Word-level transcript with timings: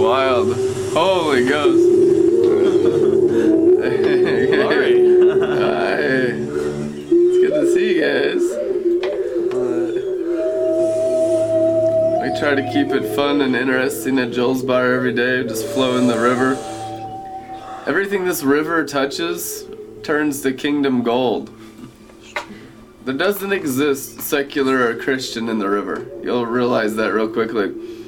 wild. 0.00 0.56
Holy 0.92 1.44
Ghost. 1.46 1.84
Glory. 4.50 4.94
Hi. 5.40 5.96
It's 7.12 7.38
good 7.38 7.54
to 7.54 7.64
see 7.74 7.86
you 7.94 8.00
guys. 8.00 8.42
We 12.22 12.28
try 12.38 12.54
to 12.54 12.62
keep 12.72 12.88
it 12.88 13.14
fun 13.14 13.40
and 13.42 13.54
interesting 13.54 14.18
at 14.18 14.32
Joel's 14.32 14.62
Bar 14.62 14.94
every 14.94 15.12
day, 15.12 15.42
just 15.44 15.66
flow 15.66 15.98
in 15.98 16.06
the 16.06 16.18
river. 16.18 16.56
Everything 17.86 18.24
this 18.24 18.42
river 18.42 18.84
touches 18.84 19.64
turns 20.02 20.40
to 20.42 20.52
kingdom 20.52 21.02
gold. 21.02 21.50
There 23.04 23.14
doesn't 23.14 23.52
exist 23.52 24.20
secular 24.20 24.86
or 24.88 24.94
Christian 24.94 25.48
in 25.48 25.58
the 25.58 25.68
river. 25.68 26.06
You'll 26.22 26.46
realize 26.46 26.96
that 26.96 27.12
real 27.12 27.28
quickly. 27.28 27.99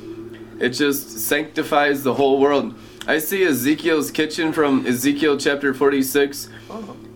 It 0.62 0.74
just 0.74 1.18
sanctifies 1.18 2.04
the 2.04 2.14
whole 2.14 2.38
world. 2.38 2.78
I 3.08 3.18
see 3.18 3.42
Ezekiel's 3.42 4.12
kitchen 4.12 4.52
from 4.52 4.86
Ezekiel 4.86 5.36
chapter 5.36 5.74
46 5.74 6.48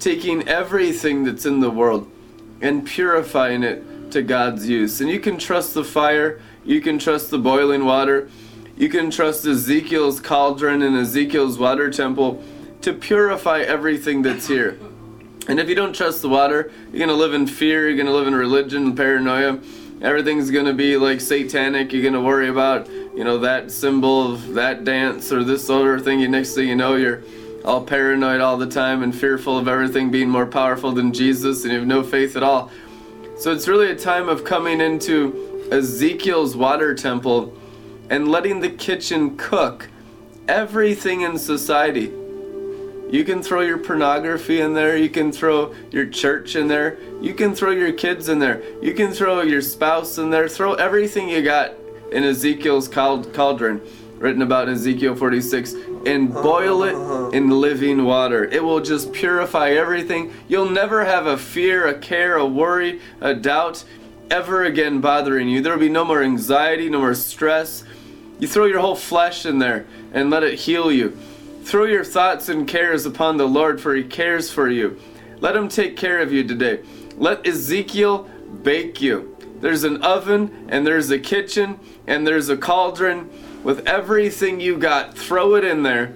taking 0.00 0.48
everything 0.48 1.22
that's 1.22 1.46
in 1.46 1.60
the 1.60 1.70
world 1.70 2.10
and 2.60 2.84
purifying 2.84 3.62
it 3.62 4.10
to 4.10 4.22
God's 4.22 4.68
use. 4.68 5.00
And 5.00 5.08
you 5.08 5.20
can 5.20 5.38
trust 5.38 5.74
the 5.74 5.84
fire, 5.84 6.40
you 6.64 6.80
can 6.80 6.98
trust 6.98 7.30
the 7.30 7.38
boiling 7.38 7.84
water, 7.84 8.28
you 8.76 8.88
can 8.88 9.12
trust 9.12 9.46
Ezekiel's 9.46 10.18
cauldron 10.18 10.82
and 10.82 10.96
Ezekiel's 10.96 11.56
water 11.56 11.88
temple 11.88 12.42
to 12.80 12.92
purify 12.92 13.60
everything 13.60 14.22
that's 14.22 14.48
here. 14.48 14.76
And 15.46 15.60
if 15.60 15.68
you 15.68 15.76
don't 15.76 15.94
trust 15.94 16.20
the 16.20 16.28
water, 16.28 16.72
you're 16.90 16.98
going 16.98 17.10
to 17.10 17.14
live 17.14 17.32
in 17.32 17.46
fear, 17.46 17.86
you're 17.86 17.96
going 17.96 18.06
to 18.06 18.12
live 18.12 18.26
in 18.26 18.34
religion 18.34 18.86
and 18.86 18.96
paranoia. 18.96 19.60
Everything's 20.02 20.50
going 20.50 20.66
to 20.66 20.74
be 20.74 20.96
like 20.96 21.20
satanic. 21.20 21.92
You're 21.92 22.02
going 22.02 22.14
to 22.14 22.20
worry 22.20 22.48
about, 22.48 22.88
you 23.16 23.24
know, 23.24 23.38
that 23.38 23.72
symbol 23.72 24.30
of 24.30 24.52
that 24.54 24.84
dance 24.84 25.32
or 25.32 25.42
this 25.42 25.70
other 25.70 25.98
thing. 25.98 26.20
You 26.20 26.28
next 26.28 26.54
thing 26.54 26.68
you 26.68 26.76
know, 26.76 26.96
you're 26.96 27.22
all 27.64 27.82
paranoid 27.82 28.40
all 28.40 28.58
the 28.58 28.66
time 28.66 29.02
and 29.02 29.14
fearful 29.14 29.58
of 29.58 29.66
everything 29.66 30.10
being 30.10 30.28
more 30.28 30.46
powerful 30.46 30.92
than 30.92 31.12
Jesus 31.12 31.64
and 31.64 31.72
you 31.72 31.78
have 31.78 31.88
no 31.88 32.02
faith 32.02 32.36
at 32.36 32.42
all. 32.42 32.70
So 33.38 33.52
it's 33.52 33.66
really 33.66 33.90
a 33.90 33.96
time 33.96 34.28
of 34.28 34.44
coming 34.44 34.82
into 34.82 35.68
Ezekiel's 35.72 36.54
water 36.54 36.94
temple 36.94 37.56
and 38.10 38.28
letting 38.28 38.60
the 38.60 38.68
kitchen 38.70 39.36
cook 39.36 39.88
everything 40.46 41.22
in 41.22 41.38
society. 41.38 42.12
You 43.10 43.24
can 43.24 43.42
throw 43.42 43.62
your 43.62 43.78
pornography 43.78 44.60
in 44.60 44.74
there. 44.74 44.96
You 44.96 45.08
can 45.08 45.32
throw 45.32 45.74
your 45.90 46.06
church 46.06 46.54
in 46.54 46.68
there. 46.68 46.98
You 47.22 47.34
can 47.34 47.54
throw 47.54 47.70
your 47.70 47.92
kids 47.92 48.28
in 48.28 48.40
there. 48.40 48.62
You 48.82 48.94
can 48.94 49.12
throw 49.12 49.40
your 49.40 49.62
spouse 49.62 50.18
in 50.18 50.30
there. 50.30 50.48
Throw 50.48 50.74
everything 50.74 51.28
you 51.28 51.42
got 51.42 51.72
in 52.12 52.24
Ezekiel's 52.24 52.88
cauldron, 52.88 53.80
written 54.18 54.42
about 54.42 54.68
in 54.68 54.74
Ezekiel 54.74 55.14
46, 55.14 55.74
and 56.06 56.32
boil 56.32 56.84
it 56.84 57.34
in 57.34 57.50
living 57.50 58.04
water. 58.04 58.44
It 58.44 58.62
will 58.62 58.80
just 58.80 59.12
purify 59.12 59.70
everything. 59.70 60.32
You'll 60.48 60.70
never 60.70 61.04
have 61.04 61.26
a 61.26 61.36
fear, 61.36 61.86
a 61.86 61.98
care, 61.98 62.36
a 62.36 62.46
worry, 62.46 63.00
a 63.20 63.34
doubt 63.34 63.84
ever 64.30 64.64
again 64.64 65.00
bothering 65.00 65.48
you. 65.48 65.60
There 65.60 65.72
will 65.72 65.80
be 65.80 65.88
no 65.88 66.04
more 66.04 66.22
anxiety, 66.22 66.88
no 66.88 67.00
more 67.00 67.14
stress. 67.14 67.84
You 68.38 68.48
throw 68.48 68.66
your 68.66 68.80
whole 68.80 68.96
flesh 68.96 69.46
in 69.46 69.58
there 69.58 69.86
and 70.12 70.30
let 70.30 70.42
it 70.42 70.58
heal 70.58 70.92
you. 70.92 71.16
Throw 71.62 71.84
your 71.84 72.04
thoughts 72.04 72.48
and 72.48 72.68
cares 72.68 73.06
upon 73.06 73.36
the 73.36 73.46
Lord, 73.48 73.80
for 73.80 73.94
He 73.94 74.04
cares 74.04 74.50
for 74.50 74.68
you. 74.68 75.00
Let 75.40 75.56
Him 75.56 75.68
take 75.68 75.96
care 75.96 76.20
of 76.20 76.32
you 76.32 76.44
today. 76.44 76.80
Let 77.16 77.46
Ezekiel 77.46 78.30
bake 78.62 79.00
you. 79.00 79.35
There's 79.60 79.84
an 79.84 80.02
oven, 80.02 80.66
and 80.68 80.86
there's 80.86 81.10
a 81.10 81.18
kitchen, 81.18 81.78
and 82.06 82.26
there's 82.26 82.48
a 82.48 82.56
cauldron 82.56 83.30
with 83.64 83.86
everything 83.86 84.60
you 84.60 84.78
got. 84.78 85.16
Throw 85.16 85.54
it 85.54 85.64
in 85.64 85.82
there 85.82 86.14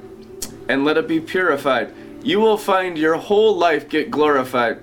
and 0.68 0.84
let 0.84 0.96
it 0.96 1.08
be 1.08 1.20
purified. 1.20 1.92
You 2.22 2.38
will 2.40 2.58
find 2.58 2.98
your 2.98 3.16
whole 3.16 3.56
life 3.56 3.88
get 3.88 4.10
glorified. 4.10 4.82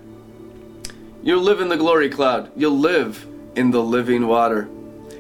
You'll 1.24 1.44
live 1.44 1.62
in 1.62 1.70
the 1.70 1.78
glory 1.78 2.10
cloud. 2.10 2.52
You'll 2.56 2.78
live 2.78 3.26
in 3.56 3.72
the 3.72 3.84
living 3.84 4.28
water. 4.28 4.70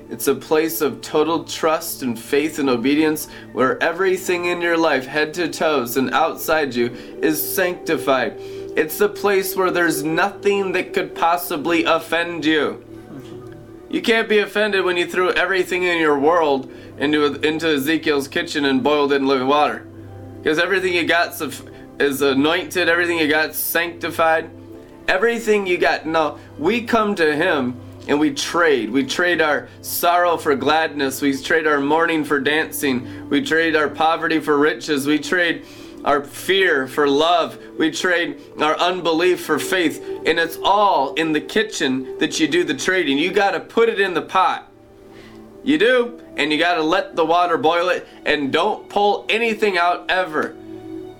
It's 0.09 0.27
a 0.27 0.35
place 0.35 0.79
of 0.79 1.01
total 1.01 1.43
trust 1.43 2.01
and 2.01 2.17
faith 2.17 2.59
and 2.59 2.69
obedience 2.69 3.27
where 3.51 3.81
everything 3.83 4.45
in 4.45 4.61
your 4.61 4.77
life, 4.77 5.05
head 5.05 5.33
to 5.33 5.49
toes 5.49 5.97
and 5.97 6.13
outside 6.13 6.73
you, 6.73 6.87
is 7.21 7.55
sanctified. 7.55 8.37
It's 8.39 9.01
a 9.01 9.09
place 9.09 9.55
where 9.55 9.71
there's 9.71 10.03
nothing 10.03 10.71
that 10.73 10.93
could 10.93 11.13
possibly 11.13 11.83
offend 11.83 12.45
you. 12.45 12.85
You 13.89 14.01
can't 14.01 14.27
be 14.27 14.39
offended 14.39 14.83
when 14.83 14.97
you 14.97 15.07
threw 15.07 15.31
everything 15.31 15.83
in 15.83 15.97
your 15.99 16.19
world 16.19 16.71
into, 16.97 17.35
into 17.47 17.67
Ezekiel's 17.67 18.27
kitchen 18.27 18.65
and 18.65 18.83
boiled 18.83 19.13
it 19.13 19.17
in 19.17 19.27
living 19.27 19.47
water. 19.47 19.87
Because 20.37 20.59
everything 20.59 20.93
you 20.93 21.05
got 21.05 21.41
is 21.99 22.21
anointed, 22.21 22.89
everything 22.89 23.17
you 23.17 23.27
got 23.27 23.55
sanctified, 23.55 24.49
everything 25.07 25.65
you 25.65 25.77
got. 25.77 26.05
No, 26.05 26.37
we 26.57 26.83
come 26.83 27.15
to 27.15 27.35
Him 27.35 27.79
and 28.07 28.19
we 28.19 28.33
trade. 28.33 28.89
We 28.89 29.05
trade 29.05 29.41
our 29.41 29.69
sorrow 29.81 30.37
for 30.37 30.55
gladness. 30.55 31.21
We 31.21 31.37
trade 31.37 31.65
our 31.65 31.79
mourning 31.79 32.23
for 32.23 32.39
dancing. 32.39 33.29
We 33.29 33.41
trade 33.41 33.75
our 33.75 33.89
poverty 33.89 34.39
for 34.39 34.57
riches. 34.57 35.07
We 35.07 35.19
trade 35.19 35.65
our 36.07 36.23
fear 36.23 36.87
for 36.87 37.05
love. 37.05 37.59
We 37.77 37.91
trade 37.91 38.41
our 38.61 38.77
unbelief 38.77 39.45
for 39.45 39.59
faith. 39.59 40.01
And 40.25 40.39
it's 40.39 40.57
all 40.63 41.13
in 41.15 41.33
the 41.33 41.41
kitchen 41.41 42.17
that 42.19 42.39
you 42.39 42.47
do 42.47 42.63
the 42.63 42.73
trading. 42.73 43.17
You 43.17 43.31
got 43.31 43.51
to 43.51 43.59
put 43.59 43.89
it 43.89 43.99
in 43.99 44.13
the 44.13 44.21
pot. 44.21 44.71
You 45.65 45.77
do. 45.77 46.21
And 46.37 46.51
you 46.51 46.57
got 46.57 46.75
to 46.75 46.81
let 46.81 47.17
the 47.17 47.25
water 47.25 47.57
boil 47.57 47.89
it 47.89 48.07
and 48.25 48.53
don't 48.53 48.87
pull 48.87 49.25
anything 49.27 49.77
out 49.77 50.09
ever. 50.09 50.55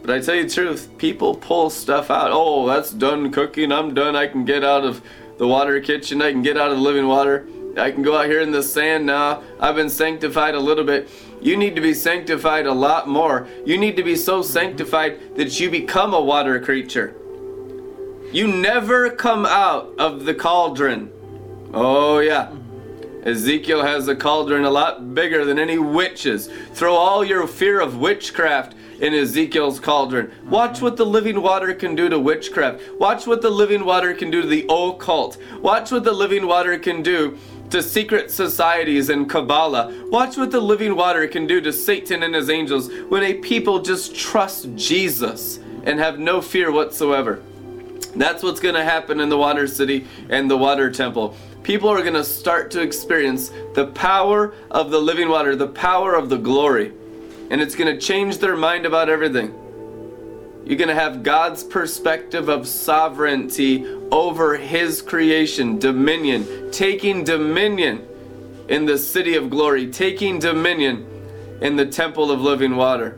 But 0.02 0.12
I 0.12 0.22
tell 0.22 0.36
you 0.36 0.44
the 0.44 0.54
truth, 0.54 0.98
people 0.98 1.36
pull 1.36 1.70
stuff 1.70 2.10
out. 2.10 2.30
Oh, 2.32 2.66
that's 2.66 2.92
done 2.92 3.30
cooking. 3.30 3.74
I'm 3.74 3.94
done. 3.94 4.16
I 4.16 4.28
can 4.28 4.46
get 4.46 4.64
out 4.64 4.86
of 4.86 5.02
the 5.38 5.46
water 5.46 5.82
kitchen. 5.82 6.22
I 6.22 6.32
can 6.32 6.44
get 6.44 6.58
out 6.58 6.72
of 6.72 6.78
the 6.78 6.84
living 6.84 7.08
water. 7.08 7.46
I 7.78 7.92
can 7.92 8.04
go 8.04 8.18
out 8.18 8.28
here 8.28 8.40
in 8.40 8.52
the 8.52 8.64
sand 8.64 9.06
now. 9.06 9.44
I've 9.60 9.76
been 9.76 9.90
sanctified 9.90 10.56
a 10.56 10.60
little 10.60 10.86
bit. 10.86 11.10
You 11.48 11.56
need 11.56 11.76
to 11.76 11.82
be 11.82 11.94
sanctified 11.94 12.66
a 12.66 12.74
lot 12.74 13.08
more. 13.08 13.48
You 13.66 13.78
need 13.78 13.96
to 13.96 14.04
be 14.04 14.18
so 14.18 14.42
sanctified 14.42 15.38
that 15.38 15.58
you 15.62 15.72
become 15.72 16.14
a 16.14 16.20
water 16.20 16.60
creature. 16.60 17.16
You 18.34 18.48
never 18.48 19.10
come 19.12 19.46
out 19.46 19.94
of 19.98 20.26
the 20.26 20.34
cauldron. 20.34 21.10
Oh, 21.74 22.20
yeah. 22.20 22.52
Ezekiel 23.24 23.82
has 23.82 24.10
a 24.10 24.16
cauldron 24.18 24.66
a 24.66 24.70
lot 24.70 25.14
bigger 25.14 25.46
than 25.46 25.58
any 25.58 25.78
witches. 25.78 26.50
Throw 26.74 26.94
all 26.94 27.24
your 27.24 27.48
fear 27.48 27.80
of 27.80 27.98
witchcraft 27.98 28.76
in 29.00 29.14
Ezekiel's 29.14 29.80
cauldron. 29.80 30.30
Watch 30.50 30.82
what 30.82 30.98
the 30.98 31.06
living 31.06 31.42
water 31.42 31.74
can 31.74 31.96
do 31.96 32.10
to 32.10 32.20
witchcraft. 32.20 32.82
Watch 33.00 33.26
what 33.26 33.42
the 33.42 33.50
living 33.50 33.86
water 33.86 34.14
can 34.14 34.30
do 34.32 34.42
to 34.42 34.48
the 34.50 34.66
occult. 34.70 35.38
Watch 35.62 35.92
what 35.92 36.04
the 36.04 36.12
living 36.12 36.46
water 36.46 36.78
can 36.78 37.02
do 37.02 37.38
to 37.70 37.84
secret 37.84 38.32
societies 38.32 39.10
and 39.10 39.30
Kabbalah. 39.30 39.94
Watch 40.10 40.38
what 40.38 40.52
the 40.52 40.60
living 40.60 40.96
water 40.96 41.28
can 41.28 41.48
do 41.48 41.60
to 41.62 41.74
Satan 41.74 42.24
and 42.24 42.34
his 42.34 42.50
angels 42.50 42.92
when 43.10 43.24
a 43.24 43.36
people 43.36 43.80
just 43.80 44.16
trust 44.16 44.74
Jesus 44.76 45.58
and 45.84 46.00
have 46.00 46.20
no 46.20 46.42
fear 46.42 46.72
whatsoever. 46.72 47.42
That's 48.16 48.42
what's 48.42 48.60
going 48.60 48.76
to 48.76 48.84
happen 48.84 49.20
in 49.20 49.30
the 49.30 49.38
water 49.38 49.68
city 49.68 50.08
and 50.30 50.50
the 50.50 50.58
water 50.58 50.90
temple. 50.90 51.36
People 51.64 51.90
are 51.90 52.02
going 52.02 52.14
to 52.14 52.24
start 52.24 52.72
to 52.72 52.82
experience 52.82 53.52
the 53.76 53.88
power 53.88 54.54
of 54.72 54.90
the 54.90 55.00
living 55.00 55.30
water, 55.30 55.56
the 55.56 55.68
power 55.68 56.16
of 56.16 56.30
the 56.30 56.38
glory 56.38 56.94
and 57.50 57.62
it's 57.62 57.76
going 57.76 57.94
to 57.94 58.00
change 58.00 58.40
their 58.40 58.58
mind 58.58 58.86
about 58.86 59.10
everything. 59.10 59.54
You're 60.66 60.78
going 60.78 60.90
to 60.90 60.96
have 60.96 61.24
God's 61.24 61.64
perspective 61.64 62.50
of 62.50 62.68
sovereignty 62.68 63.86
over 64.12 64.58
His 64.58 65.02
creation, 65.02 65.80
dominion, 65.80 66.72
taking 66.72 67.24
dominion 67.24 68.08
in 68.68 68.86
the 68.86 68.98
city 68.98 69.36
of 69.36 69.50
glory, 69.50 69.92
taking 69.92 70.40
dominion 70.40 71.06
in 71.62 71.76
the 71.76 71.86
temple 71.86 72.32
of 72.32 72.42
living 72.42 72.76
water. 72.76 73.18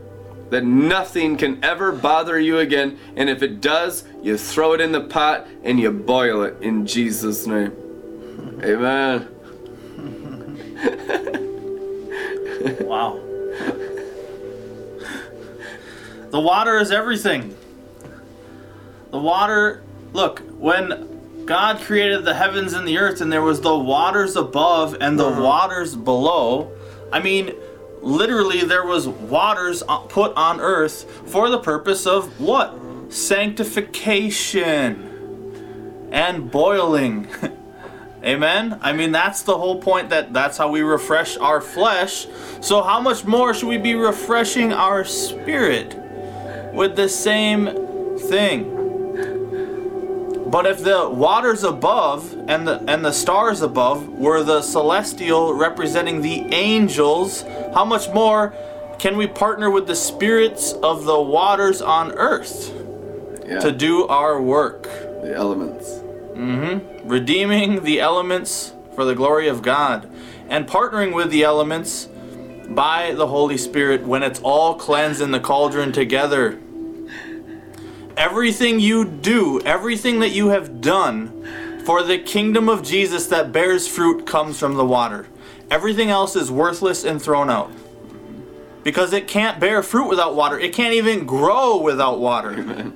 That 0.50 0.64
nothing 0.64 1.36
can 1.36 1.64
ever 1.64 1.92
bother 1.92 2.38
you 2.38 2.58
again, 2.58 2.98
and 3.14 3.30
if 3.30 3.42
it 3.42 3.60
does, 3.60 4.04
you 4.22 4.36
throw 4.36 4.72
it 4.72 4.80
in 4.80 4.90
the 4.90 5.00
pot 5.00 5.46
and 5.62 5.78
you 5.78 5.92
boil 5.92 6.42
it 6.42 6.60
in 6.60 6.86
Jesus' 6.86 7.46
name. 7.46 7.72
Amen. 8.64 9.28
wow. 12.80 13.20
The 16.30 16.40
water 16.40 16.78
is 16.78 16.90
everything. 16.90 17.54
The 19.10 19.18
water, 19.18 19.82
look, 20.12 20.42
when 20.60 21.46
God 21.46 21.80
created 21.80 22.24
the 22.24 22.34
heavens 22.34 22.74
and 22.74 22.86
the 22.86 22.98
earth 22.98 23.20
and 23.20 23.32
there 23.32 23.42
was 23.42 23.62
the 23.62 23.76
waters 23.76 24.36
above 24.36 24.96
and 25.00 25.18
the 25.18 25.26
uh-huh. 25.26 25.42
waters 25.42 25.96
below, 25.96 26.70
I 27.12 27.18
mean, 27.20 27.52
literally 28.02 28.60
there 28.60 28.84
was 28.84 29.08
waters 29.08 29.82
put 30.08 30.32
on 30.36 30.60
earth 30.60 31.04
for 31.28 31.50
the 31.50 31.58
purpose 31.58 32.06
of 32.06 32.38
what? 32.38 32.78
Sanctification 33.08 35.08
and 36.12 36.50
boiling 36.50 37.26
Amen. 38.22 38.78
I 38.82 38.92
mean, 38.92 39.12
that's 39.12 39.40
the 39.42 39.56
whole 39.56 39.80
point 39.80 40.10
that 40.10 40.34
that's 40.34 40.58
how 40.58 40.70
we 40.70 40.82
refresh 40.82 41.38
our 41.38 41.62
flesh. 41.62 42.26
So, 42.60 42.82
how 42.82 43.00
much 43.00 43.24
more 43.24 43.54
should 43.54 43.68
we 43.68 43.78
be 43.78 43.94
refreshing 43.94 44.74
our 44.74 45.06
spirit 45.06 45.96
with 46.74 46.96
the 46.96 47.08
same 47.08 48.18
thing? 48.18 48.79
But 50.50 50.66
if 50.66 50.82
the 50.82 51.08
waters 51.08 51.62
above 51.62 52.34
and 52.48 52.66
the 52.66 52.82
and 52.88 53.04
the 53.04 53.12
stars 53.12 53.62
above 53.62 54.08
were 54.08 54.42
the 54.42 54.62
celestial 54.62 55.54
representing 55.54 56.22
the 56.22 56.52
angels, 56.52 57.42
how 57.72 57.84
much 57.84 58.08
more 58.12 58.52
can 58.98 59.16
we 59.16 59.26
partner 59.26 59.70
with 59.70 59.86
the 59.86 59.94
spirits 59.94 60.72
of 60.82 61.04
the 61.04 61.20
waters 61.20 61.80
on 61.80 62.12
earth 62.12 62.72
Yeah. 63.46 63.60
to 63.60 63.70
do 63.72 64.06
our 64.08 64.40
work? 64.42 64.82
the 65.22 65.34
elements. 65.34 65.86
Mm-hmm. 66.34 67.08
redeeming 67.08 67.84
the 67.84 68.00
elements 68.00 68.72
for 68.94 69.04
the 69.04 69.14
glory 69.14 69.48
of 69.48 69.60
God, 69.62 70.08
and 70.48 70.66
partnering 70.66 71.14
with 71.14 71.30
the 71.30 71.42
elements 71.44 72.08
by 72.68 73.12
the 73.14 73.26
Holy 73.26 73.58
Spirit 73.58 74.06
when 74.06 74.22
it's 74.22 74.40
all 74.40 74.74
cleansed 74.74 75.20
in 75.20 75.30
the 75.30 75.40
cauldron 75.40 75.92
together. 75.92 76.58
Everything 78.20 78.80
you 78.80 79.06
do, 79.06 79.62
everything 79.62 80.20
that 80.20 80.28
you 80.28 80.48
have 80.48 80.82
done 80.82 81.82
for 81.86 82.02
the 82.02 82.18
kingdom 82.18 82.68
of 82.68 82.82
Jesus 82.82 83.26
that 83.28 83.50
bears 83.50 83.88
fruit 83.88 84.26
comes 84.26 84.58
from 84.58 84.74
the 84.74 84.84
water. 84.84 85.26
Everything 85.70 86.10
else 86.10 86.36
is 86.36 86.50
worthless 86.50 87.02
and 87.02 87.20
thrown 87.20 87.48
out. 87.48 87.72
Because 88.82 89.14
it 89.14 89.26
can't 89.26 89.58
bear 89.58 89.82
fruit 89.82 90.06
without 90.06 90.36
water. 90.36 90.58
It 90.58 90.74
can't 90.74 90.92
even 90.92 91.24
grow 91.24 91.80
without 91.80 92.20
water. 92.20 92.92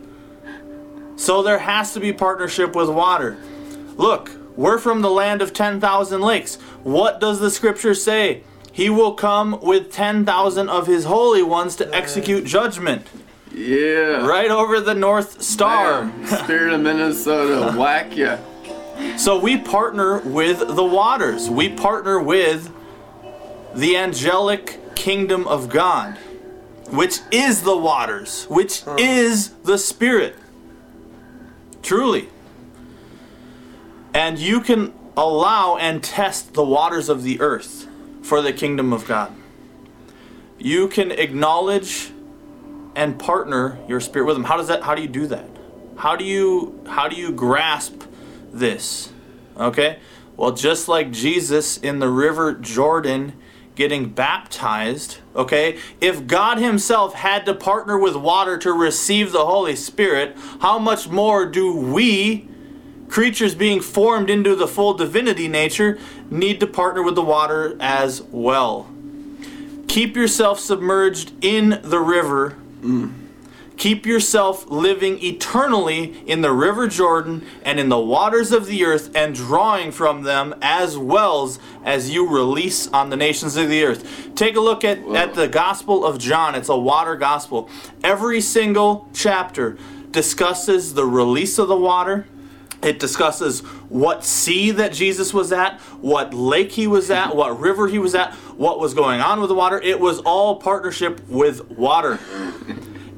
So 1.17 1.43
there 1.43 1.61
has 1.61 1.95
to 1.95 2.01
be 2.01 2.13
partnership 2.13 2.77
with 2.77 2.91
water. 2.91 3.39
Look, 3.97 4.31
we're 4.57 4.79
from 4.79 5.01
the 5.01 5.11
land 5.11 5.41
of 5.41 5.55
10,000 5.55 6.21
lakes. 6.21 6.57
What 6.83 7.19
does 7.19 7.41
the 7.41 7.51
scripture 7.51 7.95
say? 7.95 8.43
He 8.73 8.91
will 8.91 9.15
come 9.15 9.59
with 9.63 9.91
10,000 9.91 10.69
of 10.69 10.87
his 10.87 11.07
holy 11.07 11.43
ones 11.43 11.77
to 11.77 11.95
execute 11.95 12.45
judgment. 12.45 13.07
Yeah. 13.55 14.27
Right 14.27 14.51
over 14.51 14.81
the 14.81 14.95
North 14.95 15.41
Star. 15.43 16.03
Bam. 16.03 16.27
Spirit 16.27 16.73
of 16.73 16.81
Minnesota, 16.81 17.77
whack 17.79 18.17
ya. 18.17 18.39
So 19.17 19.39
we 19.39 19.57
partner 19.59 20.19
with 20.21 20.59
the 20.59 20.85
waters. 20.85 21.49
We 21.49 21.69
partner 21.69 22.21
with 22.21 22.73
the 23.75 23.97
angelic 23.97 24.95
kingdom 24.95 25.47
of 25.47 25.69
God, 25.69 26.17
which 26.91 27.21
is 27.31 27.63
the 27.63 27.77
waters, 27.77 28.45
which 28.45 28.83
is 28.99 29.51
the 29.65 29.79
Spirit. 29.79 30.37
Truly. 31.83 32.29
And 34.13 34.39
you 34.39 34.61
can 34.61 34.95
allow 35.17 35.77
and 35.77 36.03
test 36.03 36.55
the 36.55 36.65
waters 36.65 37.09
of 37.09 37.23
the 37.23 37.41
earth 37.41 37.89
for 38.23 38.43
the 38.43 38.53
kingdom 38.53 38.93
of 38.93 39.07
God. 39.07 39.33
You 40.59 40.89
can 40.89 41.11
acknowledge 41.11 42.11
and 42.97 43.19
partner 43.19 43.79
your 43.89 44.01
spirit 44.01 44.27
with 44.27 44.37
him. 44.37 44.45
How 44.45 44.57
does 44.57 44.69
that 44.69 44.83
how 44.83 44.95
do 44.95 45.03
you 45.03 45.09
do 45.09 45.27
that? 45.29 45.49
How 45.97 46.17
do 46.17 46.25
you 46.25 46.81
how 46.87 47.09
do 47.09 47.17
you 47.17 47.33
grasp 47.33 48.03
this? 48.53 49.13
Okay? 49.57 49.99
Well, 50.37 50.53
just 50.53 50.89
like 50.89 51.13
Jesus 51.13 51.77
in 51.77 52.01
the 52.01 52.09
river 52.09 52.55
Jordan 52.55 53.35
getting 53.77 54.09
baptized, 54.09 55.19
okay? 55.35 55.79
If 56.01 56.29
God 56.29 56.59
himself 56.59 57.15
had 57.15 57.45
to 57.47 57.55
partner 57.55 57.99
with 57.99 58.15
water 58.15 58.57
to 58.59 58.73
receive 58.73 59.33
the 59.33 59.45
Holy 59.45 59.75
Spirit, 59.75 60.37
how 60.61 60.79
much 60.79 61.09
more 61.09 61.45
do 61.45 61.75
we 61.75 62.49
creatures 63.09 63.55
being 63.55 63.81
formed 63.81 64.29
into 64.29 64.57
the 64.57 64.67
full 64.67 64.95
divinity 64.95 65.47
nature 65.47 65.99
need 66.31 66.59
to 66.59 66.67
partner 66.67 67.01
with 67.01 67.15
the 67.15 67.23
water 67.23 67.77
as 67.79 68.23
well. 68.23 68.89
Keep 69.87 70.17
yourself 70.17 70.59
submerged 70.59 71.33
in 71.41 71.81
the 71.85 72.01
river. 72.01 72.57
Keep 73.77 74.07
yourself 74.07 74.71
living 74.71 75.23
eternally 75.23 76.23
in 76.27 76.43
the 76.43 76.53
river 76.53 76.87
Jordan 76.87 77.45
and 77.65 77.81
in 77.81 77.89
the 77.89 77.99
waters 77.99 78.53
of 78.53 78.67
the 78.67 78.85
earth 78.85 79.11
and 79.17 79.35
drawing 79.35 79.91
from 79.91 80.23
them 80.23 80.55
as 80.63 80.97
wells 80.97 81.59
as 81.85 82.11
you 82.11 82.29
release 82.29 82.87
on 82.89 83.11
the 83.11 83.17
nations 83.17 83.57
of 83.57 83.69
the 83.69 83.83
earth. 83.83 84.31
Take 84.37 84.55
a 84.55 84.61
look 84.61 84.85
at, 84.85 84.99
at 85.09 85.35
the 85.35 85.49
Gospel 85.49 86.05
of 86.05 86.19
John. 86.19 86.55
It's 86.55 86.69
a 86.69 86.79
water 86.79 87.17
gospel. 87.17 87.69
Every 88.05 88.41
single 88.41 89.09
chapter 89.13 89.77
discusses 90.13 90.95
the 90.95 91.05
release 91.05 91.59
of 91.59 91.67
the 91.67 91.77
water 91.77 92.27
it 92.85 92.99
discusses 93.01 93.61
what 93.89 94.25
sea 94.25 94.71
that 94.73 94.93
Jesus 94.93 95.33
was 95.33 95.53
at, 95.53 95.81
what 96.01 96.35
lake 96.35 96.73
he 96.73 96.87
was 96.87 97.11
at, 97.11 97.35
what 97.35 97.59
river 97.59 97.89
he 97.89 97.99
was 97.99 98.15
at, 98.15 98.35
what 98.57 98.79
was 98.79 98.95
going 98.95 99.21
on 99.21 99.41
with 99.41 99.49
the 99.49 99.55
water. 99.55 99.81
It 99.81 99.99
was 100.01 100.19
all 100.21 100.57
partnership 100.57 101.27
with 101.29 101.71
water. 101.71 102.19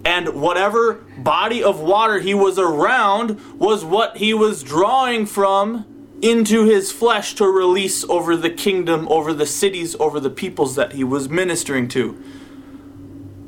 And 0.04 0.40
whatever 0.40 1.04
body 1.18 1.64
of 1.64 1.80
water 1.80 2.20
he 2.20 2.32
was 2.32 2.58
around 2.58 3.40
was 3.58 3.84
what 3.84 4.18
he 4.18 4.32
was 4.32 4.62
drawing 4.62 5.26
from 5.26 5.84
into 6.22 6.64
his 6.64 6.92
flesh 6.92 7.34
to 7.34 7.46
release 7.46 8.04
over 8.04 8.36
the 8.36 8.50
kingdom, 8.50 9.06
over 9.10 9.32
the 9.32 9.46
cities, 9.46 9.96
over 9.98 10.20
the 10.20 10.30
peoples 10.30 10.76
that 10.76 10.92
he 10.92 11.04
was 11.04 11.28
ministering 11.28 11.88
to. 11.88 12.22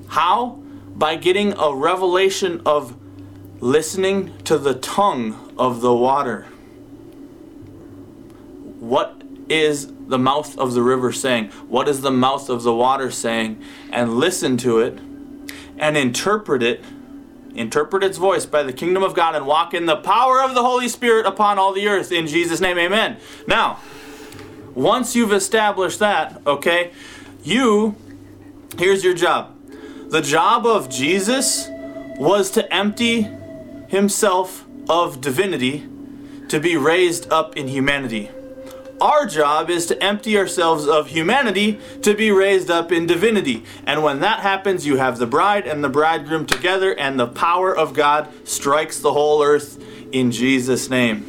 How? 0.08 0.60
By 0.96 1.16
getting 1.16 1.52
a 1.52 1.72
revelation 1.72 2.60
of 2.66 2.96
listening 3.60 4.36
to 4.44 4.58
the 4.58 4.74
tongue 4.74 5.47
of 5.58 5.80
the 5.80 5.94
water. 5.94 6.46
What 8.80 9.22
is 9.48 9.92
the 10.06 10.18
mouth 10.18 10.56
of 10.58 10.74
the 10.74 10.82
river 10.82 11.12
saying? 11.12 11.48
What 11.68 11.88
is 11.88 12.00
the 12.00 12.10
mouth 12.10 12.48
of 12.48 12.62
the 12.62 12.74
water 12.74 13.10
saying? 13.10 13.62
And 13.90 14.18
listen 14.18 14.56
to 14.58 14.78
it 14.78 14.98
and 15.78 15.96
interpret 15.96 16.62
it. 16.62 16.84
Interpret 17.54 18.04
its 18.04 18.18
voice 18.18 18.46
by 18.46 18.62
the 18.62 18.72
kingdom 18.72 19.02
of 19.02 19.14
God 19.14 19.34
and 19.34 19.46
walk 19.46 19.74
in 19.74 19.86
the 19.86 19.96
power 19.96 20.42
of 20.42 20.54
the 20.54 20.62
Holy 20.62 20.88
Spirit 20.88 21.26
upon 21.26 21.58
all 21.58 21.72
the 21.72 21.88
earth. 21.88 22.12
In 22.12 22.26
Jesus' 22.26 22.60
name, 22.60 22.78
amen. 22.78 23.16
Now, 23.48 23.80
once 24.74 25.16
you've 25.16 25.32
established 25.32 25.98
that, 25.98 26.40
okay, 26.46 26.92
you, 27.42 27.96
here's 28.78 29.02
your 29.02 29.14
job. 29.14 29.56
The 30.10 30.20
job 30.20 30.66
of 30.66 30.88
Jesus 30.88 31.68
was 32.16 32.50
to 32.52 32.72
empty 32.72 33.28
himself 33.88 34.67
of 34.88 35.20
divinity 35.20 35.86
to 36.48 36.60
be 36.60 36.76
raised 36.76 37.30
up 37.30 37.56
in 37.56 37.68
humanity. 37.68 38.30
Our 39.00 39.26
job 39.26 39.70
is 39.70 39.86
to 39.86 40.02
empty 40.02 40.36
ourselves 40.36 40.88
of 40.88 41.08
humanity 41.08 41.78
to 42.02 42.14
be 42.14 42.32
raised 42.32 42.68
up 42.68 42.90
in 42.90 43.06
divinity. 43.06 43.62
And 43.86 44.02
when 44.02 44.20
that 44.20 44.40
happens, 44.40 44.86
you 44.86 44.96
have 44.96 45.18
the 45.18 45.26
bride 45.26 45.68
and 45.68 45.84
the 45.84 45.88
bridegroom 45.88 46.46
together, 46.46 46.92
and 46.92 47.18
the 47.18 47.28
power 47.28 47.76
of 47.76 47.94
God 47.94 48.28
strikes 48.48 48.98
the 48.98 49.12
whole 49.12 49.42
earth 49.42 49.80
in 50.10 50.32
Jesus' 50.32 50.90
name. 50.90 51.24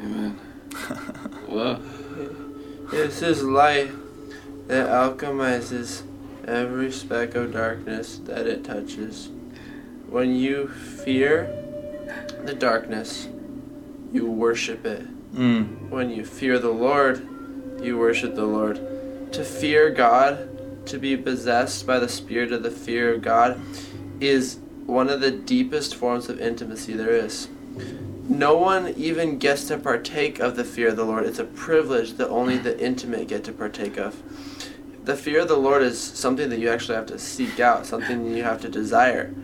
Amen. 0.00 0.38
well, 1.48 1.82
It's 2.92 3.18
His 3.18 3.42
light 3.42 3.90
that 4.68 4.88
alchemizes 4.88 6.04
every 6.46 6.92
speck 6.92 7.34
of 7.34 7.52
darkness 7.52 8.18
that 8.24 8.46
it 8.46 8.62
touches. 8.62 9.30
When 10.14 10.36
you 10.36 10.68
fear 10.68 11.52
the 12.44 12.54
darkness, 12.54 13.26
you 14.12 14.30
worship 14.30 14.86
it. 14.86 15.02
Mm. 15.34 15.90
When 15.90 16.08
you 16.08 16.24
fear 16.24 16.60
the 16.60 16.70
Lord, 16.70 17.26
you 17.82 17.98
worship 17.98 18.36
the 18.36 18.44
Lord. 18.44 18.76
To 19.32 19.42
fear 19.42 19.90
God, 19.90 20.86
to 20.86 20.98
be 20.98 21.16
possessed 21.16 21.84
by 21.84 21.98
the 21.98 22.08
spirit 22.08 22.52
of 22.52 22.62
the 22.62 22.70
fear 22.70 23.12
of 23.12 23.22
God, 23.22 23.60
is 24.20 24.60
one 24.86 25.10
of 25.10 25.20
the 25.20 25.32
deepest 25.32 25.96
forms 25.96 26.28
of 26.28 26.40
intimacy 26.40 26.92
there 26.92 27.10
is. 27.10 27.48
No 28.28 28.56
one 28.56 28.94
even 28.96 29.38
gets 29.38 29.66
to 29.66 29.78
partake 29.78 30.38
of 30.38 30.54
the 30.54 30.62
fear 30.62 30.90
of 30.90 30.96
the 30.96 31.04
Lord. 31.04 31.26
It's 31.26 31.40
a 31.40 31.44
privilege 31.44 32.12
that 32.18 32.28
only 32.28 32.56
the 32.56 32.80
intimate 32.80 33.26
get 33.26 33.42
to 33.44 33.52
partake 33.52 33.96
of. 33.96 34.22
The 35.04 35.16
fear 35.16 35.40
of 35.40 35.48
the 35.48 35.56
Lord 35.56 35.82
is 35.82 36.00
something 36.00 36.48
that 36.48 36.58
you 36.58 36.70
actually 36.70 36.94
have 36.94 37.04
to 37.06 37.18
seek 37.18 37.60
out, 37.60 37.84
something 37.84 38.34
you 38.34 38.42
have 38.42 38.62
to 38.62 38.70
desire. 38.70 39.34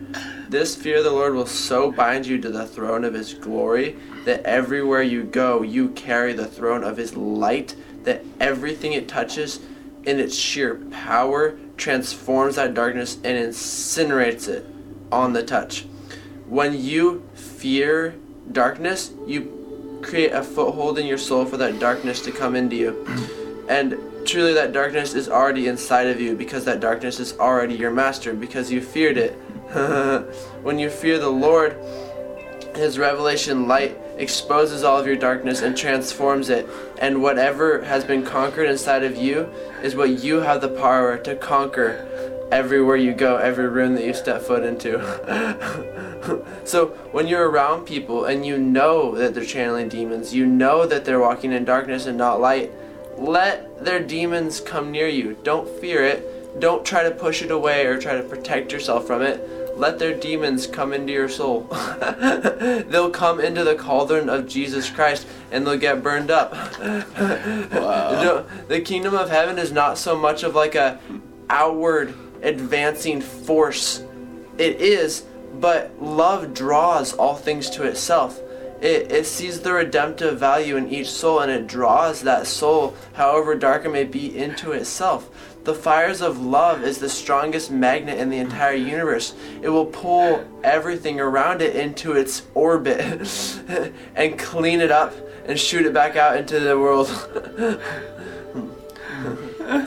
This 0.49 0.75
fear 0.75 0.97
of 0.97 1.03
the 1.03 1.11
Lord 1.11 1.35
will 1.35 1.45
so 1.45 1.91
bind 1.91 2.25
you 2.25 2.41
to 2.41 2.49
the 2.49 2.65
throne 2.65 3.05
of 3.05 3.13
His 3.13 3.35
glory 3.35 3.95
that 4.25 4.41
everywhere 4.43 5.03
you 5.03 5.23
go, 5.23 5.61
you 5.61 5.89
carry 5.89 6.33
the 6.33 6.47
throne 6.47 6.83
of 6.83 6.97
His 6.97 7.15
light, 7.15 7.75
that 8.05 8.25
everything 8.39 8.93
it 8.93 9.07
touches 9.07 9.59
in 10.03 10.19
its 10.19 10.35
sheer 10.35 10.75
power 10.89 11.59
transforms 11.77 12.55
that 12.55 12.73
darkness 12.73 13.17
and 13.23 13.37
incinerates 13.37 14.47
it 14.47 14.65
on 15.11 15.33
the 15.33 15.43
touch. 15.43 15.85
When 16.47 16.73
you 16.73 17.29
fear 17.35 18.15
darkness, 18.51 19.11
you 19.27 19.99
create 20.01 20.31
a 20.31 20.41
foothold 20.41 20.97
in 20.97 21.05
your 21.05 21.19
soul 21.19 21.45
for 21.45 21.57
that 21.57 21.77
darkness 21.77 22.19
to 22.21 22.31
come 22.31 22.55
into 22.55 22.75
you. 22.75 23.05
And 23.69 23.95
truly, 24.25 24.53
that 24.53 24.73
darkness 24.73 25.13
is 25.13 25.29
already 25.29 25.67
inside 25.67 26.07
of 26.07 26.19
you 26.19 26.35
because 26.35 26.65
that 26.65 26.79
darkness 26.79 27.19
is 27.19 27.37
already 27.39 27.75
your 27.75 27.91
master 27.91 28.33
because 28.33 28.71
you 28.71 28.81
feared 28.81 29.17
it. 29.17 29.33
when 30.63 30.79
you 30.79 30.89
fear 30.89 31.19
the 31.19 31.29
Lord, 31.29 31.77
His 32.75 32.97
revelation 32.97 33.67
light 33.67 33.97
exposes 34.17 34.83
all 34.83 34.99
of 34.99 35.07
your 35.07 35.15
darkness 35.15 35.61
and 35.61 35.75
transforms 35.75 36.49
it. 36.49 36.67
And 36.99 37.21
whatever 37.21 37.81
has 37.83 38.03
been 38.03 38.23
conquered 38.23 38.69
inside 38.69 39.03
of 39.03 39.17
you 39.17 39.51
is 39.81 39.95
what 39.95 40.23
you 40.23 40.37
have 40.37 40.61
the 40.61 40.69
power 40.69 41.17
to 41.19 41.35
conquer 41.35 42.07
everywhere 42.51 42.97
you 42.97 43.13
go, 43.13 43.37
every 43.37 43.67
room 43.67 43.95
that 43.95 44.05
you 44.05 44.13
step 44.13 44.41
foot 44.41 44.63
into. 44.63 44.99
so 46.65 46.87
when 47.11 47.27
you're 47.27 47.49
around 47.49 47.85
people 47.85 48.25
and 48.25 48.45
you 48.45 48.57
know 48.57 49.15
that 49.15 49.33
they're 49.33 49.45
channeling 49.45 49.89
demons, 49.89 50.33
you 50.33 50.45
know 50.45 50.85
that 50.85 51.05
they're 51.05 51.19
walking 51.19 51.53
in 51.53 51.65
darkness 51.65 52.05
and 52.05 52.17
not 52.17 52.41
light, 52.41 52.71
let 53.21 53.83
their 53.83 53.99
demons 53.99 54.59
come 54.59 54.91
near 54.91 55.07
you. 55.07 55.37
Don't 55.43 55.69
fear 55.79 56.03
it. 56.03 56.59
Don't 56.59 56.85
try 56.85 57.03
to 57.03 57.11
push 57.11 57.41
it 57.41 57.51
away 57.51 57.85
or 57.85 57.99
try 57.99 58.15
to 58.15 58.23
protect 58.23 58.71
yourself 58.71 59.07
from 59.07 59.21
it 59.21 59.47
let 59.81 59.97
their 59.97 60.13
demons 60.13 60.67
come 60.67 60.93
into 60.93 61.11
your 61.11 61.27
soul. 61.27 61.61
they'll 62.87 63.09
come 63.09 63.39
into 63.39 63.63
the 63.63 63.75
cauldron 63.75 64.29
of 64.29 64.47
Jesus 64.47 64.89
Christ 64.89 65.25
and 65.51 65.65
they'll 65.65 65.77
get 65.77 66.03
burned 66.03 66.29
up. 66.29 66.51
wow. 67.73 68.45
The 68.67 68.81
kingdom 68.81 69.15
of 69.15 69.29
heaven 69.29 69.57
is 69.57 69.71
not 69.71 69.97
so 69.97 70.15
much 70.15 70.43
of 70.43 70.53
like 70.53 70.75
a 70.75 70.99
outward 71.49 72.13
advancing 72.43 73.21
force. 73.21 74.03
It 74.59 74.81
is, 74.81 75.25
but 75.59 75.99
love 75.99 76.53
draws 76.53 77.13
all 77.13 77.35
things 77.35 77.69
to 77.71 77.83
itself. 77.83 78.39
It, 78.81 79.11
it 79.11 79.25
sees 79.27 79.59
the 79.59 79.73
redemptive 79.73 80.39
value 80.39 80.75
in 80.75 80.89
each 80.89 81.09
soul 81.09 81.39
and 81.39 81.51
it 81.51 81.67
draws 81.67 82.23
that 82.23 82.47
soul, 82.47 82.95
however 83.13 83.55
dark 83.55 83.85
it 83.85 83.89
may 83.89 84.05
be, 84.05 84.35
into 84.35 84.71
itself. 84.71 85.29
The 85.63 85.75
fires 85.75 86.21
of 86.21 86.39
love 86.39 86.83
is 86.83 86.97
the 86.97 87.09
strongest 87.09 87.69
magnet 87.69 88.17
in 88.17 88.31
the 88.31 88.39
entire 88.39 88.73
universe. 88.73 89.35
It 89.61 89.69
will 89.69 89.85
pull 89.85 90.43
everything 90.63 91.19
around 91.19 91.61
it 91.61 91.75
into 91.75 92.13
its 92.13 92.47
orbit 92.55 92.99
and 94.15 94.39
clean 94.39 94.81
it 94.81 94.91
up 94.91 95.13
and 95.45 95.59
shoot 95.59 95.85
it 95.85 95.93
back 95.93 96.15
out 96.15 96.37
into 96.37 96.59
the 96.59 96.79
world. 96.79 97.07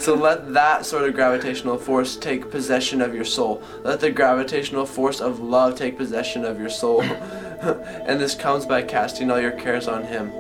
so 0.01 0.15
let 0.15 0.55
that 0.55 0.87
sort 0.87 1.03
of 1.03 1.15
gravitational 1.15 1.77
force 1.77 2.17
take 2.17 2.49
possession 2.51 3.01
of 3.01 3.13
your 3.13 3.25
soul. 3.25 3.61
Let 3.83 3.99
the 3.99 4.13
gravitational 4.13 4.87
force 4.87 5.21
of 5.21 5.41
love 5.41 5.77
take 5.77 5.97
possession 5.97 6.45
of 6.45 6.61
your 6.61 6.71
soul. 6.71 7.03
and 8.07 8.21
this 8.21 8.35
comes 8.35 8.67
by 8.67 8.83
casting 8.83 9.31
all 9.31 9.41
your 9.41 9.53
cares 9.53 9.89
on 9.89 10.05
Him. 10.05 10.33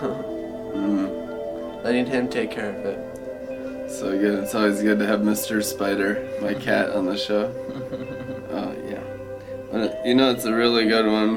Letting 1.82 2.06
Him 2.06 2.28
take 2.28 2.50
care 2.50 2.70
of 2.70 2.84
it. 2.86 3.90
So 3.90 4.16
good. 4.18 4.44
It's 4.44 4.54
always 4.54 4.80
good 4.82 4.98
to 5.00 5.06
have 5.06 5.20
Mr. 5.20 5.62
Spider, 5.64 6.26
my 6.40 6.54
cat, 6.54 6.90
on 6.90 7.06
the 7.06 7.16
show. 7.16 7.52
Oh 8.52 8.74
yeah. 8.88 10.04
You 10.04 10.16
know, 10.16 10.32
it's 10.32 10.44
a 10.44 10.52
really 10.52 10.88
good 10.88 11.06
one 11.06 11.36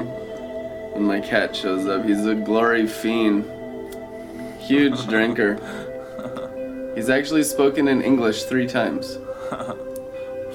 when 0.94 1.04
my 1.04 1.20
cat 1.20 1.54
shows 1.54 1.86
up. 1.86 2.04
He's 2.04 2.26
a 2.26 2.34
glory 2.34 2.88
fiend, 2.88 3.44
huge 4.58 5.06
drinker. 5.06 5.60
He's 6.96 7.08
actually 7.08 7.44
spoken 7.44 7.86
in 7.86 8.02
English 8.02 8.44
three 8.44 8.66
times. 8.66 9.18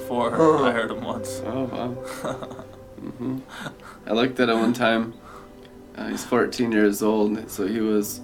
Four. 0.06 0.34
I 0.66 0.72
heard 0.72 0.90
him 0.90 1.02
once. 1.02 1.40
Oh 1.46 1.64
wow. 1.64 1.88
hmm 3.00 3.38
I 4.06 4.12
looked 4.12 4.40
at 4.40 4.48
him 4.48 4.60
one 4.60 4.72
time. 4.72 5.14
Uh, 5.96 6.08
he's 6.08 6.24
14 6.24 6.72
years 6.72 7.02
old, 7.02 7.50
so 7.50 7.66
he 7.66 7.80
was 7.80 8.20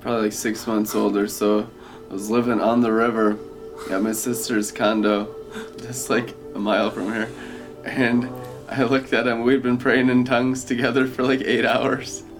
probably 0.00 0.22
like 0.22 0.32
six 0.32 0.66
months 0.66 0.94
old 0.94 1.16
or 1.16 1.28
so. 1.28 1.68
I 2.08 2.12
was 2.12 2.30
living 2.30 2.60
on 2.60 2.80
the 2.80 2.92
river 2.92 3.38
at 3.90 4.02
my 4.02 4.12
sister's 4.12 4.72
condo, 4.72 5.34
just 5.78 6.10
like 6.10 6.34
a 6.54 6.58
mile 6.58 6.90
from 6.90 7.12
here. 7.12 7.28
And 7.84 8.30
I 8.68 8.82
looked 8.84 9.12
at 9.12 9.26
him. 9.26 9.42
We'd 9.42 9.62
been 9.62 9.78
praying 9.78 10.08
in 10.08 10.24
tongues 10.24 10.64
together 10.64 11.06
for 11.06 11.22
like 11.22 11.42
eight 11.42 11.64
hours. 11.64 12.22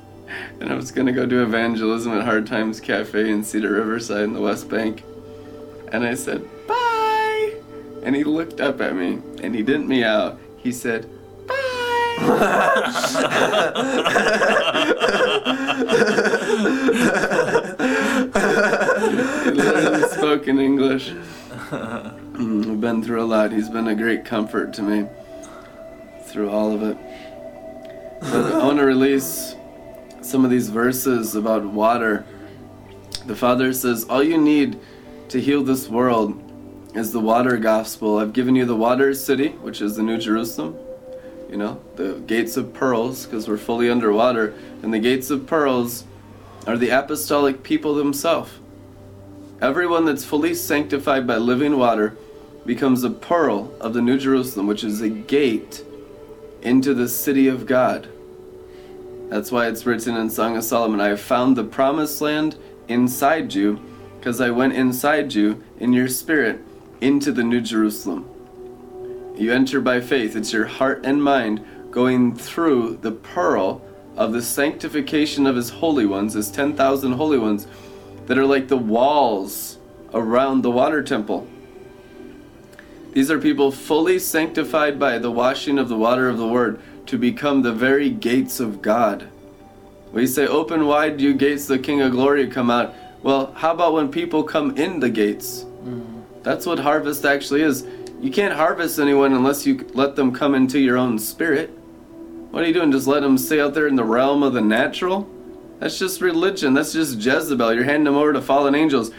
And 0.61 0.71
I 0.71 0.75
was 0.75 0.91
gonna 0.91 1.13
go 1.13 1.25
do 1.25 1.43
evangelism 1.43 2.13
at 2.13 2.23
Hard 2.23 2.47
Times 2.47 2.81
Cafe 2.81 3.31
in 3.31 3.43
Cedar 3.43 3.73
Riverside 3.73 4.25
in 4.25 4.35
the 4.35 4.43
West 4.43 4.69
Bank. 4.69 5.03
And 5.91 6.05
I 6.05 6.15
said, 6.15 6.47
bye! 6.67 7.55
And 8.03 8.15
he 8.15 8.25
looked 8.25 8.61
up 8.61 8.79
at 8.83 8.95
me 8.95 9.23
and 9.43 9.55
he 9.55 9.63
didn't 9.63 9.89
meow. 9.89 10.37
He 10.59 10.71
said! 10.71 11.09
He 19.45 19.51
literally 19.51 20.09
spoke 20.09 20.49
in 20.49 20.59
English. 20.59 21.11
Mm, 21.11 22.65
we've 22.67 22.81
been 22.81 23.03
through 23.03 23.23
a 23.23 23.27
lot. 23.27 23.53
He's 23.53 23.69
been 23.69 23.89
a 23.89 23.95
great 23.95 24.25
comfort 24.25 24.73
to 24.75 24.83
me 24.83 25.07
through 26.25 26.51
all 26.51 26.73
of 26.73 26.83
it. 26.83 26.97
But 28.21 28.55
I 28.55 28.65
want 28.65 28.79
to 28.79 28.85
release 28.85 29.55
some 30.23 30.45
of 30.45 30.51
these 30.51 30.69
verses 30.69 31.35
about 31.35 31.65
water. 31.65 32.25
The 33.27 33.37
Father 33.37 33.73
says, 33.73 34.05
All 34.05 34.23
you 34.23 34.39
need 34.39 34.79
to 35.29 35.41
heal 35.41 35.63
this 35.63 35.89
world 35.89 36.43
is 36.95 37.13
the 37.13 37.21
water 37.21 37.57
gospel. 37.59 38.19
I've 38.19 38.33
given 38.33 38.57
you 38.57 38.65
the 38.65 38.77
water 38.77 39.15
city, 39.15 39.49
which 39.49 39.81
is 39.81 39.97
the 39.97 40.03
New 40.03 40.19
Jerusalem. 40.19 40.77
You 41.49 41.57
know, 41.57 41.81
the 41.97 42.23
gates 42.27 42.57
of 42.57 42.75
pearls, 42.75 43.25
because 43.25 43.49
we're 43.49 43.57
fully 43.57 43.89
underwater. 43.89 44.55
And 44.83 44.93
the 44.93 44.99
gates 44.99 45.31
of 45.31 45.47
pearls 45.47 46.05
are 46.67 46.77
the 46.77 46.91
apostolic 46.91 47.63
people 47.63 47.95
themselves. 47.95 48.53
Everyone 49.61 50.05
that's 50.05 50.25
fully 50.25 50.55
sanctified 50.55 51.27
by 51.27 51.37
living 51.37 51.79
water 51.79 52.17
becomes 52.67 53.03
a 53.03 53.11
pearl 53.11 53.73
of 53.81 53.95
the 53.95 54.03
New 54.03 54.19
Jerusalem, 54.19 54.67
which 54.67 54.85
is 54.85 55.01
a 55.01 55.09
gate 55.09 55.83
into 56.61 56.93
the 56.93 57.09
city 57.09 57.49
of 57.49 57.67
God. 57.67 58.09
That's 59.31 59.51
why 59.51 59.67
it's 59.69 59.87
written 59.87 60.17
in 60.17 60.29
Song 60.31 60.57
of 60.57 60.65
Solomon 60.65 61.01
I 61.01 61.09
have 61.09 61.21
found 61.21 61.57
the 61.57 61.65
promised 61.65 62.21
land 62.21 62.57
inside 62.89 63.55
you, 63.55 63.81
because 64.19 64.41
I 64.41 64.51
went 64.51 64.75
inside 64.75 65.33
you 65.35 65.65
in 65.79 65.93
your 65.93 66.09
spirit 66.09 66.61
into 67.01 67.33
the 67.33 67.45
New 67.45 67.61
Jerusalem. 67.61 68.29
You 69.39 69.53
enter 69.53 69.81
by 69.81 70.01
faith, 70.01 70.35
it's 70.35 70.53
your 70.53 70.67
heart 70.67 71.03
and 71.05 71.23
mind 71.23 71.65
going 71.93 72.35
through 72.35 72.99
the 73.03 73.13
pearl 73.13 73.81
of 74.17 74.33
the 74.33 74.43
sanctification 74.43 75.47
of 75.47 75.55
his 75.55 75.71
holy 75.71 76.07
ones, 76.07 76.35
his 76.35 76.51
10,000 76.51 77.13
holy 77.13 77.39
ones, 77.39 77.69
that 78.27 78.37
are 78.37 78.45
like 78.45 78.67
the 78.67 78.77
walls 78.77 79.79
around 80.13 80.63
the 80.63 80.71
water 80.73 81.05
temple. 81.05 81.47
These 83.13 83.31
are 83.31 83.39
people 83.39 83.71
fully 83.71 84.19
sanctified 84.19 84.99
by 84.99 85.19
the 85.19 85.31
washing 85.31 85.79
of 85.79 85.89
the 85.89 85.97
water 85.97 86.29
of 86.29 86.37
the 86.37 86.49
Word 86.49 86.81
to 87.07 87.17
become 87.17 87.63
the 87.63 87.73
very 87.73 88.11
gates 88.11 88.59
of 88.59 88.83
God. 88.83 89.29
We 90.13 90.27
say, 90.27 90.49
Open 90.49 90.87
wide, 90.87 91.21
you 91.21 91.33
gates, 91.33 91.67
the 91.67 91.79
King 91.79 92.01
of 92.01 92.11
Glory 92.11 92.49
come 92.49 92.71
out. 92.71 92.93
Well, 93.23 93.53
how 93.53 93.73
about 93.73 93.93
when 93.93 94.11
people 94.11 94.43
come 94.43 94.77
in 94.77 94.99
the 94.99 95.11
gates? 95.11 95.63
Mm-hmm. 95.63 96.43
That's 96.43 96.67
what 96.67 96.79
harvest 96.79 97.25
actually 97.25 97.63
is. 97.63 97.87
You 98.21 98.31
can't 98.31 98.55
harvest 98.55 98.99
anyone 98.99 99.33
unless 99.33 99.65
you 99.67 99.87
let 99.95 100.17
them 100.17 100.33
come 100.33 100.55
into 100.55 100.79
your 100.79 100.97
own 100.97 101.19
spirit. 101.19 101.71
What 102.51 102.65
are 102.65 102.67
you 102.67 102.75
doing? 102.75 102.91
Just 102.91 103.07
let 103.07 103.23
them 103.23 103.39
stay 103.39 103.61
out 103.61 103.75
there 103.75 103.87
in 103.87 103.95
the 103.95 104.05
realm 104.05 104.43
of 104.43 104.55
the 104.55 104.61
natural? 104.61 105.29
That's 105.79 105.99
just 105.99 106.21
religion. 106.21 106.75
That's 106.75 106.93
just 106.93 107.19
Jezebel. 107.21 107.75
You're 107.75 107.85
handing 107.85 108.05
them 108.05 108.17
over 108.17 108.33
to 108.33 108.43
fallen 108.43 108.75
angels. 108.75 109.13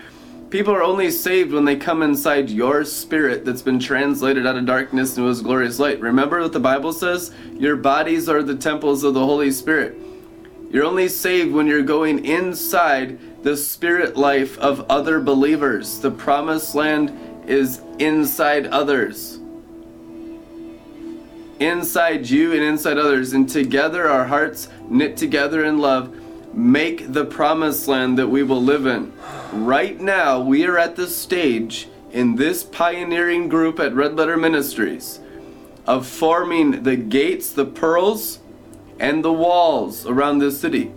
People 0.49 0.73
are 0.73 0.83
only 0.83 1.11
saved 1.11 1.53
when 1.53 1.63
they 1.63 1.75
come 1.75 2.01
inside 2.01 2.49
your 2.49 2.83
spirit 2.83 3.45
that's 3.45 3.61
been 3.61 3.79
translated 3.79 4.47
out 4.47 4.57
of 4.57 4.65
darkness 4.65 5.15
into 5.15 5.29
his 5.29 5.41
glorious 5.41 5.77
light. 5.77 6.01
Remember 6.01 6.41
what 6.41 6.53
the 6.53 6.59
Bible 6.59 6.91
says? 6.91 7.31
Your 7.53 7.75
bodies 7.75 8.27
are 8.27 8.41
the 8.41 8.55
temples 8.55 9.03
of 9.03 9.13
the 9.13 9.23
Holy 9.23 9.51
Spirit. 9.51 9.95
You're 10.71 10.85
only 10.85 11.07
saved 11.07 11.53
when 11.53 11.67
you're 11.67 11.83
going 11.83 12.25
inside 12.25 13.43
the 13.43 13.55
spirit 13.55 14.17
life 14.17 14.57
of 14.57 14.85
other 14.89 15.19
believers. 15.19 15.99
The 15.99 16.11
promised 16.11 16.75
land 16.75 17.11
is 17.49 17.81
inside 17.99 18.67
others 18.67 19.39
inside 21.59 22.29
you 22.29 22.53
and 22.53 22.63
inside 22.63 22.97
others, 22.97 23.33
and 23.33 23.47
together 23.49 24.07
our 24.07 24.25
hearts 24.25 24.69
knit 24.89 25.17
together 25.17 25.65
in 25.65 25.77
love 25.77 26.15
make 26.53 27.13
the 27.13 27.25
promised 27.25 27.87
land 27.87 28.17
that 28.17 28.27
we 28.27 28.41
will 28.41 28.61
live 28.61 28.85
in. 28.87 29.13
Right 29.51 29.99
now, 29.99 30.39
we 30.39 30.65
are 30.65 30.77
at 30.77 30.95
the 30.95 31.07
stage 31.07 31.87
in 32.11 32.37
this 32.37 32.63
pioneering 32.63 33.49
group 33.49 33.79
at 33.79 33.93
Red 33.93 34.15
Letter 34.15 34.35
Ministries 34.35 35.19
of 35.85 36.07
forming 36.07 36.83
the 36.83 36.95
gates, 36.95 37.51
the 37.51 37.65
pearls, 37.65 38.39
and 38.99 39.23
the 39.23 39.33
walls 39.33 40.05
around 40.07 40.39
this 40.39 40.59
city. 40.59 40.91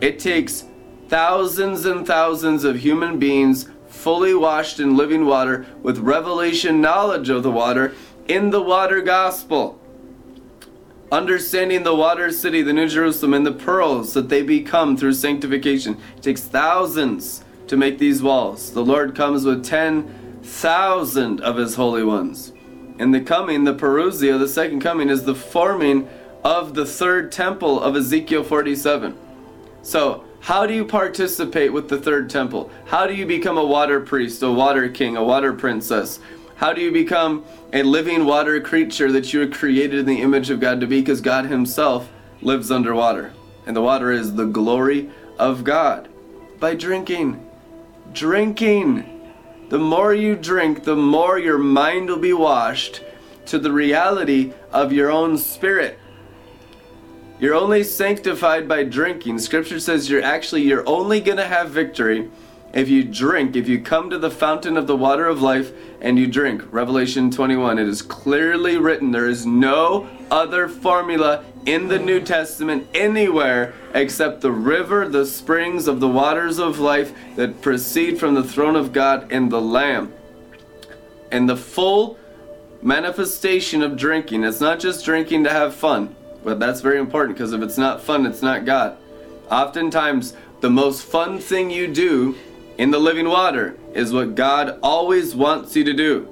It 0.00 0.18
takes 0.18 0.64
thousands 1.08 1.84
and 1.86 2.06
thousands 2.06 2.64
of 2.64 2.76
human 2.76 3.18
beings 3.18 3.68
fully 3.90 4.34
washed 4.34 4.80
in 4.80 4.96
living 4.96 5.26
water 5.26 5.66
with 5.82 5.98
revelation 5.98 6.80
knowledge 6.80 7.28
of 7.28 7.42
the 7.42 7.50
water 7.50 7.94
in 8.26 8.50
the 8.50 8.62
water 8.62 9.02
gospel 9.02 9.80
understanding 11.12 11.82
the 11.82 11.94
water 11.94 12.30
city, 12.30 12.62
the 12.62 12.72
New 12.72 12.88
Jerusalem, 12.88 13.34
and 13.34 13.44
the 13.44 13.52
pearls 13.52 14.14
that 14.14 14.28
they 14.28 14.42
become 14.42 14.96
through 14.96 15.14
sanctification. 15.14 15.98
It 16.16 16.22
takes 16.22 16.42
thousands 16.42 17.44
to 17.66 17.76
make 17.76 17.98
these 17.98 18.22
walls. 18.22 18.72
The 18.72 18.84
Lord 18.84 19.14
comes 19.14 19.44
with 19.44 19.64
10,000 19.64 21.40
of 21.40 21.56
his 21.56 21.74
holy 21.74 22.04
ones. 22.04 22.52
In 22.98 23.10
the 23.10 23.20
coming, 23.20 23.64
the 23.64 23.74
Parousia, 23.74 24.38
the 24.38 24.48
second 24.48 24.80
coming, 24.80 25.08
is 25.08 25.24
the 25.24 25.34
forming 25.34 26.08
of 26.44 26.74
the 26.74 26.86
third 26.86 27.32
temple 27.32 27.80
of 27.80 27.96
Ezekiel 27.96 28.44
47. 28.44 29.16
So, 29.82 30.24
how 30.40 30.66
do 30.66 30.74
you 30.74 30.84
participate 30.84 31.72
with 31.72 31.88
the 31.88 31.98
third 31.98 32.30
temple? 32.30 32.70
How 32.86 33.06
do 33.06 33.14
you 33.14 33.26
become 33.26 33.58
a 33.58 33.64
water 33.64 34.00
priest, 34.00 34.42
a 34.42 34.50
water 34.50 34.88
king, 34.88 35.16
a 35.16 35.22
water 35.22 35.52
princess? 35.52 36.18
How 36.56 36.72
do 36.72 36.80
you 36.80 36.90
become 36.90 37.44
a 37.72 37.82
living 37.82 38.24
water 38.24 38.60
creature 38.60 39.12
that 39.12 39.32
you 39.32 39.40
were 39.40 39.46
created 39.46 40.00
in 40.00 40.06
the 40.06 40.22
image 40.22 40.50
of 40.50 40.58
God 40.58 40.80
to 40.80 40.86
be? 40.86 41.00
Because 41.00 41.20
God 41.20 41.46
Himself 41.46 42.10
lives 42.42 42.70
underwater. 42.70 43.32
And 43.66 43.76
the 43.76 43.82
water 43.82 44.10
is 44.10 44.34
the 44.34 44.46
glory 44.46 45.10
of 45.38 45.62
God. 45.62 46.08
By 46.58 46.74
drinking. 46.74 47.46
Drinking. 48.12 49.32
The 49.68 49.78
more 49.78 50.14
you 50.14 50.36
drink, 50.36 50.84
the 50.84 50.96
more 50.96 51.38
your 51.38 51.58
mind 51.58 52.08
will 52.08 52.18
be 52.18 52.32
washed 52.32 53.04
to 53.46 53.58
the 53.58 53.72
reality 53.72 54.52
of 54.72 54.92
your 54.92 55.10
own 55.10 55.38
spirit. 55.38 55.98
You're 57.40 57.54
only 57.54 57.84
sanctified 57.84 58.68
by 58.68 58.84
drinking. 58.84 59.38
Scripture 59.38 59.80
says 59.80 60.10
you're 60.10 60.22
actually 60.22 60.60
you're 60.62 60.86
only 60.86 61.20
going 61.20 61.38
to 61.38 61.46
have 61.46 61.70
victory 61.70 62.30
if 62.74 62.90
you 62.90 63.02
drink, 63.02 63.56
if 63.56 63.66
you 63.66 63.80
come 63.80 64.10
to 64.10 64.18
the 64.18 64.30
fountain 64.30 64.76
of 64.76 64.86
the 64.86 64.96
water 64.96 65.26
of 65.26 65.40
life 65.40 65.72
and 66.02 66.18
you 66.18 66.26
drink. 66.26 66.62
Revelation 66.70 67.30
21. 67.30 67.78
It 67.78 67.88
is 67.88 68.02
clearly 68.02 68.76
written 68.76 69.10
there 69.10 69.26
is 69.26 69.46
no 69.46 70.06
other 70.30 70.68
formula 70.68 71.42
in 71.64 71.88
the 71.88 71.98
New 71.98 72.20
Testament 72.20 72.86
anywhere 72.92 73.72
except 73.94 74.42
the 74.42 74.52
river, 74.52 75.08
the 75.08 75.24
springs 75.24 75.88
of 75.88 75.98
the 75.98 76.08
waters 76.08 76.58
of 76.58 76.78
life 76.78 77.14
that 77.36 77.62
proceed 77.62 78.20
from 78.20 78.34
the 78.34 78.44
throne 78.44 78.76
of 78.76 78.92
God 78.92 79.32
and 79.32 79.50
the 79.50 79.62
Lamb. 79.62 80.12
And 81.32 81.48
the 81.48 81.56
full 81.56 82.18
manifestation 82.82 83.82
of 83.82 83.96
drinking, 83.96 84.44
it's 84.44 84.60
not 84.60 84.78
just 84.78 85.06
drinking 85.06 85.44
to 85.44 85.50
have 85.50 85.74
fun. 85.74 86.16
But 86.42 86.58
that's 86.58 86.80
very 86.80 86.98
important 86.98 87.36
because 87.36 87.52
if 87.52 87.62
it's 87.62 87.78
not 87.78 88.02
fun, 88.02 88.26
it's 88.26 88.42
not 88.42 88.64
God. 88.64 88.96
Oftentimes, 89.50 90.34
the 90.60 90.70
most 90.70 91.02
fun 91.02 91.38
thing 91.38 91.70
you 91.70 91.86
do 91.86 92.36
in 92.78 92.90
the 92.90 92.98
living 92.98 93.28
water 93.28 93.76
is 93.94 94.12
what 94.12 94.34
God 94.34 94.78
always 94.82 95.34
wants 95.34 95.76
you 95.76 95.84
to 95.84 95.92
do. 95.92 96.28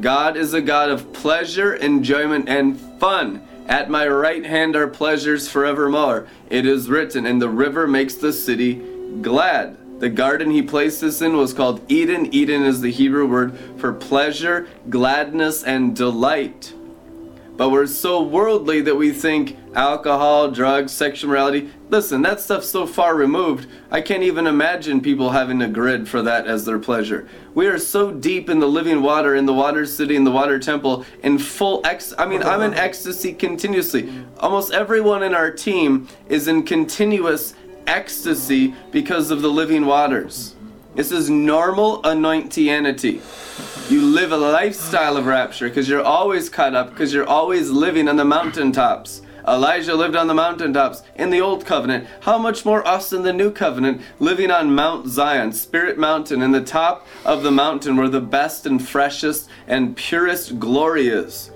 God 0.00 0.36
is 0.36 0.54
a 0.54 0.60
God 0.60 0.90
of 0.90 1.12
pleasure, 1.12 1.74
enjoyment, 1.74 2.48
and 2.48 2.78
fun. 3.00 3.46
At 3.66 3.90
my 3.90 4.06
right 4.06 4.44
hand 4.44 4.76
are 4.76 4.86
pleasures 4.86 5.48
forevermore. 5.48 6.26
It 6.48 6.64
is 6.66 6.88
written, 6.88 7.26
and 7.26 7.40
the 7.40 7.48
river 7.48 7.86
makes 7.86 8.14
the 8.14 8.32
city 8.32 8.82
glad. 9.20 9.76
The 10.00 10.08
garden 10.08 10.50
he 10.50 10.62
placed 10.62 11.02
us 11.02 11.20
in 11.20 11.36
was 11.36 11.52
called 11.52 11.82
Eden. 11.90 12.32
Eden 12.34 12.62
is 12.62 12.80
the 12.80 12.90
Hebrew 12.90 13.26
word 13.26 13.58
for 13.76 13.92
pleasure, 13.92 14.66
gladness, 14.88 15.62
and 15.62 15.94
delight. 15.94 16.72
But 17.60 17.72
we're 17.72 17.88
so 17.88 18.22
worldly 18.22 18.80
that 18.80 18.94
we 18.94 19.12
think 19.12 19.58
alcohol, 19.74 20.50
drugs, 20.50 20.92
sexual 20.92 21.28
morality. 21.28 21.70
Listen, 21.90 22.22
that 22.22 22.40
stuff's 22.40 22.70
so 22.70 22.86
far 22.86 23.14
removed. 23.14 23.68
I 23.90 24.00
can't 24.00 24.22
even 24.22 24.46
imagine 24.46 25.02
people 25.02 25.28
having 25.28 25.60
a 25.60 25.68
grid 25.68 26.08
for 26.08 26.22
that 26.22 26.46
as 26.46 26.64
their 26.64 26.78
pleasure. 26.78 27.28
We 27.54 27.66
are 27.66 27.76
so 27.76 28.12
deep 28.12 28.48
in 28.48 28.60
the 28.60 28.66
living 28.66 29.02
water, 29.02 29.34
in 29.34 29.44
the 29.44 29.52
water 29.52 29.84
city, 29.84 30.16
in 30.16 30.24
the 30.24 30.30
water 30.30 30.58
temple, 30.58 31.04
in 31.22 31.38
full 31.38 31.82
ex. 31.84 32.14
I 32.16 32.24
mean, 32.24 32.42
I'm 32.42 32.62
in 32.62 32.72
ecstasy 32.72 33.34
continuously. 33.34 34.10
Almost 34.38 34.72
everyone 34.72 35.22
in 35.22 35.34
our 35.34 35.50
team 35.50 36.08
is 36.30 36.48
in 36.48 36.62
continuous 36.62 37.52
ecstasy 37.86 38.74
because 38.90 39.30
of 39.30 39.42
the 39.42 39.50
living 39.50 39.84
waters. 39.84 40.54
This 41.00 41.12
is 41.12 41.30
normal 41.30 42.02
anointianity. 42.02 43.22
You 43.90 44.02
live 44.02 44.32
a 44.32 44.36
lifestyle 44.36 45.16
of 45.16 45.24
rapture 45.24 45.70
because 45.70 45.88
you're 45.88 46.04
always 46.04 46.50
caught 46.50 46.74
up, 46.74 46.90
because 46.90 47.14
you're 47.14 47.26
always 47.26 47.70
living 47.70 48.06
on 48.06 48.16
the 48.16 48.24
mountaintops. 48.26 49.22
Elijah 49.48 49.94
lived 49.94 50.14
on 50.14 50.26
the 50.26 50.34
mountaintops 50.34 51.02
in 51.14 51.30
the 51.30 51.40
Old 51.40 51.64
Covenant. 51.64 52.06
How 52.20 52.36
much 52.36 52.66
more 52.66 52.86
us 52.86 53.14
in 53.14 53.22
the 53.22 53.32
New 53.32 53.50
Covenant, 53.50 54.02
living 54.18 54.50
on 54.50 54.74
Mount 54.74 55.08
Zion, 55.08 55.54
Spirit 55.54 55.96
Mountain, 55.96 56.42
in 56.42 56.52
the 56.52 56.62
top 56.62 57.06
of 57.24 57.42
the 57.42 57.50
mountain 57.50 57.96
where 57.96 58.10
the 58.10 58.20
best 58.20 58.66
and 58.66 58.86
freshest 58.86 59.48
and 59.66 59.96
purest 59.96 60.58
glory 60.58 61.08
is. 61.08 61.50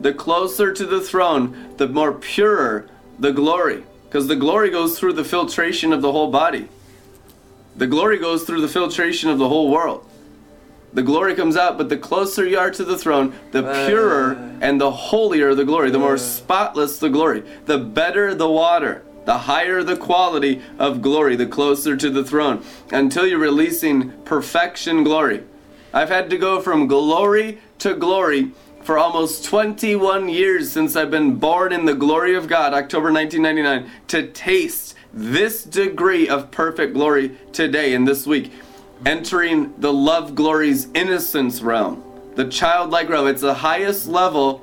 The 0.00 0.14
closer 0.14 0.72
to 0.72 0.86
the 0.86 1.02
throne, 1.02 1.74
the 1.76 1.86
more 1.86 2.14
purer 2.14 2.88
the 3.18 3.34
glory, 3.34 3.84
because 4.06 4.26
the 4.26 4.36
glory 4.36 4.70
goes 4.70 4.98
through 4.98 5.12
the 5.12 5.22
filtration 5.22 5.92
of 5.92 6.00
the 6.00 6.12
whole 6.12 6.30
body. 6.30 6.70
The 7.76 7.86
glory 7.86 8.18
goes 8.18 8.44
through 8.44 8.62
the 8.62 8.68
filtration 8.68 9.28
of 9.30 9.38
the 9.38 9.48
whole 9.48 9.70
world. 9.70 10.08
The 10.92 11.02
glory 11.02 11.34
comes 11.34 11.58
out, 11.58 11.76
but 11.76 11.90
the 11.90 11.98
closer 11.98 12.46
you 12.46 12.58
are 12.58 12.70
to 12.70 12.84
the 12.84 12.96
throne, 12.96 13.34
the 13.50 13.66
uh, 13.66 13.86
purer 13.86 14.32
and 14.62 14.80
the 14.80 14.90
holier 14.90 15.54
the 15.54 15.64
glory, 15.64 15.90
the 15.90 15.98
more 15.98 16.14
uh. 16.14 16.18
spotless 16.18 16.98
the 16.98 17.10
glory, 17.10 17.44
the 17.66 17.76
better 17.76 18.34
the 18.34 18.48
water, 18.48 19.04
the 19.26 19.38
higher 19.38 19.82
the 19.82 19.96
quality 19.96 20.62
of 20.78 21.02
glory, 21.02 21.36
the 21.36 21.46
closer 21.46 21.96
to 21.98 22.08
the 22.08 22.24
throne, 22.24 22.64
until 22.92 23.26
you're 23.26 23.38
releasing 23.38 24.10
perfection 24.22 25.04
glory. 25.04 25.44
I've 25.92 26.08
had 26.08 26.30
to 26.30 26.38
go 26.38 26.62
from 26.62 26.86
glory 26.86 27.58
to 27.80 27.94
glory 27.94 28.52
for 28.82 28.98
almost 28.98 29.44
21 29.44 30.30
years 30.30 30.70
since 30.70 30.96
I've 30.96 31.10
been 31.10 31.36
born 31.36 31.72
in 31.72 31.84
the 31.84 31.94
glory 31.94 32.34
of 32.36 32.48
God, 32.48 32.72
October 32.72 33.12
1999, 33.12 33.90
to 34.08 34.28
taste 34.32 34.94
this 35.16 35.64
degree 35.64 36.28
of 36.28 36.50
perfect 36.50 36.92
glory 36.92 37.36
today 37.52 37.94
and 37.94 38.06
this 38.06 38.26
week 38.26 38.52
entering 39.04 39.74
the 39.78 39.92
love 39.92 40.34
glory's 40.34 40.88
innocence 40.94 41.62
realm, 41.62 42.02
the 42.34 42.48
childlike 42.48 43.08
realm. 43.08 43.26
It's 43.26 43.40
the 43.40 43.54
highest 43.54 44.06
level 44.06 44.62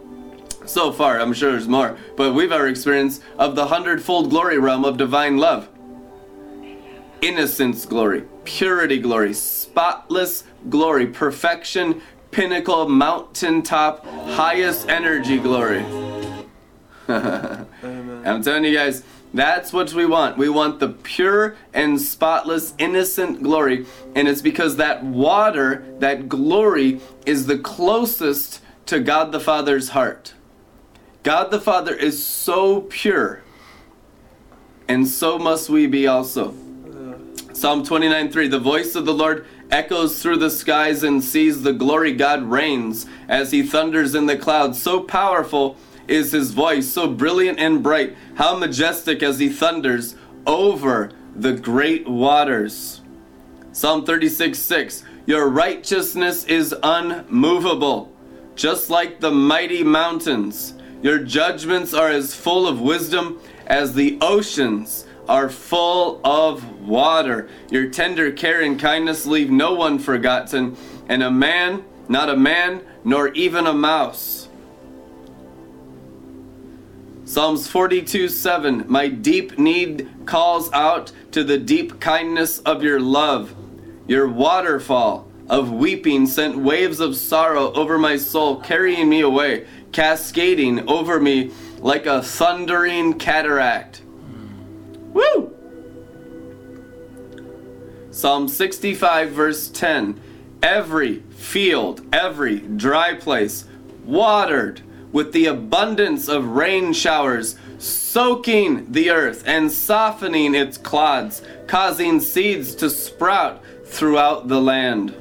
so 0.65 0.91
far. 0.91 1.19
I'm 1.19 1.33
sure 1.33 1.51
there's 1.51 1.67
more, 1.67 1.97
but 2.15 2.33
we've 2.33 2.51
ever 2.51 2.67
experienced 2.67 3.21
of 3.37 3.55
the 3.55 3.67
hundredfold 3.67 4.29
glory 4.29 4.57
realm 4.59 4.85
of 4.85 4.97
divine 4.97 5.37
love. 5.37 5.69
Innocence 7.21 7.85
glory, 7.85 8.23
purity 8.43 8.99
glory, 8.99 9.33
spotless 9.33 10.43
glory, 10.69 11.07
perfection, 11.07 12.01
pinnacle, 12.31 12.87
mountaintop, 12.87 14.05
highest 14.05 14.89
energy 14.89 15.39
glory. 15.39 15.85
I'm 17.07 18.41
telling 18.43 18.65
you 18.65 18.73
guys, 18.73 19.03
that's 19.33 19.73
what 19.73 19.93
we 19.93 20.05
want. 20.05 20.37
We 20.37 20.49
want 20.49 20.79
the 20.79 20.89
pure 20.89 21.55
and 21.73 21.99
spotless, 21.99 22.73
innocent 22.77 23.41
glory. 23.41 23.85
And 24.15 24.27
it's 24.27 24.41
because 24.41 24.75
that 24.75 25.03
water, 25.03 25.83
that 25.99 26.29
glory, 26.29 27.01
is 27.25 27.47
the 27.47 27.57
closest 27.57 28.61
to 28.85 28.99
God 28.99 29.31
the 29.31 29.39
Father's 29.39 29.89
heart. 29.89 30.33
God 31.23 31.51
the 31.51 31.61
Father 31.61 31.95
is 31.95 32.23
so 32.23 32.81
pure, 32.81 33.41
and 34.89 35.07
so 35.07 35.39
must 35.39 35.69
we 35.69 35.87
be 35.87 36.05
also. 36.05 36.53
Psalm 37.53 37.85
29 37.85 38.29
3 38.29 38.47
The 38.49 38.59
voice 38.59 38.93
of 38.93 39.05
the 39.05 39.13
Lord 39.13 39.45
echoes 39.71 40.21
through 40.21 40.37
the 40.37 40.49
skies 40.49 41.01
and 41.01 41.23
seas 41.23 41.63
the 41.63 41.71
glory 41.71 42.11
God 42.11 42.43
reigns 42.43 43.05
as 43.29 43.51
he 43.51 43.63
thunders 43.63 44.15
in 44.15 44.25
the 44.25 44.37
clouds. 44.37 44.81
So 44.81 44.99
powerful 44.99 45.77
is 46.07 46.31
his 46.31 46.51
voice, 46.51 46.87
so 46.87 47.07
brilliant 47.07 47.59
and 47.59 47.81
bright. 47.81 48.15
How 48.35 48.57
majestic 48.57 49.23
as 49.23 49.39
he 49.39 49.49
thunders 49.49 50.15
over 50.45 51.11
the 51.35 51.53
great 51.53 52.07
waters. 52.07 53.01
Psalm 53.71 54.05
36 54.05 54.57
6 54.59 55.03
Your 55.25 55.47
righteousness 55.47 56.45
is 56.45 56.75
unmovable, 56.83 58.11
just 58.55 58.89
like 58.89 59.19
the 59.19 59.31
mighty 59.31 59.83
mountains. 59.83 60.75
Your 61.01 61.19
judgments 61.19 61.93
are 61.93 62.09
as 62.09 62.35
full 62.35 62.67
of 62.67 62.79
wisdom 62.79 63.39
as 63.67 63.93
the 63.93 64.17
oceans 64.21 65.05
are 65.27 65.49
full 65.49 66.21
of 66.23 66.81
water. 66.81 67.49
Your 67.69 67.89
tender 67.89 68.31
care 68.31 68.61
and 68.61 68.79
kindness 68.79 69.25
leave 69.25 69.49
no 69.49 69.73
one 69.73 69.99
forgotten, 69.99 70.77
and 71.07 71.23
a 71.23 71.31
man, 71.31 71.83
not 72.07 72.29
a 72.29 72.37
man, 72.37 72.81
nor 73.03 73.29
even 73.29 73.67
a 73.67 73.73
mouse 73.73 74.42
Psalms 77.33 77.67
42 77.67 78.29
7 78.29 78.85
My 78.87 79.07
deep 79.07 79.57
need 79.57 80.07
calls 80.27 80.71
out 80.71 81.11
to 81.31 81.43
the 81.43 81.57
deep 81.57 81.99
kindness 81.99 82.59
of 82.59 82.83
your 82.83 82.99
love. 82.99 83.55
Your 84.05 84.27
waterfall 84.27 85.27
of 85.49 85.71
weeping 85.71 86.27
sent 86.27 86.55
waves 86.55 86.99
of 86.99 87.15
sorrow 87.15 87.73
over 87.73 87.97
my 87.97 88.17
soul, 88.17 88.57
carrying 88.57 89.09
me 89.09 89.21
away, 89.21 89.65
cascading 89.91 90.87
over 90.87 91.19
me 91.19 91.51
like 91.79 92.05
a 92.05 92.21
thundering 92.21 93.17
cataract. 93.17 94.03
Woo! 95.11 95.55
Psalm 98.11 98.47
65, 98.47 99.31
verse 99.31 99.69
10 99.69 100.21
Every 100.61 101.21
field, 101.31 102.05
every 102.13 102.59
dry 102.59 103.15
place, 103.15 103.65
watered 104.05 104.83
with 105.13 105.31
the 105.31 105.45
abundance 105.45 106.27
of 106.27 106.47
rain 106.47 106.91
showers, 106.91 107.55
soaking 107.77 108.91
the 108.91 109.11
earth 109.11 109.43
and 109.45 109.71
softening 109.71 110.55
its 110.55 110.77
clods, 110.77 111.41
causing 111.67 112.19
seeds 112.19 112.75
to 112.75 112.89
sprout 112.89 113.63
throughout 113.85 114.49
the 114.49 114.59
land. 114.59 115.15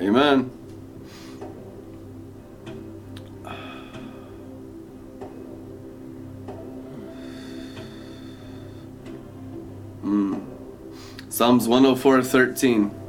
Amen. 0.00 0.50
Mm. 10.02 10.42
Psalms 11.28 11.68
104 11.68 12.22
13. 12.22 12.99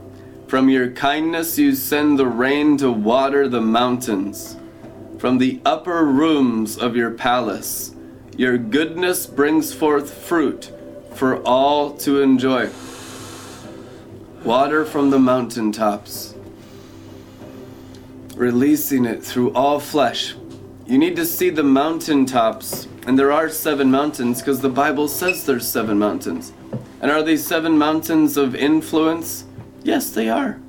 From 0.52 0.68
your 0.68 0.92
kindness 0.92 1.58
you 1.58 1.76
send 1.76 2.20
the 2.20 2.28
rain 2.28 2.76
to 2.80 2.92
water 2.92 3.48
the 3.48 3.62
mountains. 3.62 4.58
From 5.18 5.38
the 5.38 5.62
upper 5.64 6.04
rooms 6.04 6.78
of 6.78 6.94
your 6.94 7.12
palace, 7.12 7.96
your 8.36 8.58
goodness 8.58 9.26
brings 9.26 9.74
forth 9.74 10.14
fruit 10.14 10.70
for 11.14 11.42
all 11.44 11.92
to 12.00 12.22
enjoy. 12.22 12.70
Water 14.44 14.84
from 14.84 15.10
the 15.10 15.20
mountaintops, 15.20 16.36
releasing 18.36 19.06
it 19.06 19.24
through 19.24 19.54
all 19.54 19.80
flesh. 19.80 20.36
You 20.86 20.98
need 20.98 21.16
to 21.16 21.26
see 21.26 21.50
the 21.50 21.64
mountaintops, 21.64 22.90
and 23.08 23.18
there 23.18 23.32
are 23.32 23.48
seven 23.48 23.90
mountains 23.90 24.42
because 24.42 24.60
the 24.60 24.68
Bible 24.68 25.08
says 25.08 25.46
there's 25.46 25.66
seven 25.66 25.98
mountains. 25.98 26.52
And 27.00 27.10
are 27.10 27.24
these 27.24 27.48
seven 27.48 27.78
mountains 27.78 28.36
of 28.36 28.54
influence? 28.54 29.46
Yes, 29.84 30.12
they 30.12 30.30
are. 30.30 30.60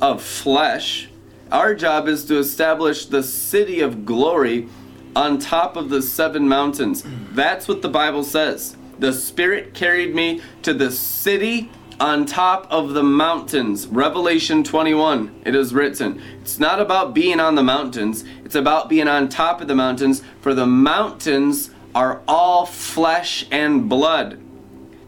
Of 0.00 0.22
flesh. 0.22 1.08
Our 1.50 1.74
job 1.74 2.08
is 2.08 2.24
to 2.26 2.38
establish 2.38 3.06
the 3.06 3.22
city 3.22 3.80
of 3.80 4.04
glory 4.04 4.68
on 5.16 5.38
top 5.38 5.76
of 5.76 5.90
the 5.90 6.02
seven 6.02 6.48
mountains. 6.48 7.04
That's 7.32 7.66
what 7.66 7.82
the 7.82 7.88
Bible 7.88 8.22
says. 8.22 8.76
The 8.98 9.12
Spirit 9.12 9.74
carried 9.74 10.14
me 10.14 10.40
to 10.62 10.72
the 10.72 10.90
city 10.90 11.70
on 11.98 12.24
top 12.24 12.66
of 12.70 12.90
the 12.94 13.02
mountains. 13.02 13.86
Revelation 13.86 14.64
21, 14.64 15.42
it 15.44 15.54
is 15.54 15.74
written. 15.74 16.20
It's 16.40 16.58
not 16.58 16.80
about 16.80 17.14
being 17.14 17.40
on 17.40 17.56
the 17.56 17.62
mountains, 17.62 18.24
it's 18.44 18.54
about 18.54 18.88
being 18.88 19.08
on 19.08 19.28
top 19.28 19.60
of 19.60 19.68
the 19.68 19.74
mountains, 19.74 20.22
for 20.40 20.54
the 20.54 20.66
mountains 20.66 21.70
are 21.94 22.22
all 22.26 22.64
flesh 22.64 23.46
and 23.50 23.88
blood. 23.88 24.40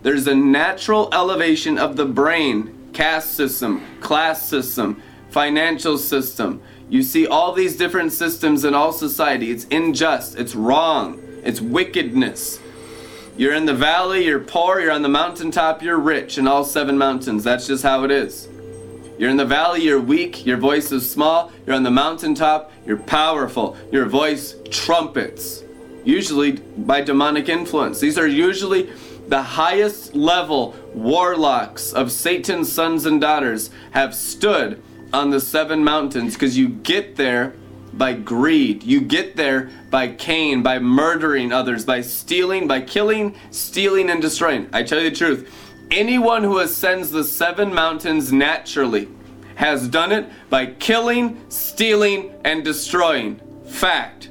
There's 0.02 0.26
a 0.26 0.34
natural 0.34 1.08
elevation 1.12 1.78
of 1.78 1.96
the 1.96 2.04
brain, 2.04 2.76
caste 2.92 3.34
system, 3.34 3.82
class 4.00 4.46
system, 4.46 5.02
financial 5.30 5.98
system. 5.98 6.62
You 6.88 7.02
see 7.02 7.26
all 7.26 7.52
these 7.52 7.76
different 7.76 8.12
systems 8.12 8.64
in 8.64 8.74
all 8.74 8.92
society. 8.92 9.50
It's 9.50 9.66
unjust, 9.70 10.38
it's 10.38 10.54
wrong, 10.54 11.22
it's 11.42 11.60
wickedness. 11.60 12.60
You're 13.36 13.54
in 13.54 13.64
the 13.64 13.74
valley, 13.74 14.26
you're 14.26 14.40
poor, 14.40 14.78
you're 14.78 14.92
on 14.92 15.00
the 15.00 15.08
mountaintop, 15.08 15.82
you're 15.82 15.98
rich 15.98 16.36
in 16.36 16.46
all 16.46 16.64
seven 16.64 16.98
mountains. 16.98 17.42
That's 17.42 17.66
just 17.66 17.82
how 17.82 18.04
it 18.04 18.10
is. 18.10 18.48
You're 19.18 19.30
in 19.30 19.38
the 19.38 19.46
valley, 19.46 19.82
you're 19.82 20.00
weak, 20.00 20.44
your 20.44 20.58
voice 20.58 20.92
is 20.92 21.08
small. 21.10 21.50
You're 21.66 21.76
on 21.76 21.82
the 21.82 21.90
mountaintop, 21.90 22.72
you're 22.84 22.98
powerful. 22.98 23.76
Your 23.90 24.04
voice 24.06 24.56
trumpets, 24.70 25.62
usually 26.04 26.52
by 26.52 27.00
demonic 27.00 27.48
influence. 27.48 28.00
These 28.00 28.18
are 28.18 28.26
usually 28.26 28.90
the 29.28 29.42
highest 29.42 30.14
level 30.14 30.74
warlocks 30.94 31.92
of 31.92 32.12
Satan's 32.12 32.70
sons 32.70 33.06
and 33.06 33.20
daughters 33.20 33.70
have 33.92 34.14
stood 34.14 34.82
on 35.12 35.30
the 35.30 35.40
seven 35.40 35.84
mountains 35.84 36.34
because 36.34 36.56
you 36.56 36.68
get 36.68 37.16
there 37.16 37.54
by 37.92 38.14
greed. 38.14 38.82
You 38.82 39.00
get 39.00 39.36
there 39.36 39.70
by 39.90 40.08
Cain, 40.08 40.62
by 40.62 40.78
murdering 40.78 41.52
others, 41.52 41.84
by 41.84 42.00
stealing, 42.00 42.66
by 42.66 42.80
killing, 42.80 43.36
stealing, 43.50 44.10
and 44.10 44.22
destroying. 44.22 44.68
I 44.72 44.82
tell 44.82 45.00
you 45.00 45.10
the 45.10 45.16
truth. 45.16 45.52
Anyone 45.90 46.42
who 46.42 46.58
ascends 46.58 47.10
the 47.10 47.24
seven 47.24 47.74
mountains 47.74 48.32
naturally 48.32 49.08
has 49.56 49.86
done 49.88 50.10
it 50.10 50.28
by 50.48 50.66
killing, 50.66 51.44
stealing, 51.50 52.32
and 52.44 52.64
destroying. 52.64 53.40
Fact. 53.66 54.30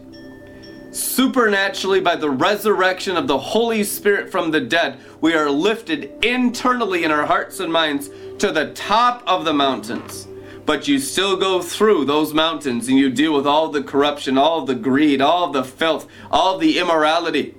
Supernaturally, 0.91 2.01
by 2.01 2.17
the 2.17 2.29
resurrection 2.29 3.15
of 3.15 3.25
the 3.25 3.37
Holy 3.37 3.81
Spirit 3.81 4.29
from 4.29 4.51
the 4.51 4.59
dead, 4.59 4.99
we 5.21 5.33
are 5.33 5.49
lifted 5.49 6.11
internally 6.21 7.05
in 7.05 7.11
our 7.11 7.25
hearts 7.25 7.61
and 7.61 7.71
minds 7.71 8.09
to 8.39 8.51
the 8.51 8.73
top 8.73 9.23
of 9.25 9.45
the 9.45 9.53
mountains. 9.53 10.27
But 10.65 10.89
you 10.89 10.99
still 10.99 11.37
go 11.37 11.61
through 11.61 12.05
those 12.05 12.33
mountains 12.33 12.89
and 12.89 12.97
you 12.97 13.09
deal 13.09 13.33
with 13.33 13.47
all 13.47 13.69
the 13.69 13.81
corruption, 13.81 14.37
all 14.37 14.65
the 14.65 14.75
greed, 14.75 15.21
all 15.21 15.51
the 15.51 15.63
filth, 15.63 16.07
all 16.29 16.57
the 16.57 16.77
immorality, 16.77 17.55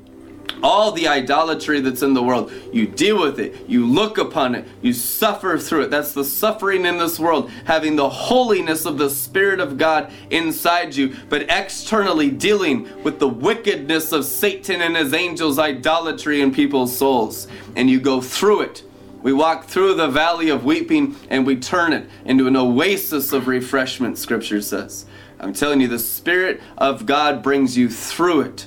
all 0.63 0.93
the 0.93 1.09
idolatry 1.09 1.81
that's 1.81 2.03
in 2.03 2.15
the 2.15 2.23
world. 2.23 2.53
You 2.73 2.87
deal 2.87 3.21
with 3.21 3.41
it, 3.41 3.69
you 3.69 3.87
look 3.87 4.19
upon 4.19 4.55
it, 4.55 4.67
you 4.81 4.93
suffer 4.93 5.59
through 5.59 5.83
it. 5.83 5.91
That's 5.91 6.13
the 6.13 6.25
suffering 6.25 6.85
in 6.85 6.99
this 6.99 7.19
world, 7.19 7.51
having 7.65 7.97
the 7.97 8.09
holiness 8.09 8.85
of 8.87 8.99
the 8.99 9.11
Spirit 9.11 9.61
of 9.61 9.77
God 9.79 10.13
inside 10.31 10.95
you, 10.95 11.17
but 11.29 11.51
externally 11.51 12.31
dealing 12.31 13.03
with 13.03 13.19
the 13.19 13.29
wickedness 13.29 14.13
of 14.13 14.25
Satan 14.25 14.81
and 14.81 14.97
his 14.97 15.13
angels' 15.13 15.59
idolatry 15.59 16.41
in 16.41 16.53
people's 16.53 16.97
souls. 16.97 17.49
And 17.77 17.91
you 17.91 18.01
go 18.01 18.21
through 18.21 18.63
it 18.63 18.85
we 19.23 19.33
walk 19.33 19.67
through 19.67 19.95
the 19.95 20.09
valley 20.09 20.49
of 20.49 20.65
weeping 20.65 21.17
and 21.31 21.47
we 21.47 21.57
turn 21.57 21.93
it 21.93 22.09
into 22.25 22.49
an 22.49 22.57
oasis 22.57 23.33
of 23.33 23.47
refreshment, 23.47 24.19
scripture 24.19 24.61
says. 24.61 25.07
I'm 25.39 25.53
telling 25.53 25.81
you, 25.81 25.89
the 25.89 25.99
Spirit 25.99 26.61
of 26.77 27.07
God 27.07 27.43
brings 27.43 27.77
you 27.77 27.89
through 27.89 28.43
it, 28.43 28.67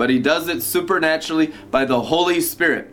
but 0.00 0.08
He 0.08 0.18
does 0.18 0.48
it 0.48 0.62
supernaturally 0.62 1.52
by 1.70 1.84
the 1.84 2.00
Holy 2.00 2.40
Spirit. 2.40 2.90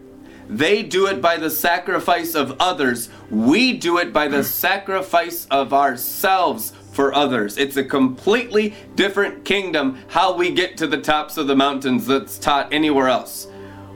They 0.50 0.84
do 0.84 1.08
it 1.08 1.22
by 1.22 1.38
the 1.38 1.50
sacrifice 1.50 2.36
of 2.36 2.58
others. 2.60 3.08
We 3.30 3.72
do 3.72 3.98
it 3.98 4.12
by 4.12 4.28
the 4.28 4.44
sacrifice 4.44 5.48
of 5.50 5.74
ourselves 5.74 6.74
for 6.92 7.16
others. 7.16 7.58
It's 7.58 7.78
a 7.78 7.84
completely 7.86 8.74
different 8.96 9.46
kingdom 9.46 10.00
how 10.10 10.36
we 10.36 10.52
get 10.52 10.76
to 10.80 10.88
the 10.88 11.00
tops 11.00 11.38
of 11.38 11.48
the 11.48 11.56
mountains 11.56 12.06
that's 12.08 12.38
taught 12.38 12.74
anywhere 12.74 13.08
else. 13.08 13.48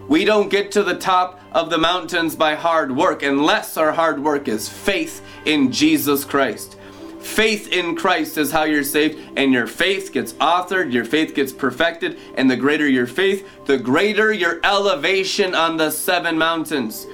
We 0.07 0.23
don't 0.23 0.49
get 0.49 0.71
to 0.71 0.81
the 0.81 0.95
top 0.95 1.41
of 1.51 1.69
the 1.69 1.79
mountains 1.79 2.37
by 2.37 2.55
hard 2.55 2.95
work 2.95 3.23
unless 3.23 3.75
our 3.75 3.91
hard 3.91 4.23
work 4.23 4.47
is 4.47 4.69
faith 4.69 5.21
in 5.43 5.73
Jesus 5.73 6.23
Christ. 6.23 6.77
Faith 7.21 7.71
in 7.71 7.95
Christ 7.95 8.37
is 8.37 8.51
how 8.51 8.63
you're 8.63 8.83
saved, 8.83 9.19
and 9.37 9.53
your 9.53 9.67
faith 9.67 10.11
gets 10.11 10.33
authored, 10.33 10.91
your 10.91 11.05
faith 11.05 11.35
gets 11.35 11.53
perfected, 11.53 12.17
and 12.35 12.49
the 12.49 12.57
greater 12.57 12.87
your 12.87 13.07
faith, 13.07 13.47
the 13.65 13.77
greater 13.77 14.33
your 14.33 14.59
elevation 14.63 15.53
on 15.53 15.77
the 15.77 15.91
seven 15.91 16.37
mountains. 16.37 17.05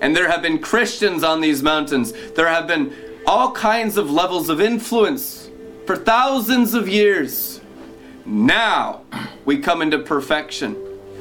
And 0.00 0.14
there 0.14 0.30
have 0.30 0.42
been 0.42 0.58
Christians 0.58 1.24
on 1.24 1.40
these 1.40 1.62
mountains. 1.62 2.12
There 2.34 2.48
have 2.48 2.66
been 2.66 2.92
all 3.26 3.52
kinds 3.52 3.96
of 3.96 4.10
levels 4.10 4.50
of 4.50 4.60
influence 4.60 5.50
for 5.86 5.96
thousands 5.96 6.74
of 6.74 6.88
years. 6.88 7.60
Now 8.26 9.02
we 9.44 9.58
come 9.58 9.82
into 9.82 9.98
perfection 9.98 10.74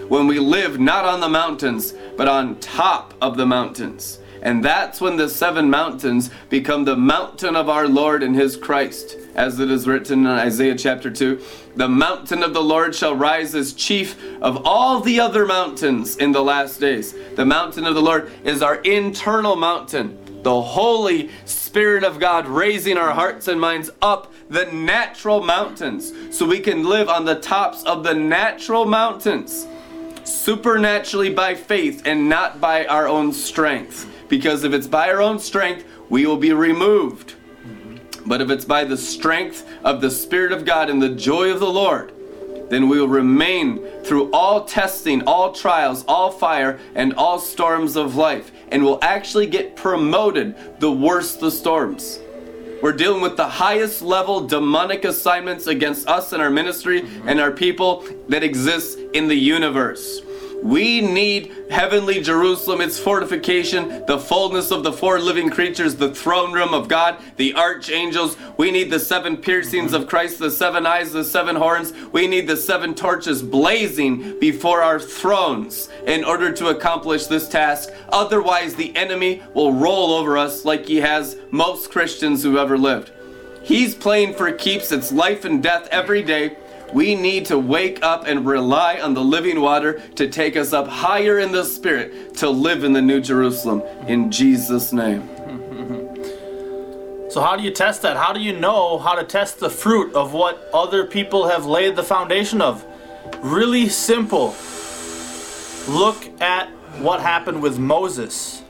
when 0.10 0.28
we 0.28 0.40
live 0.40 0.80
not 0.80 1.06
on 1.06 1.22
the 1.22 1.30
mountains, 1.30 1.94
but 2.18 2.28
on 2.28 2.60
top 2.60 3.14
of 3.22 3.38
the 3.38 3.46
mountains. 3.46 4.20
And 4.44 4.64
that's 4.64 5.00
when 5.00 5.16
the 5.16 5.30
seven 5.30 5.70
mountains 5.70 6.30
become 6.50 6.84
the 6.84 6.98
mountain 6.98 7.56
of 7.56 7.70
our 7.70 7.88
Lord 7.88 8.22
and 8.22 8.36
his 8.36 8.58
Christ, 8.58 9.16
as 9.36 9.58
it 9.58 9.72
is 9.72 9.88
written 9.88 10.20
in 10.20 10.28
Isaiah 10.28 10.76
chapter 10.76 11.10
2. 11.10 11.42
The 11.78 11.88
mountain 11.88 12.44
of 12.44 12.54
the 12.54 12.62
Lord 12.62 12.94
shall 12.94 13.16
rise 13.16 13.56
as 13.56 13.72
chief 13.72 14.22
of 14.42 14.68
all 14.68 15.00
the 15.00 15.22
other 15.22 15.46
mountains 15.46 16.18
in 16.18 16.34
the 16.34 16.44
last 16.44 16.82
days. 16.82 17.16
The 17.36 17.46
mountain 17.46 17.86
of 17.86 17.96
the 17.96 18.02
Lord 18.02 18.30
is 18.44 18.62
our 18.62 18.76
internal 18.82 19.56
mountain, 19.56 20.20
the 20.44 20.62
Holy 20.62 21.32
Spirit 21.46 22.04
of 22.04 22.20
God 22.20 22.46
raising 22.46 22.98
our 22.98 23.12
hearts 23.12 23.48
and 23.48 23.62
minds 23.62 23.92
up 24.02 24.34
the 24.50 24.66
natural 24.66 25.42
mountains 25.42 26.12
so 26.38 26.46
we 26.46 26.60
can 26.60 26.84
live 26.84 27.08
on 27.08 27.24
the 27.24 27.40
tops 27.40 27.82
of 27.84 28.04
the 28.04 28.14
natural 28.14 28.84
mountains 28.84 29.68
supernaturally 30.26 31.34
by 31.34 31.56
faith 31.56 32.02
and 32.06 32.28
not 32.28 32.60
by 32.60 32.86
our 32.86 33.08
own 33.08 33.32
strength. 33.32 34.10
Because 34.34 34.64
if 34.64 34.74
it's 34.74 34.88
by 34.88 35.12
our 35.12 35.22
own 35.22 35.38
strength, 35.38 35.86
we 36.10 36.26
will 36.26 36.38
be 36.38 36.54
removed. 36.54 37.36
But 38.26 38.42
if 38.42 38.50
it's 38.50 38.66
by 38.66 38.84
the 38.84 38.98
strength 38.98 39.64
of 39.84 40.02
the 40.02 40.10
Spirit 40.10 40.52
of 40.52 40.66
God 40.66 40.90
and 40.90 41.00
the 41.00 41.10
joy 41.14 41.52
of 41.52 41.60
the 41.60 41.70
Lord, 41.70 42.12
then 42.72 42.90
we 42.90 43.00
will 43.00 43.08
remain 43.08 43.86
through 44.04 44.32
all 44.32 44.66
testing, 44.66 45.22
all 45.28 45.54
trials, 45.54 46.04
all 46.08 46.32
fire, 46.32 46.80
and 46.96 47.14
all 47.14 47.38
storms 47.38 47.96
of 47.96 48.16
life, 48.16 48.52
and 48.72 48.84
will 48.84 48.98
actually 49.04 49.46
get 49.46 49.76
promoted 49.76 50.56
the 50.80 50.92
worse 50.92 51.36
the 51.36 51.52
storms. 51.52 52.18
We're 52.82 52.94
dealing 52.94 53.22
with 53.22 53.38
the 53.38 53.48
highest 53.48 54.02
level 54.02 54.48
demonic 54.48 55.06
assignments 55.06 55.68
against 55.68 56.08
us 56.08 56.34
and 56.34 56.42
our 56.42 56.50
ministry 56.50 57.08
and 57.28 57.40
our 57.40 57.52
people 57.52 58.04
that 58.30 58.42
exists 58.42 59.00
in 59.14 59.28
the 59.28 59.38
universe. 59.38 60.24
We 60.64 61.02
need 61.02 61.52
heavenly 61.70 62.22
Jerusalem, 62.22 62.80
its 62.80 62.98
fortification, 62.98 64.06
the 64.06 64.18
fullness 64.18 64.72
of 64.72 64.84
the 64.84 64.94
four 64.94 65.20
living 65.20 65.50
creatures, 65.50 65.98
the 65.98 66.16
throne 66.16 66.54
room 66.54 66.74
of 66.74 66.88
God, 66.88 67.18
the 67.36 67.54
archangels. 67.56 68.38
We 68.56 68.72
need 68.72 68.90
the 68.90 69.00
seven 69.00 69.36
piercings 69.36 69.92
mm-hmm. 69.92 70.04
of 70.04 70.08
Christ, 70.08 70.40
the 70.40 70.50
seven 70.50 70.86
eyes, 70.86 71.12
the 71.12 71.26
seven 71.26 71.58
horns. 71.58 71.92
We 72.14 72.28
need 72.28 72.48
the 72.48 72.56
seven 72.56 72.96
torches 72.96 73.44
blazing 73.44 74.40
before 74.40 74.82
our 74.82 75.02
thrones 75.02 75.90
in 76.08 76.24
order 76.24 76.54
to 76.54 76.68
accomplish 76.68 77.26
this 77.26 77.50
task. 77.50 77.90
Otherwise, 78.08 78.76
the 78.76 78.96
enemy 78.96 79.44
will 79.54 79.74
roll 79.74 80.14
over 80.14 80.38
us 80.38 80.64
like 80.64 80.86
he 80.86 81.02
has 81.02 81.36
most 81.52 81.92
Christians 81.92 82.42
who 82.42 82.58
ever 82.58 82.78
lived. 82.78 83.12
He's 83.64 83.96
playing 83.96 84.36
for 84.36 84.50
keeps, 84.54 84.94
it's 84.94 85.12
life 85.12 85.44
and 85.44 85.62
death 85.62 85.90
every 85.92 86.24
day 86.24 86.58
We 86.94 87.16
need 87.16 87.48
to 87.48 87.58
wake 87.58 88.04
up 88.04 88.28
and 88.28 88.46
rely 88.46 89.00
on 89.00 89.16
the 89.16 89.24
living 89.24 89.60
water 89.60 90.00
to 90.16 90.28
take 90.28 90.56
us 90.56 90.74
up 90.74 90.88
higher 90.88 91.40
in 91.40 91.52
the 91.52 91.64
Spirit 91.64 92.36
to 92.36 92.50
live 92.50 92.84
in 92.84 92.94
the 92.94 93.02
New 93.02 93.20
Jerusalem. 93.20 93.82
In 94.08 94.30
Jesus' 94.30 94.94
name. 94.94 95.28
So, 97.32 97.42
how 97.42 97.56
do 97.56 97.64
you 97.64 97.72
test 97.72 98.04
that? 98.04 98.16
How 98.16 98.32
do 98.32 98.40
you 98.40 98.54
know 98.54 99.00
how 99.00 99.16
to 99.16 99.24
test 99.24 99.60
the 99.60 99.72
fruit 99.72 100.14
of 100.14 100.34
what 100.34 100.70
other 100.72 101.04
people 101.04 101.48
have 101.48 101.66
laid 101.66 101.96
the 101.96 102.04
foundation 102.04 102.62
of? 102.62 102.86
Really 103.40 103.90
simple. 103.90 104.54
Look 105.88 106.30
at 106.40 106.70
what 107.00 107.22
happened 107.22 107.64
with 107.64 107.80
Moses 107.80 108.62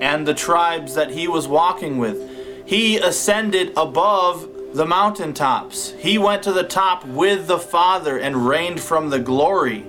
and 0.00 0.24
the 0.24 0.34
tribes 0.34 0.94
that 0.94 1.10
he 1.10 1.26
was 1.26 1.48
walking 1.48 1.98
with. 1.98 2.30
He 2.64 2.96
ascended 2.98 3.72
above 3.76 4.48
the 4.74 4.84
mountaintops. 4.84 5.92
He 5.98 6.18
went 6.18 6.42
to 6.42 6.52
the 6.52 6.64
top 6.64 7.06
with 7.06 7.46
the 7.46 7.60
Father 7.60 8.18
and 8.18 8.48
reigned 8.48 8.80
from 8.80 9.08
the 9.08 9.20
glory, 9.20 9.82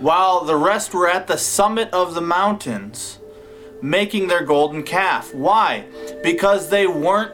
while 0.00 0.44
the 0.44 0.56
rest 0.56 0.92
were 0.92 1.08
at 1.08 1.28
the 1.28 1.38
summit 1.38 1.88
of 1.92 2.14
the 2.14 2.20
mountains, 2.20 3.20
making 3.80 4.26
their 4.26 4.44
golden 4.44 4.82
calf. 4.82 5.32
Why? 5.32 5.84
Because 6.24 6.68
they 6.68 6.88
weren't 6.88 7.32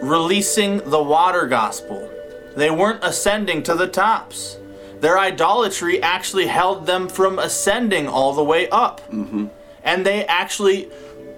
releasing 0.00 0.78
the 0.88 1.02
water 1.02 1.46
gospel, 1.46 2.08
they 2.54 2.70
weren't 2.70 3.02
ascending 3.02 3.64
to 3.64 3.74
the 3.74 3.88
tops. 3.88 4.58
Their 5.00 5.18
idolatry 5.18 6.00
actually 6.02 6.46
held 6.46 6.86
them 6.86 7.08
from 7.08 7.38
ascending 7.38 8.08
all 8.08 8.32
the 8.32 8.44
way 8.44 8.68
up. 8.70 9.00
Mm-hmm. 9.10 9.48
And 9.82 10.06
they 10.06 10.24
actually 10.24 10.88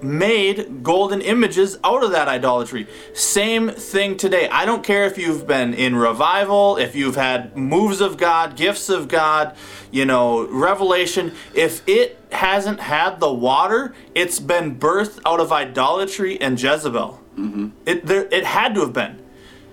made 0.02 0.82
golden 0.82 1.20
images 1.20 1.78
out 1.84 2.02
of 2.02 2.10
that 2.12 2.28
idolatry. 2.28 2.86
Same 3.14 3.70
thing 3.70 4.16
today. 4.16 4.48
I 4.48 4.64
don't 4.64 4.84
care 4.84 5.04
if 5.04 5.18
you've 5.18 5.46
been 5.46 5.74
in 5.74 5.96
revival, 5.96 6.76
if 6.76 6.94
you've 6.94 7.16
had 7.16 7.56
moves 7.56 8.00
of 8.00 8.16
God, 8.16 8.56
gifts 8.56 8.88
of 8.88 9.08
God, 9.08 9.56
you 9.90 10.04
know, 10.04 10.46
revelation. 10.46 11.32
If 11.54 11.82
it 11.88 12.18
hasn't 12.32 12.80
had 12.80 13.20
the 13.20 13.32
water, 13.32 13.94
it's 14.14 14.40
been 14.40 14.78
birthed 14.78 15.20
out 15.24 15.40
of 15.40 15.52
idolatry 15.52 16.40
and 16.40 16.60
Jezebel. 16.60 17.20
Mm-hmm. 17.36 17.68
It 17.86 18.06
there, 18.06 18.26
it 18.30 18.44
had 18.44 18.74
to 18.74 18.80
have 18.80 18.92
been. 18.92 19.22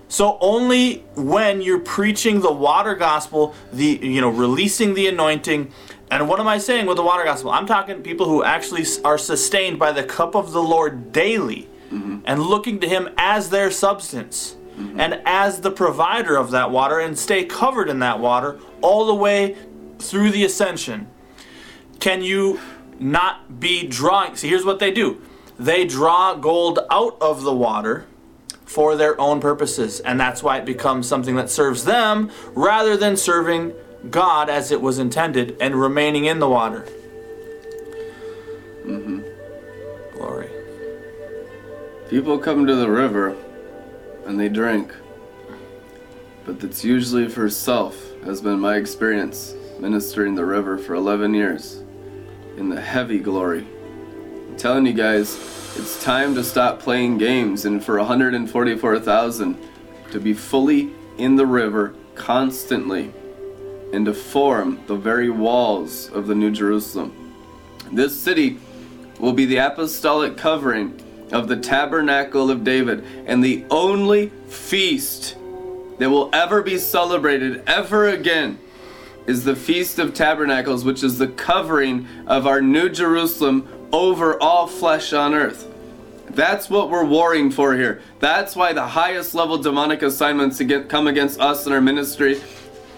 So 0.08 0.38
only 0.40 0.98
when 1.16 1.60
you're 1.62 1.80
preaching 1.80 2.40
the 2.40 2.52
water 2.52 2.94
gospel, 2.94 3.54
the 3.72 3.98
you 4.00 4.20
know 4.20 4.28
releasing 4.30 4.94
the 4.94 5.08
anointing, 5.08 5.72
and 6.10 6.28
what 6.28 6.40
am 6.40 6.46
I 6.46 6.58
saying 6.58 6.86
with 6.86 6.96
the 6.96 7.02
water 7.02 7.24
gospel? 7.24 7.50
I'm 7.50 7.66
talking 7.66 8.02
people 8.02 8.26
who 8.26 8.44
actually 8.44 8.84
are 9.04 9.18
sustained 9.18 9.78
by 9.78 9.92
the 9.92 10.04
cup 10.04 10.34
of 10.34 10.52
the 10.52 10.62
Lord 10.62 11.12
daily, 11.12 11.68
mm-hmm. 11.90 12.18
and 12.24 12.42
looking 12.42 12.80
to 12.80 12.88
Him 12.88 13.08
as 13.16 13.50
their 13.50 13.70
substance 13.70 14.56
mm-hmm. 14.76 15.00
and 15.00 15.20
as 15.24 15.60
the 15.60 15.70
provider 15.70 16.36
of 16.36 16.50
that 16.52 16.70
water, 16.70 17.00
and 17.00 17.18
stay 17.18 17.44
covered 17.44 17.88
in 17.88 17.98
that 18.00 18.20
water 18.20 18.58
all 18.80 19.06
the 19.06 19.14
way 19.14 19.56
through 19.98 20.30
the 20.30 20.44
ascension. 20.44 21.08
Can 21.98 22.22
you 22.22 22.60
not 22.98 23.58
be 23.58 23.86
drawing? 23.86 24.36
See, 24.36 24.48
here's 24.48 24.64
what 24.64 24.78
they 24.78 24.90
do. 24.90 25.20
They 25.58 25.86
draw 25.86 26.34
gold 26.34 26.80
out 26.90 27.16
of 27.20 27.42
the 27.42 27.54
water 27.54 28.06
for 28.64 28.96
their 28.96 29.18
own 29.20 29.40
purposes. 29.40 30.00
And 30.00 30.20
that's 30.20 30.42
why 30.42 30.58
it 30.58 30.66
becomes 30.66 31.08
something 31.08 31.36
that 31.36 31.48
serves 31.48 31.84
them 31.84 32.30
rather 32.54 32.96
than 32.96 33.16
serving 33.16 33.72
God 34.10 34.48
as 34.48 34.70
it 34.70 34.80
was 34.80 34.98
intended 34.98 35.56
and 35.60 35.74
remaining 35.74 36.26
in 36.26 36.38
the 36.38 36.48
water. 36.48 36.86
Mm-hmm. 38.84 39.22
Glory. 40.14 40.50
People 42.08 42.38
come 42.38 42.66
to 42.66 42.74
the 42.76 42.90
river 42.90 43.36
and 44.26 44.38
they 44.38 44.48
drink. 44.48 44.94
But 46.44 46.62
it's 46.62 46.84
usually 46.84 47.28
for 47.28 47.50
self, 47.50 47.96
has 48.24 48.40
been 48.40 48.60
my 48.60 48.76
experience 48.76 49.54
ministering 49.80 50.34
the 50.34 50.44
river 50.44 50.78
for 50.78 50.94
11 50.94 51.34
years 51.34 51.82
in 52.56 52.68
the 52.68 52.80
heavy 52.80 53.18
glory. 53.18 53.66
I'm 54.48 54.56
telling 54.56 54.86
you 54.86 54.92
guys, 54.92 55.34
it's 55.76 56.02
time 56.02 56.34
to 56.34 56.44
stop 56.44 56.78
playing 56.78 57.18
games 57.18 57.64
and 57.64 57.84
for 57.84 57.98
144,000 57.98 59.58
to 60.12 60.20
be 60.20 60.32
fully 60.32 60.92
in 61.18 61.36
the 61.36 61.46
river 61.46 61.94
constantly 62.14 63.12
and 63.92 64.06
to 64.06 64.14
form 64.14 64.80
the 64.86 64.96
very 64.96 65.30
walls 65.30 66.10
of 66.10 66.26
the 66.26 66.34
New 66.34 66.50
Jerusalem. 66.50 67.34
This 67.92 68.18
city 68.18 68.58
will 69.18 69.32
be 69.32 69.46
the 69.46 69.58
apostolic 69.58 70.36
covering 70.36 71.00
of 71.32 71.48
the 71.48 71.56
tabernacle 71.56 72.50
of 72.50 72.64
David 72.64 73.04
and 73.26 73.42
the 73.42 73.64
only 73.70 74.28
feast 74.48 75.36
that 75.98 76.10
will 76.10 76.30
ever 76.32 76.62
be 76.62 76.78
celebrated 76.78 77.62
ever 77.66 78.08
again 78.08 78.58
is 79.26 79.44
the 79.44 79.56
Feast 79.56 79.98
of 79.98 80.14
Tabernacles, 80.14 80.84
which 80.84 81.02
is 81.02 81.18
the 81.18 81.26
covering 81.26 82.06
of 82.26 82.46
our 82.46 82.60
New 82.60 82.88
Jerusalem 82.88 83.68
over 83.92 84.40
all 84.40 84.66
flesh 84.66 85.12
on 85.12 85.34
earth. 85.34 85.66
That's 86.30 86.68
what 86.68 86.90
we're 86.90 87.04
warring 87.04 87.50
for 87.50 87.74
here. 87.74 88.02
That's 88.20 88.54
why 88.54 88.72
the 88.72 88.86
highest 88.86 89.34
level 89.34 89.58
demonic 89.58 90.02
assignments 90.02 90.60
come 90.88 91.06
against 91.06 91.40
us 91.40 91.66
in 91.66 91.72
our 91.72 91.80
ministry. 91.80 92.40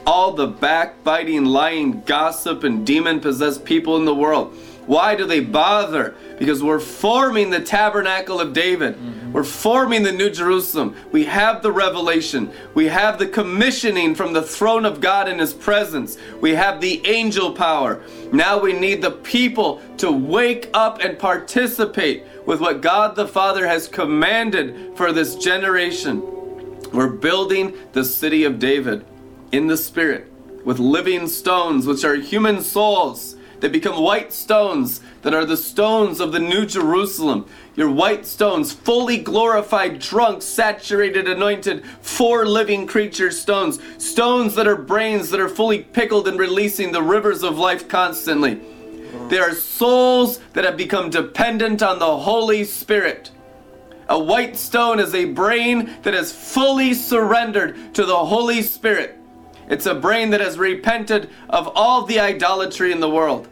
All 0.08 0.32
the 0.32 0.46
backbiting, 0.46 1.44
lying, 1.44 2.00
gossip, 2.00 2.64
and 2.64 2.86
demon 2.86 3.20
possessed 3.20 3.66
people 3.66 3.98
in 3.98 4.06
the 4.06 4.14
world. 4.14 4.54
Why 4.86 5.14
do 5.14 5.26
they 5.26 5.40
bother? 5.40 6.14
Because 6.38 6.62
we're 6.62 6.80
forming 6.80 7.50
the 7.50 7.60
tabernacle 7.60 8.40
of 8.40 8.54
David. 8.54 8.94
Mm-hmm. 8.94 9.32
We're 9.32 9.44
forming 9.44 10.04
the 10.04 10.12
New 10.12 10.30
Jerusalem. 10.30 10.96
We 11.12 11.26
have 11.26 11.60
the 11.62 11.72
revelation. 11.72 12.50
We 12.72 12.86
have 12.86 13.18
the 13.18 13.28
commissioning 13.28 14.14
from 14.14 14.32
the 14.32 14.40
throne 14.40 14.86
of 14.86 15.02
God 15.02 15.28
in 15.28 15.38
His 15.38 15.52
presence. 15.52 16.16
We 16.40 16.52
have 16.54 16.80
the 16.80 17.06
angel 17.06 17.52
power. 17.52 18.02
Now 18.32 18.58
we 18.58 18.72
need 18.72 19.02
the 19.02 19.10
people 19.10 19.82
to 19.98 20.10
wake 20.10 20.70
up 20.72 21.00
and 21.00 21.18
participate 21.18 22.24
with 22.46 22.62
what 22.62 22.80
God 22.80 23.14
the 23.14 23.28
Father 23.28 23.66
has 23.66 23.86
commanded 23.88 24.96
for 24.96 25.12
this 25.12 25.34
generation. 25.34 26.22
We're 26.94 27.08
building 27.08 27.74
the 27.92 28.06
city 28.06 28.44
of 28.44 28.58
David 28.58 29.04
in 29.52 29.66
the 29.66 29.76
Spirit 29.76 30.30
with 30.64 30.78
living 30.78 31.26
stones, 31.28 31.86
which 31.86 32.04
are 32.04 32.16
human 32.16 32.60
souls 32.62 33.36
that 33.60 33.72
become 33.72 34.00
white 34.00 34.32
stones 34.32 35.00
that 35.22 35.34
are 35.34 35.44
the 35.44 35.56
stones 35.56 36.20
of 36.20 36.32
the 36.32 36.38
New 36.38 36.64
Jerusalem. 36.64 37.46
Your 37.74 37.90
white 37.90 38.26
stones, 38.26 38.72
fully 38.72 39.18
glorified, 39.18 39.98
drunk, 39.98 40.42
saturated, 40.42 41.28
anointed, 41.28 41.84
four 42.00 42.46
living 42.46 42.86
creature 42.86 43.30
stones. 43.30 43.80
Stones 43.98 44.54
that 44.54 44.68
are 44.68 44.76
brains 44.76 45.30
that 45.30 45.40
are 45.40 45.48
fully 45.48 45.80
pickled 45.82 46.28
and 46.28 46.38
releasing 46.38 46.92
the 46.92 47.02
rivers 47.02 47.42
of 47.42 47.58
life 47.58 47.88
constantly. 47.88 48.60
They 49.28 49.38
are 49.38 49.54
souls 49.54 50.38
that 50.52 50.64
have 50.64 50.76
become 50.76 51.10
dependent 51.10 51.82
on 51.82 51.98
the 51.98 52.18
Holy 52.18 52.64
Spirit. 52.64 53.30
A 54.08 54.18
white 54.18 54.56
stone 54.56 55.00
is 55.00 55.14
a 55.14 55.26
brain 55.26 55.94
that 56.02 56.14
is 56.14 56.32
fully 56.32 56.94
surrendered 56.94 57.94
to 57.94 58.06
the 58.06 58.16
Holy 58.16 58.62
Spirit. 58.62 59.17
It's 59.68 59.86
a 59.86 59.94
brain 59.94 60.30
that 60.30 60.40
has 60.40 60.58
repented 60.58 61.30
of 61.48 61.70
all 61.74 62.04
the 62.04 62.20
idolatry 62.20 62.92
in 62.92 63.00
the 63.00 63.10
world. 63.10 63.48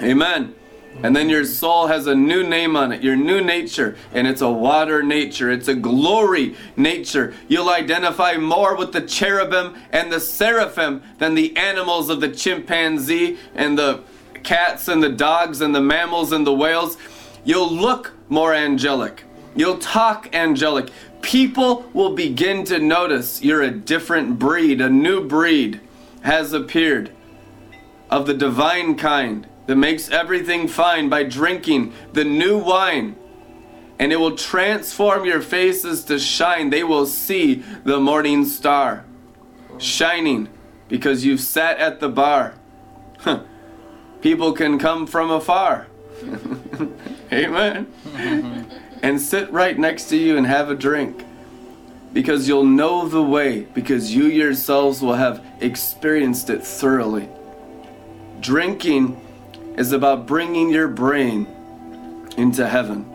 Amen. 0.00 0.54
And 1.02 1.16
then 1.16 1.30
your 1.30 1.44
soul 1.44 1.86
has 1.86 2.06
a 2.06 2.14
new 2.14 2.46
name 2.46 2.76
on 2.76 2.92
it, 2.92 3.02
your 3.02 3.16
new 3.16 3.40
nature, 3.40 3.96
and 4.12 4.26
it's 4.26 4.42
a 4.42 4.50
water 4.50 5.02
nature. 5.02 5.50
It's 5.50 5.68
a 5.68 5.74
glory 5.74 6.54
nature. 6.76 7.34
You'll 7.48 7.70
identify 7.70 8.36
more 8.36 8.76
with 8.76 8.92
the 8.92 9.00
cherubim 9.00 9.74
and 9.90 10.12
the 10.12 10.20
seraphim 10.20 11.02
than 11.18 11.34
the 11.34 11.56
animals 11.56 12.10
of 12.10 12.20
the 12.20 12.28
chimpanzee 12.28 13.38
and 13.54 13.78
the 13.78 14.02
cats 14.42 14.88
and 14.88 15.02
the 15.02 15.08
dogs 15.08 15.60
and 15.60 15.74
the 15.74 15.80
mammals 15.80 16.30
and 16.30 16.46
the 16.46 16.52
whales. 16.52 16.98
You'll 17.42 17.72
look 17.72 18.12
more 18.28 18.54
angelic. 18.54 19.24
You'll 19.54 19.78
talk 19.78 20.34
angelic. 20.34 20.90
People 21.22 21.88
will 21.94 22.14
begin 22.14 22.64
to 22.64 22.78
notice 22.78 23.42
you're 23.42 23.62
a 23.62 23.70
different 23.70 24.38
breed, 24.38 24.80
a 24.80 24.90
new 24.90 25.26
breed 25.26 25.80
has 26.22 26.52
appeared 26.52 27.10
of 28.10 28.26
the 28.26 28.34
divine 28.34 28.96
kind 28.96 29.46
that 29.66 29.76
makes 29.76 30.10
everything 30.10 30.68
fine 30.68 31.08
by 31.08 31.22
drinking 31.22 31.92
the 32.12 32.24
new 32.24 32.58
wine. 32.58 33.16
And 33.98 34.12
it 34.12 34.16
will 34.16 34.36
transform 34.36 35.24
your 35.24 35.40
faces 35.40 36.04
to 36.04 36.18
shine. 36.18 36.70
They 36.70 36.82
will 36.82 37.06
see 37.06 37.62
the 37.84 38.00
morning 38.00 38.44
star 38.44 39.04
shining 39.78 40.48
because 40.88 41.24
you've 41.24 41.40
sat 41.40 41.78
at 41.78 42.00
the 42.00 42.08
bar. 42.08 42.54
People 44.20 44.52
can 44.52 44.78
come 44.78 45.06
from 45.06 45.30
afar. 45.30 45.86
Amen. 47.32 47.86
and 49.02 49.20
sit 49.20 49.50
right 49.52 49.78
next 49.78 50.04
to 50.06 50.16
you 50.16 50.36
and 50.36 50.46
have 50.46 50.70
a 50.70 50.74
drink 50.74 51.24
because 52.12 52.46
you'll 52.46 52.64
know 52.64 53.08
the 53.08 53.22
way, 53.22 53.62
because 53.74 54.14
you 54.14 54.24
yourselves 54.24 55.00
will 55.00 55.14
have 55.14 55.44
experienced 55.60 56.50
it 56.50 56.64
thoroughly. 56.64 57.28
Drinking 58.40 59.20
is 59.76 59.92
about 59.92 60.26
bringing 60.26 60.70
your 60.70 60.88
brain 60.88 61.46
into 62.36 62.68
heaven. 62.68 63.06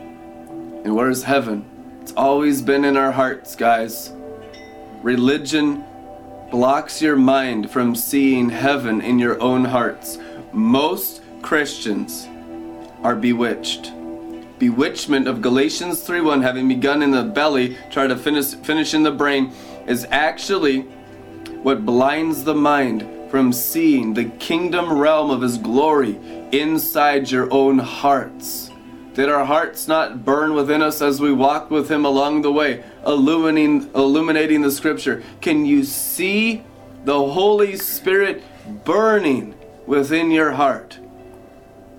And 0.84 0.95
where's 0.95 1.23
heaven? 1.23 1.65
It's 2.02 2.13
always 2.13 2.62
been 2.62 2.86
in 2.86 2.97
our 2.97 3.12
hearts, 3.12 3.56
guys. 3.56 4.12
Religion 5.04 5.84
blocks 6.50 7.02
your 7.02 7.15
mind 7.15 7.69
from 7.69 7.95
seeing 7.95 8.50
heaven 8.50 9.02
in 9.02 9.19
your 9.19 9.39
own 9.41 9.65
hearts. 9.65 10.17
Most 10.54 11.21
Christians 11.41 12.28
are 13.04 13.15
bewitched. 13.15 13.91
Bewitchment 14.59 15.27
of 15.27 15.41
Galatians 15.41 16.01
3:1 16.01 16.41
having 16.41 16.67
begun 16.67 17.03
in 17.03 17.11
the 17.11 17.23
belly, 17.23 17.77
try 17.91 18.07
to 18.07 18.15
finish 18.15 18.55
finish 18.55 18.95
in 18.95 19.03
the 19.03 19.11
brain 19.11 19.51
is 19.85 20.07
actually 20.09 20.81
what 21.61 21.85
blinds 21.85 22.43
the 22.43 22.55
mind 22.55 23.07
from 23.29 23.53
seeing 23.53 24.13
the 24.13 24.25
kingdom 24.25 24.91
realm 24.91 25.29
of 25.29 25.41
his 25.41 25.57
glory 25.57 26.17
inside 26.51 27.29
your 27.29 27.51
own 27.53 27.77
hearts. 27.77 28.71
Did 29.13 29.29
our 29.29 29.45
hearts 29.45 29.87
not 29.87 30.25
burn 30.25 30.53
within 30.53 30.81
us 30.81 31.01
as 31.01 31.19
we 31.19 31.31
walked 31.31 31.69
with 31.69 31.89
him 31.89 32.05
along 32.05 32.41
the 32.41 32.51
way, 32.51 32.83
illuminating 33.05 33.89
illuminating 33.93 34.61
the 34.61 34.71
scripture? 34.71 35.21
Can 35.39 35.65
you 35.65 35.83
see 35.83 36.63
the 37.05 37.13
Holy 37.13 37.75
Spirit 37.75 38.43
burning 38.85 39.53
within 39.85 40.31
your 40.31 40.51
heart? 40.51 40.97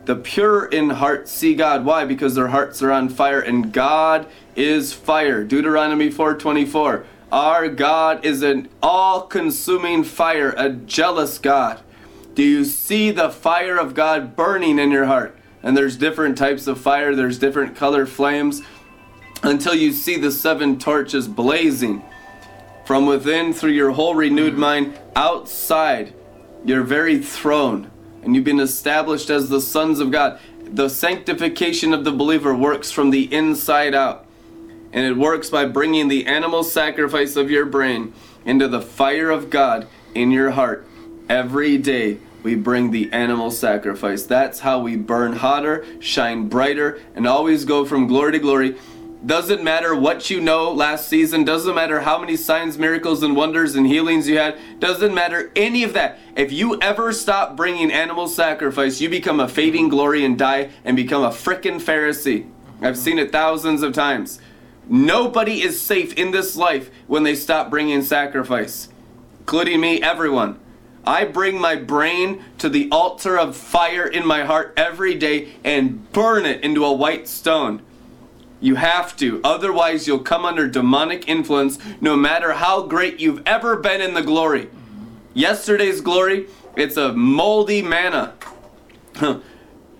The 0.09 0.17
pure 0.17 0.65
in 0.65 0.89
heart 0.89 1.29
see 1.29 1.55
God. 1.55 1.85
Why? 1.85 2.07
Because 2.07 2.35
their 2.35 2.49
hearts 2.49 2.81
are 2.81 2.91
on 2.91 3.11
fire 3.11 3.41
and 3.41 3.71
God 3.71 4.27
is 4.57 4.91
fire. 4.91 5.45
Deuteronomy 5.45 6.09
4:24. 6.09 7.05
Our 7.31 7.69
God 7.69 8.25
is 8.25 8.43
an 8.43 8.71
all-consuming 8.83 10.05
fire, 10.05 10.55
a 10.57 10.71
jealous 10.71 11.37
God. 11.37 11.81
Do 12.35 12.43
you 12.43 12.65
see 12.65 13.11
the 13.11 13.29
fire 13.29 13.77
of 13.77 13.93
God 13.93 14.35
burning 14.35 14.79
in 14.79 14.91
your 14.91 15.05
heart? 15.05 15.37
And 15.63 15.77
there's 15.77 15.97
different 15.97 16.39
types 16.39 16.67
of 16.67 16.81
fire, 16.81 17.15
there's 17.15 17.39
different 17.39 17.77
color 17.77 18.07
flames 18.07 18.63
until 19.43 19.75
you 19.75 19.93
see 19.93 20.17
the 20.17 20.31
seven 20.31 20.79
torches 20.79 21.29
blazing 21.29 22.03
from 22.87 23.05
within 23.05 23.53
through 23.53 23.73
your 23.73 23.91
whole 23.91 24.15
renewed 24.15 24.57
mind 24.57 24.99
outside 25.15 26.15
your 26.65 26.83
very 26.83 27.19
throne 27.19 27.91
and 28.29 28.37
you've 28.37 28.45
been 28.45 28.61
established 28.61 29.31
as 29.31 29.49
the 29.49 29.59
sons 29.59 30.01
of 30.01 30.11
God. 30.11 30.39
The 30.63 30.91
sanctification 30.91 31.95
of 31.95 32.05
the 32.05 32.13
believer 32.13 32.55
works 32.55 32.91
from 32.91 33.09
the 33.09 33.33
inside 33.35 33.95
out. 33.95 34.27
And 34.93 35.07
it 35.07 35.17
works 35.17 35.49
by 35.49 35.65
bringing 35.65 36.09
the 36.09 36.27
animal 36.27 36.63
sacrifice 36.63 37.37
of 37.37 37.51
your 37.51 37.65
brain 37.65 38.13
into 38.45 38.69
the 38.69 38.83
fire 38.83 39.31
of 39.31 39.49
God 39.49 39.89
in 40.15 40.31
your 40.31 40.51
heart. 40.51 40.87
Every 41.31 41.79
day 41.79 42.19
we 42.43 42.55
bring 42.55 42.91
the 42.91 43.11
animal 43.15 43.51
sacrifice. 43.51 44.25
That's 44.25 44.61
how 44.61 44.81
we 44.81 44.97
burn 44.97 45.33
hotter, 45.33 45.87
shine 45.99 46.51
brighter, 46.51 47.01
and 47.15 47.27
always 47.27 47.65
go 47.65 47.87
from 47.87 48.07
glory 48.07 48.33
to 48.33 48.39
glory 48.41 48.77
doesn't 49.25 49.65
matter 49.65 49.95
what 49.95 50.31
you 50.31 50.41
know 50.41 50.71
last 50.71 51.09
season, 51.09 51.45
doesn't 51.45 51.75
matter 51.75 52.01
how 52.01 52.19
many 52.19 52.37
signs, 52.37 52.79
miracles, 52.79 53.23
and 53.23 53.35
wonders 53.35 53.75
and 53.75 53.87
healings 53.87 54.29
you 54.29 54.39
had, 54.39 54.57
doesn't 54.79 55.15
matter 55.15 55.51
any 55.57 55.83
of 55.83 55.93
that. 55.95 56.19
If 56.37 56.53
you 56.53 56.81
ever 56.81 57.13
stop 57.13 57.57
bringing 57.57 57.91
animal 57.91 58.29
sacrifice, 58.29 59.01
you 59.01 59.09
become 59.09 59.41
a 59.41 59.49
fading 59.49 59.89
glory 59.89 60.25
and 60.25 60.39
die 60.39 60.71
and 60.85 60.97
become 60.97 61.25
a 61.25 61.31
frickin' 61.31 61.81
Pharisee. 61.81 62.49
I've 62.81 62.97
seen 62.99 63.19
it 63.19 63.33
thousands 63.33 63.83
of 63.83 63.93
times. 63.93 64.41
Nobody 64.89 65.63
is 65.63 65.81
safe 65.81 66.15
in 66.15 66.31
this 66.31 66.57
life 66.57 66.91
when 67.09 67.25
they 67.25 67.35
stop 67.35 67.71
bringing 67.71 68.03
sacrifice, 68.03 68.89
including 69.41 69.81
me, 69.81 70.01
everyone. 70.01 70.61
I 71.05 71.25
bring 71.25 71.61
my 71.61 71.75
brain 71.75 72.45
to 72.59 72.69
the 72.69 72.89
altar 72.91 73.39
of 73.39 73.57
fire 73.57 74.07
in 74.07 74.27
my 74.27 74.45
heart 74.45 74.75
every 74.77 75.15
day 75.15 75.49
and 75.65 76.11
burn 76.13 76.47
it 76.47 76.63
into 76.63 76.85
a 76.85 76.93
white 76.93 77.27
stone. 77.27 77.83
You 78.61 78.75
have 78.75 79.17
to. 79.19 79.41
Otherwise, 79.45 80.07
you'll 80.07 80.19
come 80.21 80.45
under 80.45 80.69
demonic 80.69 81.29
influence 81.29 81.79
no 82.01 82.17
matter 82.17 82.55
how 82.55 82.83
great 82.83 83.21
you've 83.21 83.43
ever 83.47 83.77
been 83.77 84.01
in 84.01 84.15
the 84.15 84.23
glory. 84.23 84.69
Yesterday's 85.35 86.01
glory, 86.01 86.47
it's 86.77 86.97
a 86.97 87.13
moldy 87.13 87.83
manna. 87.83 88.35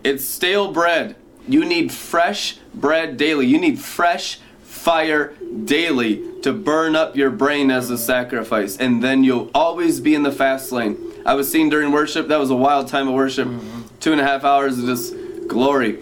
it's 0.05 0.25
stale 0.25 0.73
bread. 0.73 1.17
You 1.47 1.65
need 1.65 1.93
fresh 1.93 2.59
bread 2.75 3.17
daily. 3.17 3.47
You 3.47 3.59
need 3.59 3.79
fresh 3.79 4.41
fire 4.63 5.35
daily 5.65 6.41
to 6.43 6.53
burn 6.53 6.97
up 6.97 7.17
your 7.17 7.31
brain 7.31 7.71
as 7.71 7.91
a 7.91 7.99
sacrifice. 7.99 8.77
And 8.77 9.03
then 9.03 9.25
you'll 9.25 9.51
always 9.55 10.01
be 10.01 10.15
in 10.15 10.23
the 10.23 10.33
fast 10.33 10.73
lane. 10.73 10.97
I 11.25 11.35
was 11.35 11.51
seen 11.51 11.69
during 11.69 11.93
worship. 11.93 12.29
That 12.29 12.39
was 12.39 12.51
a 12.51 12.57
wild 12.57 12.89
time 12.89 13.09
of 13.09 13.15
worship. 13.15 13.49
Mm-hmm. 13.49 13.83
Two 14.01 14.13
and 14.13 14.21
a 14.21 14.25
half 14.25 14.45
hours 14.45 14.79
of 14.79 14.87
just 14.87 15.15
glory. 15.49 15.99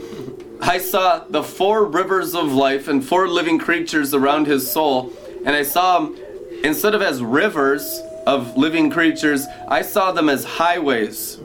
I 0.60 0.78
saw 0.78 1.24
the 1.28 1.42
four 1.42 1.84
rivers 1.84 2.34
of 2.34 2.52
life 2.52 2.88
and 2.88 3.04
four 3.04 3.28
living 3.28 3.58
creatures 3.58 4.14
around 4.14 4.46
his 4.46 4.70
soul, 4.70 5.12
and 5.44 5.54
I 5.54 5.62
saw 5.62 5.98
them 5.98 6.18
instead 6.64 6.94
of 6.94 7.02
as 7.02 7.22
rivers 7.22 8.00
of 8.26 8.56
living 8.56 8.90
creatures, 8.90 9.46
I 9.68 9.82
saw 9.82 10.12
them 10.12 10.28
as 10.28 10.44
highways. 10.44 11.38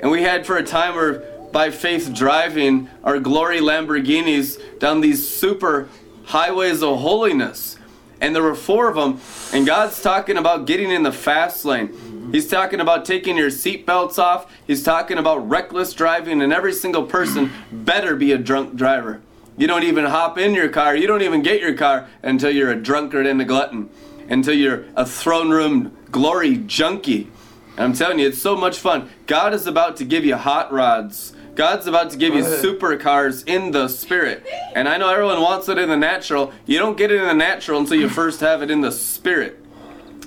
And 0.00 0.10
we 0.10 0.22
had 0.22 0.46
for 0.46 0.56
a 0.56 0.62
time 0.62 0.94
where 0.94 1.20
by 1.50 1.70
faith 1.70 2.12
driving 2.12 2.88
our 3.02 3.18
glory 3.18 3.60
Lamborghinis 3.60 4.78
down 4.78 5.00
these 5.00 5.26
super 5.26 5.88
highways 6.24 6.82
of 6.82 6.98
holiness. 6.98 7.78
And 8.20 8.34
there 8.34 8.42
were 8.42 8.54
four 8.54 8.88
of 8.88 8.94
them, 8.94 9.20
and 9.52 9.66
God's 9.66 10.00
talking 10.02 10.36
about 10.36 10.66
getting 10.66 10.90
in 10.90 11.02
the 11.02 11.12
fast 11.12 11.64
lane. 11.64 12.13
He's 12.34 12.48
talking 12.48 12.80
about 12.80 13.04
taking 13.04 13.36
your 13.36 13.48
seatbelts 13.48 14.18
off. 14.18 14.52
He's 14.66 14.82
talking 14.82 15.18
about 15.18 15.48
reckless 15.48 15.92
driving, 15.92 16.42
and 16.42 16.52
every 16.52 16.72
single 16.72 17.04
person 17.04 17.52
better 17.70 18.16
be 18.16 18.32
a 18.32 18.38
drunk 18.38 18.74
driver. 18.74 19.22
You 19.56 19.68
don't 19.68 19.84
even 19.84 20.04
hop 20.04 20.36
in 20.36 20.52
your 20.52 20.68
car. 20.68 20.96
You 20.96 21.06
don't 21.06 21.22
even 21.22 21.42
get 21.42 21.60
your 21.60 21.74
car 21.74 22.08
until 22.24 22.50
you're 22.50 22.72
a 22.72 22.74
drunkard 22.74 23.28
and 23.28 23.40
a 23.40 23.44
glutton, 23.44 23.88
until 24.28 24.54
you're 24.54 24.84
a 24.96 25.06
throne 25.06 25.50
room 25.50 25.96
glory 26.10 26.56
junkie. 26.56 27.30
And 27.76 27.84
I'm 27.84 27.92
telling 27.92 28.18
you, 28.18 28.26
it's 28.26 28.42
so 28.42 28.56
much 28.56 28.80
fun. 28.80 29.10
God 29.28 29.54
is 29.54 29.68
about 29.68 29.96
to 29.98 30.04
give 30.04 30.24
you 30.24 30.34
hot 30.34 30.72
rods. 30.72 31.34
God's 31.54 31.86
about 31.86 32.10
to 32.10 32.16
give 32.16 32.34
you 32.34 32.42
supercars 32.42 33.46
in 33.46 33.70
the 33.70 33.86
spirit. 33.86 34.44
And 34.74 34.88
I 34.88 34.96
know 34.96 35.08
everyone 35.08 35.40
wants 35.40 35.68
it 35.68 35.78
in 35.78 35.88
the 35.88 35.96
natural. 35.96 36.52
You 36.66 36.80
don't 36.80 36.96
get 36.96 37.12
it 37.12 37.20
in 37.20 37.28
the 37.28 37.34
natural 37.34 37.78
until 37.78 37.96
you 37.96 38.08
first 38.08 38.40
have 38.40 38.60
it 38.60 38.72
in 38.72 38.80
the 38.80 38.90
spirit. 38.90 39.63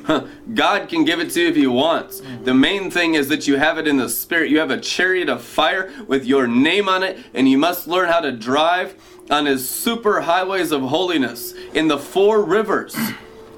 God 0.53 0.89
can 0.89 1.05
give 1.05 1.19
it 1.19 1.31
to 1.31 1.41
you 1.41 1.47
if 1.49 1.55
He 1.55 1.67
wants. 1.67 2.21
The 2.43 2.53
main 2.53 2.89
thing 2.91 3.15
is 3.15 3.27
that 3.29 3.47
you 3.47 3.57
have 3.57 3.77
it 3.77 3.87
in 3.87 3.97
the 3.97 4.09
Spirit. 4.09 4.49
You 4.49 4.59
have 4.59 4.71
a 4.71 4.79
chariot 4.79 5.29
of 5.29 5.41
fire 5.41 5.91
with 6.07 6.25
your 6.25 6.47
name 6.47 6.87
on 6.89 7.03
it, 7.03 7.17
and 7.33 7.49
you 7.49 7.57
must 7.57 7.87
learn 7.87 8.07
how 8.07 8.21
to 8.21 8.31
drive 8.31 8.95
on 9.29 9.45
His 9.45 9.69
super 9.69 10.21
highways 10.21 10.71
of 10.71 10.81
holiness 10.81 11.53
in 11.73 11.87
the 11.87 11.97
four 11.97 12.43
rivers. 12.43 12.95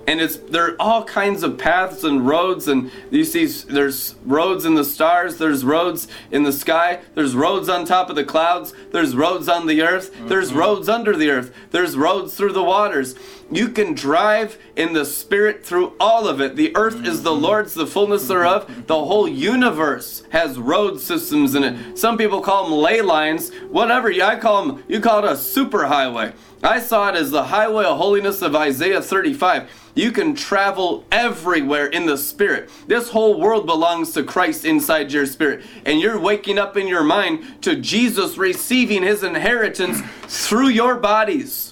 And 0.07 0.19
it's 0.19 0.37
there 0.37 0.71
are 0.71 0.75
all 0.79 1.03
kinds 1.03 1.43
of 1.43 1.59
paths 1.59 2.03
and 2.03 2.27
roads, 2.27 2.67
and 2.67 2.89
you 3.11 3.23
see 3.23 3.45
there's 3.45 4.15
roads 4.25 4.65
in 4.65 4.73
the 4.73 4.83
stars, 4.83 5.37
there's 5.37 5.63
roads 5.63 6.07
in 6.31 6.41
the 6.41 6.51
sky, 6.51 7.01
there's 7.13 7.35
roads 7.35 7.69
on 7.69 7.85
top 7.85 8.09
of 8.09 8.15
the 8.15 8.23
clouds, 8.23 8.73
there's 8.91 9.15
roads 9.15 9.47
on 9.47 9.67
the 9.67 9.83
earth, 9.83 10.11
there's 10.27 10.49
mm-hmm. 10.49 10.57
roads 10.57 10.89
under 10.89 11.15
the 11.15 11.29
earth, 11.29 11.53
there's 11.69 11.95
roads 11.95 12.33
through 12.33 12.53
the 12.53 12.63
waters. 12.63 13.13
You 13.51 13.69
can 13.69 13.93
drive 13.93 14.59
in 14.75 14.93
the 14.93 15.05
Spirit 15.05 15.65
through 15.65 15.93
all 15.99 16.27
of 16.27 16.39
it. 16.39 16.55
The 16.55 16.75
earth 16.75 17.05
is 17.05 17.23
the 17.23 17.33
Lord's, 17.33 17.73
the 17.73 17.87
fullness 17.87 18.27
thereof. 18.27 18.87
The 18.87 19.05
whole 19.05 19.27
universe 19.27 20.23
has 20.29 20.59
road 20.59 20.99
systems 20.99 21.55
in 21.55 21.63
it. 21.63 21.97
Some 21.97 22.17
people 22.17 22.41
call 22.41 22.65
them 22.65 22.73
ley 22.73 23.01
lines, 23.01 23.51
whatever. 23.69 24.09
I 24.09 24.37
call 24.37 24.65
them, 24.65 24.83
you 24.87 24.99
call 24.99 25.19
it 25.19 25.25
a 25.25 25.33
superhighway. 25.33 26.33
I 26.61 26.79
saw 26.79 27.09
it 27.09 27.15
as 27.15 27.31
the 27.31 27.45
highway 27.45 27.85
of 27.85 27.97
holiness 27.97 28.41
of 28.41 28.55
Isaiah 28.55 29.01
35. 29.01 29.69
You 29.95 30.11
can 30.11 30.35
travel 30.35 31.05
everywhere 31.11 31.87
in 31.87 32.05
the 32.05 32.17
Spirit. 32.17 32.69
This 32.87 33.09
whole 33.09 33.39
world 33.39 33.65
belongs 33.65 34.11
to 34.13 34.23
Christ 34.23 34.65
inside 34.65 35.11
your 35.11 35.25
spirit. 35.25 35.65
And 35.85 35.99
you're 35.99 36.19
waking 36.19 36.59
up 36.59 36.77
in 36.77 36.87
your 36.87 37.03
mind 37.03 37.63
to 37.63 37.75
Jesus 37.75 38.37
receiving 38.37 39.03
his 39.03 39.23
inheritance 39.23 40.01
through 40.27 40.69
your 40.69 40.95
bodies. 40.97 41.68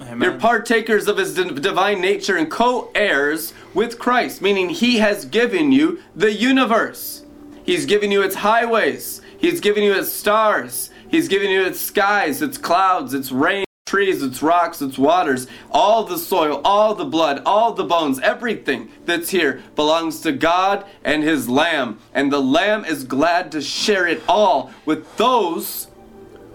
Amen. 0.00 0.20
You're 0.20 0.38
partakers 0.38 1.08
of 1.08 1.18
his 1.18 1.34
divine 1.34 2.00
nature 2.00 2.36
and 2.36 2.50
co 2.50 2.90
heirs 2.94 3.52
with 3.72 3.98
Christ, 3.98 4.42
meaning 4.42 4.70
he 4.70 4.98
has 4.98 5.24
given 5.24 5.72
you 5.72 6.00
the 6.14 6.32
universe. 6.32 7.24
He's 7.64 7.86
given 7.86 8.10
you 8.10 8.22
its 8.22 8.36
highways, 8.36 9.22
he's 9.38 9.60
given 9.60 9.82
you 9.82 9.94
its 9.94 10.12
stars, 10.12 10.90
he's 11.08 11.28
given 11.28 11.50
you 11.50 11.64
its 11.64 11.80
skies, 11.80 12.42
its 12.42 12.58
clouds, 12.58 13.14
its 13.14 13.32
rain. 13.32 13.64
Trees, 13.86 14.22
its 14.22 14.42
rocks, 14.42 14.82
its 14.82 14.98
waters, 14.98 15.46
all 15.70 16.04
the 16.04 16.18
soil, 16.18 16.60
all 16.64 16.94
the 16.96 17.04
blood, 17.04 17.42
all 17.46 17.74
the 17.74 17.84
bones, 17.84 18.18
everything 18.20 18.90
that's 19.04 19.28
here 19.28 19.62
belongs 19.76 20.20
to 20.22 20.32
God 20.32 20.84
and 21.04 21.22
His 21.22 21.48
Lamb. 21.48 22.00
And 22.12 22.32
the 22.32 22.40
Lamb 22.40 22.84
is 22.84 23.04
glad 23.04 23.52
to 23.52 23.60
share 23.60 24.08
it 24.08 24.22
all 24.26 24.72
with 24.84 25.16
those 25.16 25.88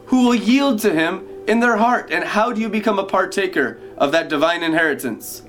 who 0.08 0.28
will 0.28 0.36
yield 0.36 0.80
to 0.80 0.92
Him 0.92 1.29
in 1.50 1.60
their 1.60 1.78
heart. 1.78 2.12
And 2.12 2.24
how 2.24 2.54
do 2.54 2.62
you 2.62 2.70
become 2.70 3.00
a 3.00 3.04
partaker 3.04 3.80
of 3.98 4.12
that 4.12 4.30
divine 4.30 4.62
inheritance? 4.62 5.42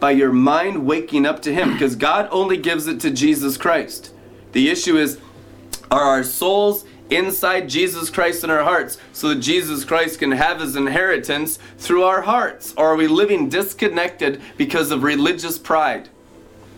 By 0.00 0.12
your 0.12 0.32
mind 0.32 0.86
waking 0.86 1.26
up 1.26 1.42
to 1.42 1.52
Him, 1.52 1.74
because 1.74 1.94
God 1.94 2.28
only 2.32 2.56
gives 2.56 2.86
it 2.86 3.00
to 3.00 3.10
Jesus 3.10 3.56
Christ. 3.56 4.12
The 4.52 4.70
issue 4.70 4.96
is 4.96 5.18
are 5.90 6.02
our 6.02 6.24
souls 6.24 6.84
inside 7.10 7.68
Jesus 7.68 8.10
Christ 8.10 8.42
in 8.42 8.50
our 8.50 8.64
hearts 8.64 8.98
so 9.12 9.28
that 9.28 9.40
Jesus 9.40 9.84
Christ 9.84 10.18
can 10.18 10.32
have 10.32 10.60
His 10.60 10.74
inheritance 10.74 11.58
through 11.78 12.02
our 12.02 12.22
hearts? 12.22 12.74
Or 12.76 12.86
are 12.86 12.96
we 12.96 13.06
living 13.06 13.48
disconnected 13.48 14.40
because 14.56 14.90
of 14.90 15.02
religious 15.02 15.58
pride? 15.58 16.08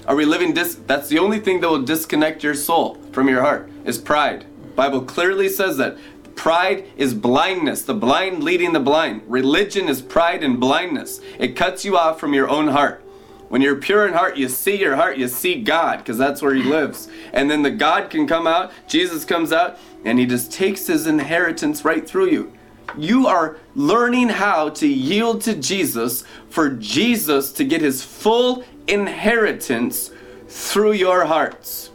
Are 0.06 0.16
we 0.16 0.24
living 0.24 0.52
dis 0.52 0.74
that's 0.74 1.08
the 1.08 1.18
only 1.18 1.38
thing 1.38 1.60
that 1.60 1.68
will 1.68 1.82
disconnect 1.82 2.42
your 2.42 2.54
soul 2.54 2.98
from 3.12 3.28
your 3.28 3.42
heart 3.42 3.70
is 3.84 3.98
pride. 3.98 4.46
Bible 4.74 5.02
clearly 5.02 5.48
says 5.48 5.76
that. 5.78 5.96
Pride 6.38 6.86
is 6.96 7.14
blindness, 7.14 7.82
the 7.82 7.94
blind 7.94 8.44
leading 8.44 8.72
the 8.72 8.78
blind. 8.78 9.22
Religion 9.26 9.88
is 9.88 10.00
pride 10.00 10.44
and 10.44 10.60
blindness. 10.60 11.20
It 11.36 11.56
cuts 11.56 11.84
you 11.84 11.98
off 11.98 12.20
from 12.20 12.32
your 12.32 12.48
own 12.48 12.68
heart. 12.68 13.02
When 13.48 13.60
you're 13.60 13.74
pure 13.74 14.06
in 14.06 14.14
heart, 14.14 14.36
you 14.36 14.48
see 14.48 14.78
your 14.78 14.94
heart, 14.94 15.18
you 15.18 15.26
see 15.26 15.60
God, 15.60 15.98
because 15.98 16.16
that's 16.16 16.40
where 16.40 16.54
He 16.54 16.62
lives. 16.62 17.08
And 17.32 17.50
then 17.50 17.62
the 17.62 17.72
God 17.72 18.08
can 18.08 18.28
come 18.28 18.46
out, 18.46 18.70
Jesus 18.86 19.24
comes 19.24 19.52
out, 19.52 19.78
and 20.04 20.16
He 20.16 20.26
just 20.26 20.52
takes 20.52 20.86
His 20.86 21.08
inheritance 21.08 21.84
right 21.84 22.08
through 22.08 22.30
you. 22.30 22.52
You 22.96 23.26
are 23.26 23.56
learning 23.74 24.28
how 24.28 24.68
to 24.68 24.86
yield 24.86 25.40
to 25.42 25.56
Jesus 25.56 26.22
for 26.50 26.70
Jesus 26.70 27.50
to 27.54 27.64
get 27.64 27.80
His 27.80 28.04
full 28.04 28.64
inheritance 28.86 30.12
through 30.46 30.92
your 30.92 31.24
hearts. 31.24 31.90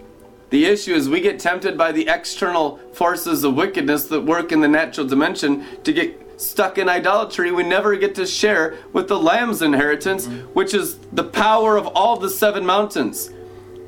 The 0.53 0.67
issue 0.67 0.93
is 0.93 1.09
we 1.09 1.19
get 1.19 1.39
tempted 1.39 1.79
by 1.79 1.91
the 1.91 2.07
external 2.07 2.77
forces 2.93 3.43
of 3.43 3.55
wickedness 3.55 4.05
that 4.09 4.21
work 4.21 4.51
in 4.51 4.61
the 4.61 4.67
natural 4.67 5.07
dimension 5.07 5.65
to 5.83 5.91
get 5.91 6.39
stuck 6.39 6.77
in 6.77 6.87
idolatry. 6.87 7.51
We 7.51 7.63
never 7.63 7.95
get 7.95 8.13
to 8.13 8.27
share 8.27 8.77
with 8.93 9.07
the 9.07 9.17
Lamb's 9.17 9.63
inheritance, 9.63 10.27
mm-hmm. 10.27 10.45
which 10.53 10.75
is 10.75 10.99
the 11.11 11.23
power 11.23 11.75
of 11.75 11.87
all 11.87 12.17
the 12.17 12.29
seven 12.29 12.67
mountains. 12.67 13.31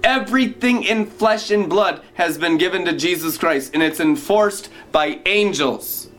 Everything 0.03 0.81
in 0.81 1.05
flesh 1.05 1.51
and 1.51 1.69
blood 1.69 2.01
has 2.15 2.39
been 2.39 2.57
given 2.57 2.83
to 2.85 2.93
Jesus 2.93 3.37
Christ, 3.37 3.75
and 3.75 3.83
it's 3.83 3.99
enforced 3.99 4.71
by 4.91 5.21
angels. 5.27 6.09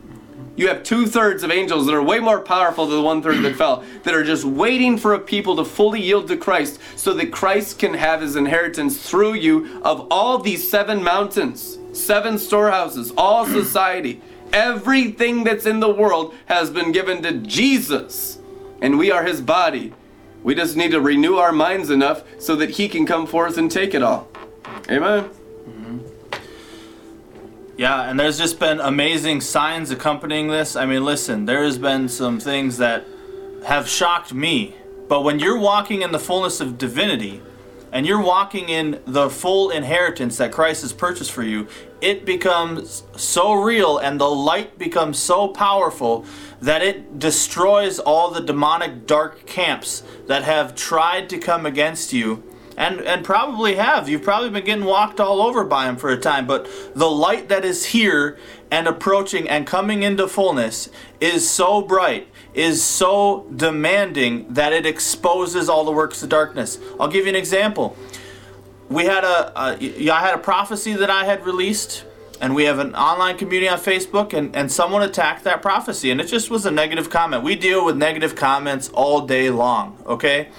You 0.57 0.67
have 0.69 0.81
two 0.81 1.05
thirds 1.05 1.43
of 1.43 1.51
angels 1.51 1.85
that 1.85 1.93
are 1.93 2.01
way 2.01 2.19
more 2.19 2.41
powerful 2.41 2.87
than 2.87 2.97
the 2.97 3.03
one 3.03 3.21
third 3.21 3.43
that 3.43 3.55
fell, 3.55 3.83
that 4.03 4.15
are 4.15 4.23
just 4.23 4.43
waiting 4.43 4.97
for 4.97 5.13
a 5.13 5.19
people 5.19 5.55
to 5.57 5.63
fully 5.63 6.01
yield 6.01 6.27
to 6.29 6.35
Christ 6.35 6.79
so 6.95 7.13
that 7.13 7.31
Christ 7.31 7.77
can 7.77 7.93
have 7.93 8.21
his 8.21 8.35
inheritance 8.35 8.97
through 9.07 9.35
you 9.35 9.79
of 9.83 10.07
all 10.09 10.39
these 10.39 10.67
seven 10.67 11.03
mountains, 11.03 11.77
seven 11.93 12.39
storehouses, 12.39 13.13
all 13.15 13.45
society. 13.45 14.19
Everything 14.51 15.43
that's 15.43 15.67
in 15.67 15.79
the 15.79 15.93
world 15.93 16.33
has 16.47 16.71
been 16.71 16.91
given 16.91 17.21
to 17.21 17.33
Jesus, 17.33 18.39
and 18.81 18.97
we 18.97 19.11
are 19.11 19.23
his 19.23 19.41
body. 19.41 19.93
We 20.41 20.55
just 20.55 20.75
need 20.75 20.91
to 20.91 21.01
renew 21.01 21.35
our 21.35 21.51
minds 21.51 21.91
enough 21.91 22.23
so 22.39 22.55
that 22.55 22.71
he 22.71 22.89
can 22.89 23.05
come 23.05 23.27
forth 23.27 23.59
and 23.59 23.69
take 23.69 23.93
it 23.93 24.01
all. 24.01 24.27
Amen. 24.89 25.29
Yeah, 27.77 28.09
and 28.09 28.19
there's 28.19 28.39
just 28.39 28.59
been 28.59 28.79
amazing 28.79 29.41
signs 29.41 29.91
accompanying 29.91 30.47
this. 30.47 30.75
I 30.75 30.87
mean, 30.87 31.05
listen, 31.05 31.45
there 31.45 31.63
has 31.63 31.77
been 31.77 32.09
some 32.09 32.39
things 32.39 32.79
that 32.79 33.05
have 33.65 33.87
shocked 33.87 34.33
me. 34.33 34.75
But 35.07 35.21
when 35.21 35.37
you're 35.37 35.59
walking 35.59 36.01
in 36.01 36.11
the 36.11 36.19
fullness 36.19 36.59
of 36.59 36.79
divinity 36.79 37.39
and 37.91 38.05
you're 38.05 38.21
walking 38.21 38.69
in 38.69 38.99
the 39.05 39.29
full 39.29 39.69
inheritance 39.69 40.37
that 40.37 40.51
Christ 40.51 40.81
has 40.81 40.91
purchased 40.91 41.31
for 41.31 41.43
you, 41.43 41.67
it 42.01 42.25
becomes 42.25 43.03
so 43.15 43.53
real 43.53 43.99
and 43.99 44.19
the 44.19 44.29
light 44.29 44.79
becomes 44.79 45.19
so 45.19 45.47
powerful 45.47 46.25
that 46.59 46.81
it 46.81 47.19
destroys 47.19 47.99
all 47.99 48.31
the 48.31 48.41
demonic 48.41 49.05
dark 49.05 49.45
camps 49.45 50.01
that 50.25 50.43
have 50.43 50.73
tried 50.73 51.29
to 51.29 51.37
come 51.37 51.65
against 51.67 52.11
you 52.11 52.43
and 52.77 53.01
and 53.01 53.25
probably 53.25 53.75
have. 53.75 54.07
You've 54.07 54.23
probably 54.23 54.51
been 54.51 54.63
getting 54.63 54.85
walked 54.85 55.19
all 55.19 55.41
over 55.41 55.65
by 55.65 55.89
him 55.89 55.97
for 55.97 56.09
a 56.09 56.17
time, 56.17 56.45
but 56.45 56.69
the 56.95 57.09
light 57.09 57.49
that 57.49 57.65
is 57.65 57.87
here 57.87 58.37
and 58.71 58.87
approaching 58.87 59.49
and 59.49 59.65
coming 59.65 60.03
into 60.03 60.27
fullness 60.27 60.89
is 61.19 61.49
so 61.49 61.81
bright, 61.81 62.27
is 62.53 62.83
so 62.83 63.47
demanding 63.53 64.53
that 64.53 64.71
it 64.71 64.85
exposes 64.85 65.67
all 65.67 65.83
the 65.83 65.91
works 65.91 66.21
of 66.21 66.29
darkness. 66.29 66.79
I'll 66.99 67.07
give 67.07 67.25
you 67.25 67.29
an 67.29 67.35
example. 67.35 67.97
We 68.89 69.05
had 69.05 69.23
a, 69.23 69.51
a 69.59 70.09
I 70.09 70.21
had 70.21 70.35
a 70.35 70.39
prophecy 70.39 70.93
that 70.93 71.09
I 71.09 71.25
had 71.25 71.45
released 71.45 72.05
and 72.39 72.53
we 72.53 72.65
have 72.65 72.79
an 72.79 72.95
online 72.95 73.37
community 73.37 73.67
on 73.67 73.79
Facebook, 73.79 74.33
and, 74.33 74.55
and 74.55 74.71
someone 74.71 75.01
attacked 75.01 75.43
that 75.45 75.61
prophecy, 75.61 76.11
and 76.11 76.21
it 76.21 76.27
just 76.27 76.51
was 76.51 76.67
a 76.67 76.71
negative 76.71 77.09
comment. 77.09 77.43
We 77.43 77.55
deal 77.55 77.83
with 77.83 77.97
negative 77.97 78.35
comments 78.35 78.89
all 78.89 79.25
day 79.25 79.49
long, 79.49 79.97
okay? 80.05 80.49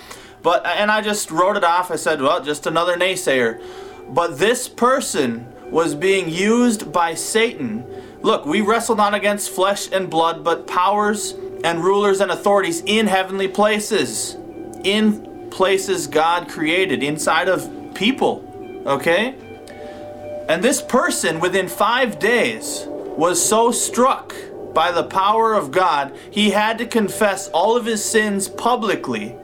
But 0.48 0.64
and 0.64 0.90
I 0.90 1.02
just 1.02 1.30
wrote 1.30 1.58
it 1.58 1.62
off. 1.62 1.90
I 1.90 1.96
said, 1.96 2.22
well, 2.22 2.42
just 2.42 2.66
another 2.66 2.96
naysayer. 2.96 3.62
But 4.08 4.38
this 4.38 4.66
person 4.66 5.46
was 5.70 5.94
being 5.94 6.30
used 6.30 6.90
by 6.90 7.12
Satan. 7.12 7.84
Look, 8.22 8.46
we 8.46 8.62
wrestle 8.62 8.96
not 8.96 9.12
against 9.12 9.50
flesh 9.50 9.92
and 9.92 10.08
blood, 10.08 10.42
but 10.42 10.66
powers 10.66 11.34
and 11.64 11.84
rulers 11.84 12.22
and 12.22 12.30
authorities 12.30 12.82
in 12.86 13.08
heavenly 13.08 13.46
places. 13.46 14.38
In 14.84 15.50
places 15.50 16.06
God 16.06 16.48
created, 16.48 17.02
inside 17.02 17.50
of 17.50 17.70
people. 17.92 18.42
Okay? 18.86 19.34
And 20.48 20.64
this 20.64 20.80
person, 20.80 21.40
within 21.40 21.68
five 21.68 22.18
days, 22.18 22.86
was 22.86 23.46
so 23.46 23.70
struck 23.70 24.34
by 24.72 24.92
the 24.92 25.04
power 25.04 25.52
of 25.52 25.72
God, 25.72 26.16
he 26.30 26.52
had 26.52 26.78
to 26.78 26.86
confess 26.86 27.48
all 27.48 27.76
of 27.76 27.84
his 27.84 28.02
sins 28.02 28.48
publicly. 28.48 29.37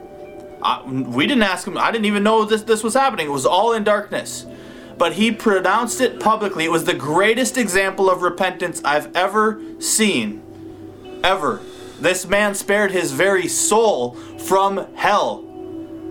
I, 0.65 0.83
we 0.83 1.27
didn't 1.27 1.43
ask 1.43 1.67
him, 1.67 1.77
I 1.77 1.91
didn't 1.91 2.05
even 2.05 2.23
know 2.23 2.43
this, 2.43 2.63
this 2.63 2.83
was 2.83 2.95
happening. 2.95 3.27
It 3.27 3.31
was 3.31 3.45
all 3.45 3.73
in 3.73 3.83
darkness. 3.83 4.47
But 4.97 5.13
he 5.13 5.31
pronounced 5.31 6.01
it 6.01 6.19
publicly. 6.19 6.65
It 6.65 6.71
was 6.71 6.85
the 6.85 6.93
greatest 6.95 7.57
example 7.57 8.09
of 8.09 8.23
repentance 8.23 8.81
I've 8.83 9.15
ever 9.15 9.61
seen. 9.79 10.41
Ever. 11.23 11.61
This 11.99 12.25
man 12.25 12.55
spared 12.55 12.91
his 12.91 13.11
very 13.11 13.47
soul 13.47 14.15
from 14.15 14.87
hell 14.95 15.43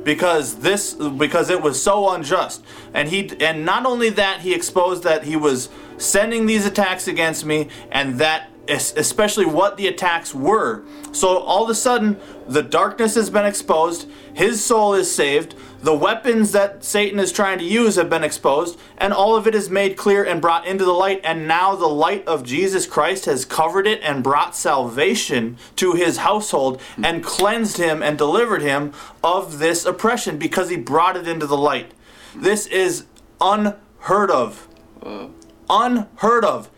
because 0.05 0.57
this 0.57 0.95
because 0.95 1.49
it 1.49 1.63
was 1.63 1.83
so 1.83 2.11
unjust 2.11 2.63
and 2.93 3.09
he 3.09 3.31
and 3.41 3.65
not 3.65 3.87
only 3.87 4.11
that 4.11 4.41
he 4.43 4.53
exposed 4.53 5.03
that 5.03 5.25
he 5.25 5.35
was 5.35 5.71
sending 5.97 6.45
these 6.45 6.67
attacks 6.67 7.09
against 7.09 7.47
me 7.47 7.69
and 7.91 8.19
that 8.19 8.51
especially 8.69 9.45
what 9.45 9.77
the 9.77 9.87
attacks 9.87 10.35
were 10.35 10.83
so 11.13 11.39
all 11.39 11.65
of 11.65 11.71
a 11.71 11.75
sudden 11.75 12.19
the 12.49 12.63
darkness 12.63 13.15
has 13.15 13.31
been 13.31 13.45
exposed 13.45 14.09
his 14.33 14.65
soul 14.65 14.95
is 14.95 15.15
saved 15.15 15.55
the 15.85 15.95
weapons 15.95 16.53
that 16.53 16.83
Satan 16.83 17.21
is 17.21 17.31
trying 17.31 17.59
to 17.59 17.65
use 17.65 17.97
have 17.97 18.09
been 18.09 18.25
exposed, 18.25 18.79
and 18.97 19.13
all 19.13 19.37
of 19.37 19.47
it 19.47 19.55
is 19.55 19.69
made 19.69 19.99
clear 19.99 20.25
and 20.25 20.41
brought 20.41 20.67
into 20.67 20.83
the 20.83 20.95
light. 20.95 21.21
And 21.23 21.47
now 21.47 21.77
the 21.77 21.87
light 21.87 22.27
of 22.27 22.43
Jesus 22.43 22.87
Christ 22.87 23.27
has 23.27 23.45
covered 23.45 23.87
it 23.87 24.01
and 24.03 24.25
brought 24.25 24.57
salvation 24.57 25.59
to 25.77 25.93
his 25.93 26.17
household 26.17 26.81
and 27.03 27.23
cleansed 27.23 27.77
him 27.77 28.03
and 28.03 28.17
delivered 28.17 28.63
him 28.63 28.95
of 29.23 29.59
this 29.59 29.85
oppression 29.85 30.39
because 30.39 30.71
he 30.71 30.79
brought 30.79 31.19
it 31.19 31.29
into 31.29 31.47
the 31.47 31.55
light. 31.55 31.93
This 32.35 32.67
is 32.67 33.05
unheard 33.39 34.31
of. 34.31 34.67
Uh. 35.03 35.29
Unheard 35.69 36.47
of. 36.47 36.71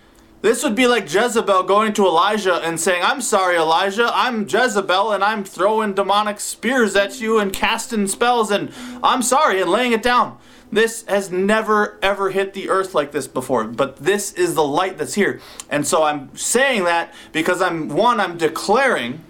This 0.46 0.62
would 0.62 0.76
be 0.76 0.86
like 0.86 1.12
Jezebel 1.12 1.64
going 1.64 1.92
to 1.94 2.06
Elijah 2.06 2.54
and 2.54 2.78
saying, 2.78 3.02
I'm 3.02 3.20
sorry, 3.20 3.56
Elijah, 3.56 4.08
I'm 4.14 4.46
Jezebel 4.48 5.10
and 5.10 5.24
I'm 5.24 5.42
throwing 5.42 5.92
demonic 5.92 6.38
spears 6.38 6.94
at 6.94 7.20
you 7.20 7.40
and 7.40 7.52
casting 7.52 8.06
spells 8.06 8.52
and 8.52 8.72
I'm 9.02 9.22
sorry 9.22 9.60
and 9.60 9.68
laying 9.68 9.90
it 9.90 10.04
down. 10.04 10.38
This 10.70 11.04
has 11.08 11.32
never 11.32 11.98
ever 12.00 12.30
hit 12.30 12.54
the 12.54 12.68
earth 12.68 12.94
like 12.94 13.10
this 13.10 13.26
before, 13.26 13.64
but 13.64 13.96
this 13.96 14.34
is 14.34 14.54
the 14.54 14.62
light 14.62 14.98
that's 14.98 15.14
here. 15.14 15.40
And 15.68 15.84
so 15.84 16.04
I'm 16.04 16.32
saying 16.36 16.84
that 16.84 17.12
because 17.32 17.60
I'm, 17.60 17.88
one, 17.88 18.20
I'm 18.20 18.38
declaring 18.38 19.24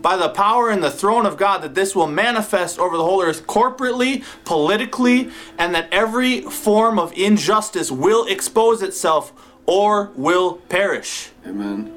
by 0.00 0.16
the 0.16 0.28
power 0.28 0.70
and 0.70 0.80
the 0.80 0.92
throne 0.92 1.26
of 1.26 1.36
God 1.36 1.60
that 1.62 1.74
this 1.74 1.96
will 1.96 2.06
manifest 2.06 2.78
over 2.78 2.96
the 2.96 3.02
whole 3.02 3.20
earth 3.20 3.48
corporately, 3.48 4.22
politically, 4.44 5.32
and 5.58 5.74
that 5.74 5.88
every 5.90 6.42
form 6.42 7.00
of 7.00 7.12
injustice 7.14 7.90
will 7.90 8.26
expose 8.26 8.80
itself 8.80 9.32
or 9.66 10.10
will 10.16 10.54
perish. 10.68 11.30
Amen. 11.46 11.92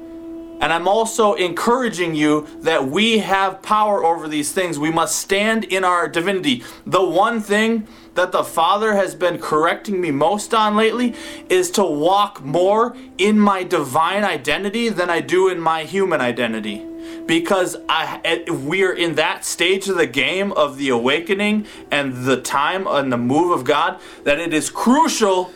And 0.60 0.74
I'm 0.74 0.86
also 0.86 1.32
encouraging 1.34 2.14
you 2.14 2.46
that 2.60 2.86
we 2.86 3.18
have 3.18 3.62
power 3.62 4.04
over 4.04 4.28
these 4.28 4.52
things. 4.52 4.78
We 4.78 4.90
must 4.90 5.18
stand 5.18 5.64
in 5.64 5.84
our 5.84 6.06
divinity. 6.06 6.62
The 6.84 7.02
one 7.02 7.40
thing 7.40 7.88
that 8.14 8.32
the 8.32 8.44
Father 8.44 8.94
has 8.94 9.14
been 9.14 9.38
correcting 9.38 10.02
me 10.02 10.10
most 10.10 10.52
on 10.52 10.76
lately 10.76 11.14
is 11.48 11.70
to 11.72 11.84
walk 11.84 12.44
more 12.44 12.94
in 13.16 13.40
my 13.40 13.62
divine 13.62 14.22
identity 14.22 14.90
than 14.90 15.08
I 15.08 15.20
do 15.20 15.48
in 15.48 15.60
my 15.60 15.84
human 15.84 16.20
identity. 16.20 16.84
Because 17.24 17.76
I, 17.88 18.44
we're 18.48 18.92
in 18.92 19.14
that 19.14 19.46
stage 19.46 19.88
of 19.88 19.96
the 19.96 20.06
game 20.06 20.52
of 20.52 20.76
the 20.76 20.90
awakening 20.90 21.66
and 21.90 22.24
the 22.26 22.38
time 22.38 22.86
and 22.86 23.10
the 23.10 23.16
move 23.16 23.52
of 23.52 23.64
God 23.64 23.98
that 24.24 24.38
it 24.38 24.52
is 24.52 24.68
crucial 24.68 25.52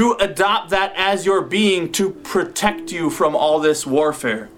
to 0.00 0.12
adopt 0.18 0.70
that 0.70 0.94
as 0.96 1.26
your 1.26 1.42
being 1.42 1.92
to 1.92 2.08
protect 2.08 2.90
you 2.90 3.10
from 3.10 3.36
all 3.36 3.60
this 3.60 3.86
warfare. 3.86 4.48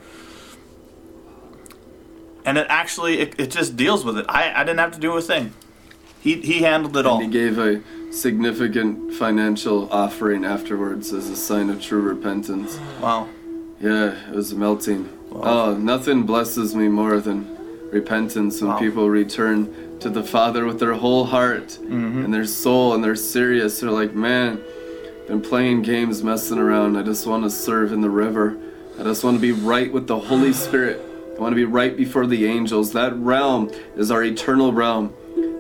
And 2.45 2.57
it 2.57 2.66
actually, 2.68 3.18
it, 3.18 3.34
it 3.40 3.51
just 3.51 3.76
deals 3.76 4.05
with 4.05 4.18
it. 4.18 4.26
I, 4.28 4.53
I 4.55 4.62
didn't 4.62 4.78
have 4.78 4.93
to 4.93 5.01
do 5.01 5.16
a 5.16 5.20
thing. 5.20 5.53
He, 6.20 6.36
he 6.43 6.62
handled 6.62 6.97
it 6.97 7.07
all. 7.07 7.18
He 7.18 7.26
gave 7.26 7.59
a 7.59 7.82
significant 8.12 9.14
financial 9.14 9.93
offering 9.93 10.45
afterwards 10.45 11.12
as 11.12 11.28
a 11.28 11.34
sign 11.34 11.70
of 11.70 11.82
true 11.82 12.01
repentance. 12.03 12.78
Wow. 13.01 13.28
Yeah, 13.80 14.28
it 14.28 14.34
was 14.36 14.55
melting. 14.55 15.09
Oh, 15.32 15.74
nothing 15.76 16.22
blesses 16.22 16.76
me 16.76 16.86
more 16.86 17.18
than 17.18 17.88
repentance 17.90 18.61
when 18.61 18.70
Wow. 18.70 18.78
people 18.78 19.11
return 19.11 19.99
to 19.99 20.09
the 20.09 20.22
Father 20.22 20.66
with 20.66 20.78
their 20.78 20.95
whole 20.95 21.24
heart 21.24 21.66
Mm-hmm. 21.82 22.26
and 22.26 22.32
their 22.32 22.45
soul 22.47 22.95
and 22.95 23.03
they're 23.03 23.16
serious. 23.16 23.80
They're 23.80 23.90
like, 23.90 24.14
man, 24.14 24.62
been 25.27 25.41
playing 25.41 25.83
games, 25.83 26.23
messing 26.23 26.59
around. 26.59 26.97
I 26.97 27.03
just 27.03 27.27
want 27.27 27.45
to 27.45 27.51
serve 27.51 27.93
in 27.93 28.01
the 28.01 28.11
river. 28.11 28.57
I 28.99 29.03
just 29.05 29.25
want 29.25 29.37
to 29.37 29.41
be 29.41 29.53
right 29.53 29.93
with 29.93 30.07
the 30.07 30.18
Holy 30.18 30.53
Spirit. 30.53 31.01
I 31.37 31.41
want 31.41 31.53
to 31.53 31.57
be 31.57 31.64
right 31.64 31.97
before 31.97 32.27
the 32.27 32.47
angels. 32.47 32.93
That 32.93 33.16
realm 33.16 33.70
is 33.97 34.11
our 34.11 34.23
eternal 34.23 34.73
realm. 34.73 35.14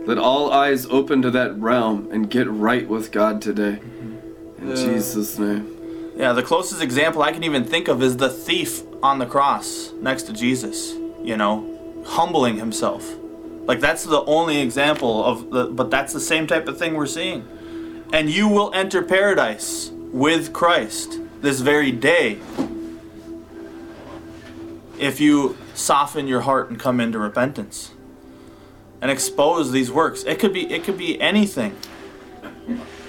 Let 0.06 0.18
all 0.18 0.52
eyes 0.52 0.86
open 0.86 1.22
to 1.22 1.30
that 1.30 1.56
realm 1.58 2.08
and 2.12 2.28
get 2.28 2.48
right 2.50 2.86
with 2.88 3.12
God 3.12 3.40
today. 3.40 3.78
In 4.58 4.68
Yeah. 4.68 4.74
Jesus' 4.74 5.38
name. 5.38 5.68
Yeah, 6.16 6.32
the 6.34 6.42
closest 6.42 6.82
example 6.82 7.22
I 7.22 7.32
can 7.32 7.42
even 7.42 7.64
think 7.64 7.88
of 7.88 8.02
is 8.02 8.18
the 8.18 8.28
thief 8.28 8.82
on 9.02 9.18
the 9.18 9.26
cross 9.26 9.92
next 10.00 10.24
to 10.24 10.32
Jesus, 10.32 10.92
you 11.22 11.36
know, 11.36 12.02
humbling 12.04 12.58
himself. 12.58 13.14
Like 13.64 13.80
that's 13.80 14.04
the 14.04 14.22
only 14.24 14.60
example 14.60 15.24
of 15.24 15.50
the 15.50 15.66
but 15.66 15.90
that's 15.90 16.12
the 16.12 16.20
same 16.20 16.46
type 16.46 16.68
of 16.68 16.76
thing 16.78 16.94
we're 16.94 17.06
seeing. 17.06 17.46
And 18.12 18.28
you 18.28 18.46
will 18.46 18.72
enter 18.74 19.02
paradise 19.02 19.90
with 20.12 20.52
Christ 20.52 21.18
this 21.40 21.60
very 21.60 21.90
day 21.90 22.38
if 24.98 25.20
you 25.20 25.56
soften 25.74 26.28
your 26.28 26.42
heart 26.42 26.70
and 26.70 26.78
come 26.78 27.00
into 27.00 27.18
repentance 27.18 27.92
and 29.00 29.10
expose 29.10 29.72
these 29.72 29.90
works. 29.90 30.22
It 30.24 30.38
could 30.38 30.52
be 30.52 30.72
it 30.72 30.84
could 30.84 30.98
be 30.98 31.20
anything. 31.20 31.76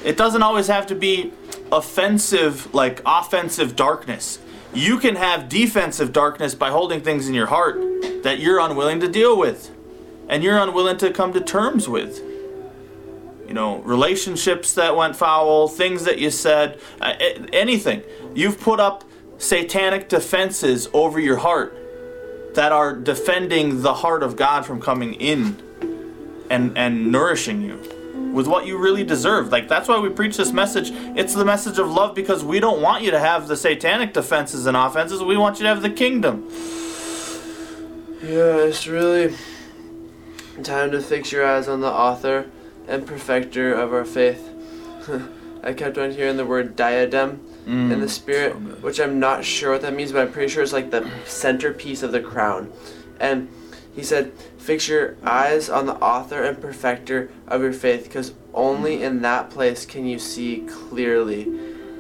It 0.03 0.17
doesn't 0.17 0.41
always 0.41 0.67
have 0.67 0.87
to 0.87 0.95
be 0.95 1.31
offensive, 1.71 2.73
like 2.73 3.01
offensive 3.05 3.75
darkness. 3.75 4.39
You 4.73 4.97
can 4.97 5.15
have 5.15 5.49
defensive 5.49 6.11
darkness 6.11 6.55
by 6.55 6.71
holding 6.71 7.01
things 7.01 7.27
in 7.27 7.33
your 7.33 7.45
heart 7.45 7.75
that 8.23 8.39
you're 8.39 8.59
unwilling 8.59 8.99
to 9.01 9.07
deal 9.07 9.37
with 9.37 9.69
and 10.27 10.43
you're 10.43 10.57
unwilling 10.57 10.97
to 10.97 11.11
come 11.11 11.31
to 11.33 11.41
terms 11.41 11.87
with. 11.87 12.21
You 13.47 13.53
know, 13.53 13.79
relationships 13.79 14.73
that 14.73 14.95
went 14.95 15.15
foul, 15.15 15.67
things 15.67 16.05
that 16.05 16.17
you 16.17 16.31
said, 16.31 16.79
uh, 17.01 17.13
anything. 17.51 18.01
You've 18.33 18.59
put 18.59 18.79
up 18.79 19.03
satanic 19.37 20.07
defenses 20.07 20.87
over 20.93 21.19
your 21.19 21.37
heart 21.37 21.77
that 22.55 22.71
are 22.71 22.95
defending 22.95 23.81
the 23.81 23.95
heart 23.95 24.23
of 24.23 24.35
God 24.35 24.65
from 24.65 24.79
coming 24.79 25.15
in 25.15 25.61
and 26.49 26.77
and 26.77 27.11
nourishing 27.11 27.61
you 27.61 27.77
with 28.33 28.47
what 28.47 28.65
you 28.65 28.77
really 28.77 29.03
deserve. 29.03 29.51
Like 29.51 29.67
that's 29.67 29.87
why 29.87 29.99
we 29.99 30.09
preach 30.09 30.37
this 30.37 30.51
message. 30.51 30.91
It's 31.15 31.33
the 31.33 31.45
message 31.45 31.77
of 31.77 31.89
love 31.89 32.15
because 32.15 32.43
we 32.43 32.59
don't 32.59 32.81
want 32.81 33.03
you 33.03 33.11
to 33.11 33.19
have 33.19 33.47
the 33.47 33.57
satanic 33.57 34.13
defenses 34.13 34.65
and 34.65 34.75
offenses. 34.75 35.21
We 35.21 35.37
want 35.37 35.59
you 35.59 35.63
to 35.63 35.69
have 35.69 35.81
the 35.81 35.89
kingdom. 35.89 36.47
Yeah, 38.21 38.55
it's 38.67 38.87
really 38.87 39.35
time 40.63 40.91
to 40.91 41.01
fix 41.01 41.31
your 41.31 41.45
eyes 41.45 41.67
on 41.67 41.81
the 41.81 41.91
author 41.91 42.49
and 42.87 43.05
perfecter 43.05 43.73
of 43.73 43.93
our 43.93 44.05
faith. 44.05 44.49
I 45.63 45.73
kept 45.73 45.97
on 45.97 46.11
hearing 46.11 46.37
the 46.37 46.45
word 46.45 46.75
diadem 46.75 47.45
in 47.65 47.89
the 47.89 47.95
mm. 47.95 48.09
spirit, 48.09 48.53
so 48.53 48.59
which 48.81 48.99
I'm 48.99 49.19
not 49.19 49.45
sure 49.45 49.71
what 49.71 49.81
that 49.83 49.93
means, 49.93 50.11
but 50.11 50.21
I'm 50.21 50.31
pretty 50.33 50.51
sure 50.51 50.61
it's 50.61 50.73
like 50.73 50.91
the 50.91 51.09
centerpiece 51.25 52.03
of 52.03 52.11
the 52.11 52.19
crown. 52.19 52.71
And 53.19 53.47
he 53.95 54.03
said, 54.03 54.33
Fix 54.57 54.87
your 54.87 55.15
eyes 55.23 55.69
on 55.69 55.85
the 55.85 55.95
author 55.95 56.43
and 56.43 56.59
perfecter 56.59 57.31
of 57.47 57.61
your 57.61 57.73
faith, 57.73 58.03
because 58.03 58.33
only 58.53 58.97
mm. 58.97 59.01
in 59.01 59.21
that 59.21 59.49
place 59.49 59.85
can 59.85 60.05
you 60.05 60.19
see 60.19 60.65
clearly. 60.67 61.47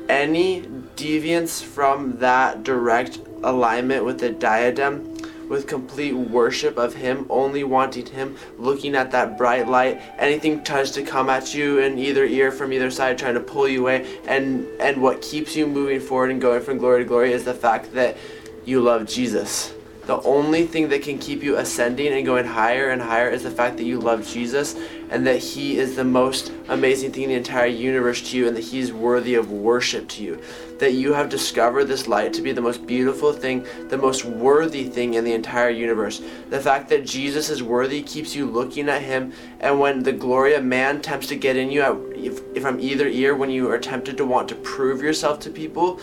Any 0.09 0.63
deviance 0.97 1.63
from 1.63 2.17
that 2.17 2.63
direct 2.63 3.19
alignment 3.43 4.03
with 4.03 4.19
the 4.19 4.29
diadem 4.29 5.12
with 5.53 5.67
complete 5.67 6.13
worship 6.13 6.77
of 6.77 6.95
Him, 6.95 7.27
only 7.29 7.63
wanting 7.63 8.07
Him, 8.07 8.35
looking 8.57 8.95
at 8.95 9.11
that 9.11 9.37
bright 9.37 9.69
light. 9.69 10.01
Anything 10.17 10.63
tries 10.63 10.89
to 10.91 11.03
come 11.03 11.29
at 11.29 11.53
you 11.53 11.77
in 11.77 11.99
either 11.99 12.25
ear 12.25 12.51
from 12.51 12.73
either 12.73 12.89
side, 12.89 13.17
trying 13.17 13.35
to 13.35 13.39
pull 13.39 13.67
you 13.67 13.81
away. 13.81 14.19
And 14.25 14.67
and 14.81 15.01
what 15.01 15.21
keeps 15.21 15.55
you 15.55 15.67
moving 15.67 15.99
forward 15.99 16.31
and 16.31 16.41
going 16.41 16.61
from 16.61 16.79
glory 16.79 17.03
to 17.03 17.07
glory 17.07 17.31
is 17.31 17.43
the 17.45 17.53
fact 17.53 17.93
that 17.93 18.17
you 18.65 18.81
love 18.81 19.07
Jesus. 19.07 19.73
The 20.05 20.21
only 20.23 20.67
thing 20.67 20.89
that 20.89 21.01
can 21.01 21.17
keep 21.17 21.41
you 21.41 21.55
ascending 21.55 22.11
and 22.11 22.25
going 22.25 22.45
higher 22.45 22.89
and 22.89 23.01
higher 23.01 23.29
is 23.29 23.43
the 23.43 23.49
fact 23.49 23.77
that 23.77 23.85
you 23.85 23.99
love 23.99 24.27
Jesus 24.27 24.75
and 25.09 25.25
that 25.25 25.37
He 25.37 25.77
is 25.77 25.95
the 25.95 26.03
most 26.03 26.51
amazing 26.67 27.13
thing 27.13 27.23
in 27.23 27.29
the 27.29 27.35
entire 27.35 27.67
universe 27.67 28.21
to 28.31 28.37
you 28.37 28.47
and 28.47 28.57
that 28.57 28.65
He's 28.65 28.91
worthy 28.91 29.35
of 29.35 29.51
worship 29.51 30.09
to 30.09 30.23
you. 30.23 30.41
That 30.79 30.91
you 30.91 31.13
have 31.13 31.29
discovered 31.29 31.85
this 31.85 32.09
light 32.09 32.33
to 32.33 32.41
be 32.41 32.51
the 32.51 32.59
most 32.59 32.85
beautiful 32.85 33.31
thing, 33.31 33.65
the 33.87 33.97
most 33.97 34.25
worthy 34.25 34.83
thing 34.83 35.13
in 35.13 35.23
the 35.23 35.33
entire 35.33 35.69
universe. 35.69 36.21
The 36.49 36.59
fact 36.59 36.89
that 36.89 37.05
Jesus 37.05 37.49
is 37.49 37.63
worthy 37.63 38.01
keeps 38.01 38.35
you 38.35 38.45
looking 38.45 38.89
at 38.89 39.03
Him, 39.03 39.31
and 39.61 39.79
when 39.79 40.03
the 40.03 40.11
glory 40.11 40.53
of 40.53 40.65
man 40.65 41.01
tempts 41.01 41.27
to 41.27 41.37
get 41.37 41.55
in 41.55 41.71
you, 41.71 42.11
if 42.13 42.61
from 42.61 42.81
either 42.81 43.07
ear, 43.07 43.35
when 43.35 43.49
you 43.49 43.71
are 43.71 43.79
tempted 43.79 44.17
to 44.17 44.25
want 44.25 44.49
to 44.49 44.55
prove 44.55 45.01
yourself 45.01 45.39
to 45.41 45.49
people, 45.49 46.01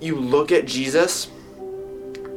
you 0.00 0.16
look 0.16 0.50
at 0.50 0.66
Jesus 0.66 1.30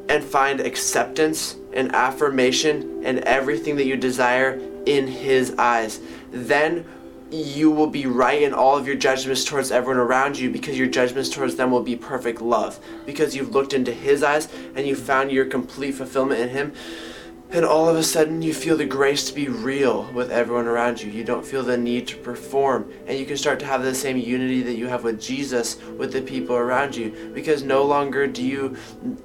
and 0.10 0.24
find 0.24 0.60
acceptance 0.60 1.56
and 1.74 1.94
affirmation 1.94 3.04
and 3.04 3.20
everything 3.20 3.76
that 3.76 3.86
you 3.86 3.98
desire 3.98 4.60
in 4.86 5.08
His 5.08 5.54
eyes. 5.58 6.00
Then 6.32 6.86
you 7.32 7.72
will 7.72 7.88
be 7.88 8.06
right 8.06 8.42
in 8.42 8.54
all 8.54 8.78
of 8.78 8.88
your 8.88 8.96
judgments 8.96 9.44
towards 9.44 9.72
everyone 9.72 9.98
around 9.98 10.38
you 10.38 10.50
because 10.50 10.78
your 10.78 10.88
judgments 10.88 11.30
towards 11.30 11.56
them 11.56 11.72
will 11.72 11.82
be 11.82 11.96
perfect 11.96 12.40
love 12.42 12.80
because 13.06 13.36
you've 13.36 13.50
looked 13.50 13.74
into 13.74 13.92
His 13.92 14.24
eyes 14.24 14.48
and 14.76 14.88
you 14.88 14.96
found 14.96 15.32
your 15.32 15.46
complete 15.46 15.94
fulfillment 15.94 16.40
in 16.40 16.50
Him. 16.50 16.74
And 17.52 17.64
all 17.64 17.88
of 17.88 17.96
a 17.96 18.04
sudden, 18.04 18.42
you 18.42 18.54
feel 18.54 18.76
the 18.76 18.86
grace 18.86 19.30
to 19.30 19.34
be 19.34 19.48
real 19.48 20.12
with 20.14 20.32
everyone 20.32 20.66
around 20.66 21.02
you. 21.02 21.12
You 21.12 21.24
don't 21.24 21.46
feel 21.46 21.62
the 21.62 21.78
need 21.78 22.08
to 22.08 22.18
perform. 22.18 22.92
And 23.06 23.20
you 23.20 23.26
can 23.26 23.38
start 23.38 23.60
to 23.60 23.66
have 23.66 23.84
the 23.84 23.94
same 23.94 24.18
unity 24.18 24.64
that 24.64 24.76
you 24.76 24.88
have 24.88 25.04
with 25.04 25.22
Jesus 25.22 25.80
with 25.98 26.12
the 26.12 26.24
people 26.24 26.56
around 26.56 26.96
you. 26.96 27.32
Because 27.34 27.62
no 27.62 27.84
longer 27.84 28.26
do 28.26 28.44
you 28.44 28.76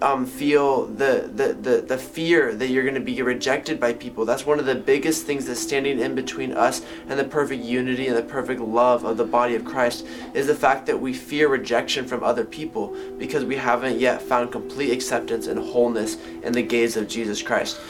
um, 0.02 0.26
feel 0.26 0.86
the, 0.86 1.30
the, 1.34 1.54
the, 1.54 1.80
the 1.80 1.98
fear 1.98 2.54
that 2.54 2.68
you're 2.68 2.84
going 2.84 2.94
to 2.94 3.00
be 3.00 3.20
rejected 3.22 3.80
by 3.80 3.94
people. 3.94 4.26
That's 4.26 4.46
one 4.46 4.60
of 4.60 4.66
the 4.66 4.74
biggest 4.74 5.24
things 5.24 5.46
that's 5.46 5.60
standing 5.60 5.98
in 5.98 6.14
between 6.14 6.52
us 6.52 6.82
and 7.08 7.18
the 7.18 7.24
perfect 7.24 7.64
unity 7.64 8.06
and 8.08 8.16
the 8.16 8.22
perfect 8.22 8.60
love 8.60 9.04
of 9.04 9.16
the 9.16 9.24
body 9.24 9.54
of 9.54 9.64
Christ 9.64 10.06
is 10.34 10.46
the 10.46 10.54
fact 10.54 10.86
that 10.86 11.00
we 11.00 11.14
fear 11.14 11.48
rejection 11.48 12.06
from 12.06 12.22
other 12.22 12.44
people 12.44 12.94
because 13.18 13.46
we 13.46 13.56
haven't 13.56 13.98
yet 13.98 14.20
found 14.20 14.52
complete 14.52 14.92
acceptance 14.92 15.46
and 15.46 15.58
wholeness 15.58 16.16
in 16.42 16.52
the 16.52 16.62
gaze 16.62 16.96
of 16.96 17.08
Jesus 17.08 17.42
Christ 17.42 17.80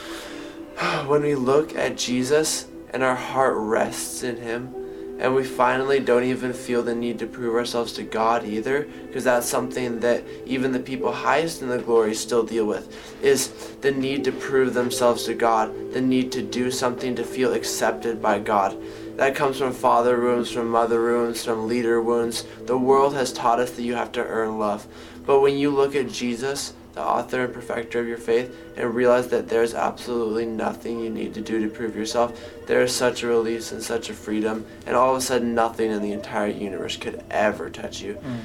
when 1.05 1.21
we 1.21 1.35
look 1.35 1.75
at 1.75 1.97
Jesus 1.97 2.67
and 2.91 3.03
our 3.03 3.15
heart 3.15 3.55
rests 3.55 4.23
in 4.23 4.37
Him, 4.37 4.75
and 5.21 5.35
we 5.35 5.43
finally 5.43 5.99
don't 5.99 6.23
even 6.23 6.51
feel 6.51 6.81
the 6.81 6.95
need 6.95 7.19
to 7.19 7.27
prove 7.27 7.55
ourselves 7.55 7.93
to 7.93 8.01
God 8.01 8.43
either, 8.43 8.87
because 9.05 9.23
that's 9.23 9.47
something 9.47 9.99
that 9.99 10.23
even 10.47 10.71
the 10.71 10.79
people 10.79 11.11
highest 11.11 11.61
in 11.61 11.69
the 11.69 11.77
glory 11.77 12.15
still 12.15 12.43
deal 12.43 12.65
with, 12.65 12.91
is 13.21 13.49
the 13.81 13.91
need 13.91 14.23
to 14.23 14.31
prove 14.31 14.73
themselves 14.73 15.25
to 15.25 15.35
God, 15.35 15.93
the 15.93 16.01
need 16.01 16.31
to 16.31 16.41
do 16.41 16.71
something 16.71 17.15
to 17.15 17.23
feel 17.23 17.53
accepted 17.53 18.19
by 18.19 18.39
God. 18.39 18.75
That 19.17 19.35
comes 19.35 19.59
from 19.59 19.73
father 19.73 20.19
wounds, 20.19 20.51
from 20.51 20.69
mother 20.69 20.99
wounds, 20.99 21.45
from 21.45 21.67
leader 21.67 22.01
wounds. 22.01 22.43
The 22.65 22.77
world 22.77 23.13
has 23.13 23.31
taught 23.31 23.59
us 23.59 23.69
that 23.71 23.83
you 23.83 23.93
have 23.93 24.11
to 24.13 24.25
earn 24.25 24.57
love. 24.57 24.87
But 25.27 25.41
when 25.41 25.55
you 25.55 25.69
look 25.69 25.95
at 25.95 26.09
Jesus, 26.09 26.73
the 26.93 27.01
author 27.01 27.45
and 27.45 27.53
perfecter 27.53 27.99
of 27.99 28.07
your 28.07 28.17
faith, 28.17 28.55
and 28.75 28.93
realize 28.93 29.27
that 29.29 29.47
there's 29.47 29.73
absolutely 29.73 30.45
nothing 30.45 30.99
you 30.99 31.09
need 31.09 31.33
to 31.33 31.41
do 31.41 31.61
to 31.61 31.69
prove 31.69 31.95
yourself, 31.95 32.39
there 32.67 32.81
is 32.81 32.95
such 32.95 33.23
a 33.23 33.27
release 33.27 33.71
and 33.71 33.81
such 33.81 34.09
a 34.09 34.13
freedom, 34.13 34.65
and 34.85 34.95
all 34.95 35.11
of 35.11 35.17
a 35.17 35.21
sudden, 35.21 35.55
nothing 35.55 35.91
in 35.91 36.01
the 36.01 36.11
entire 36.11 36.47
universe 36.47 36.97
could 36.97 37.23
ever 37.29 37.69
touch 37.69 38.01
you. 38.01 38.15
Mm. 38.15 38.39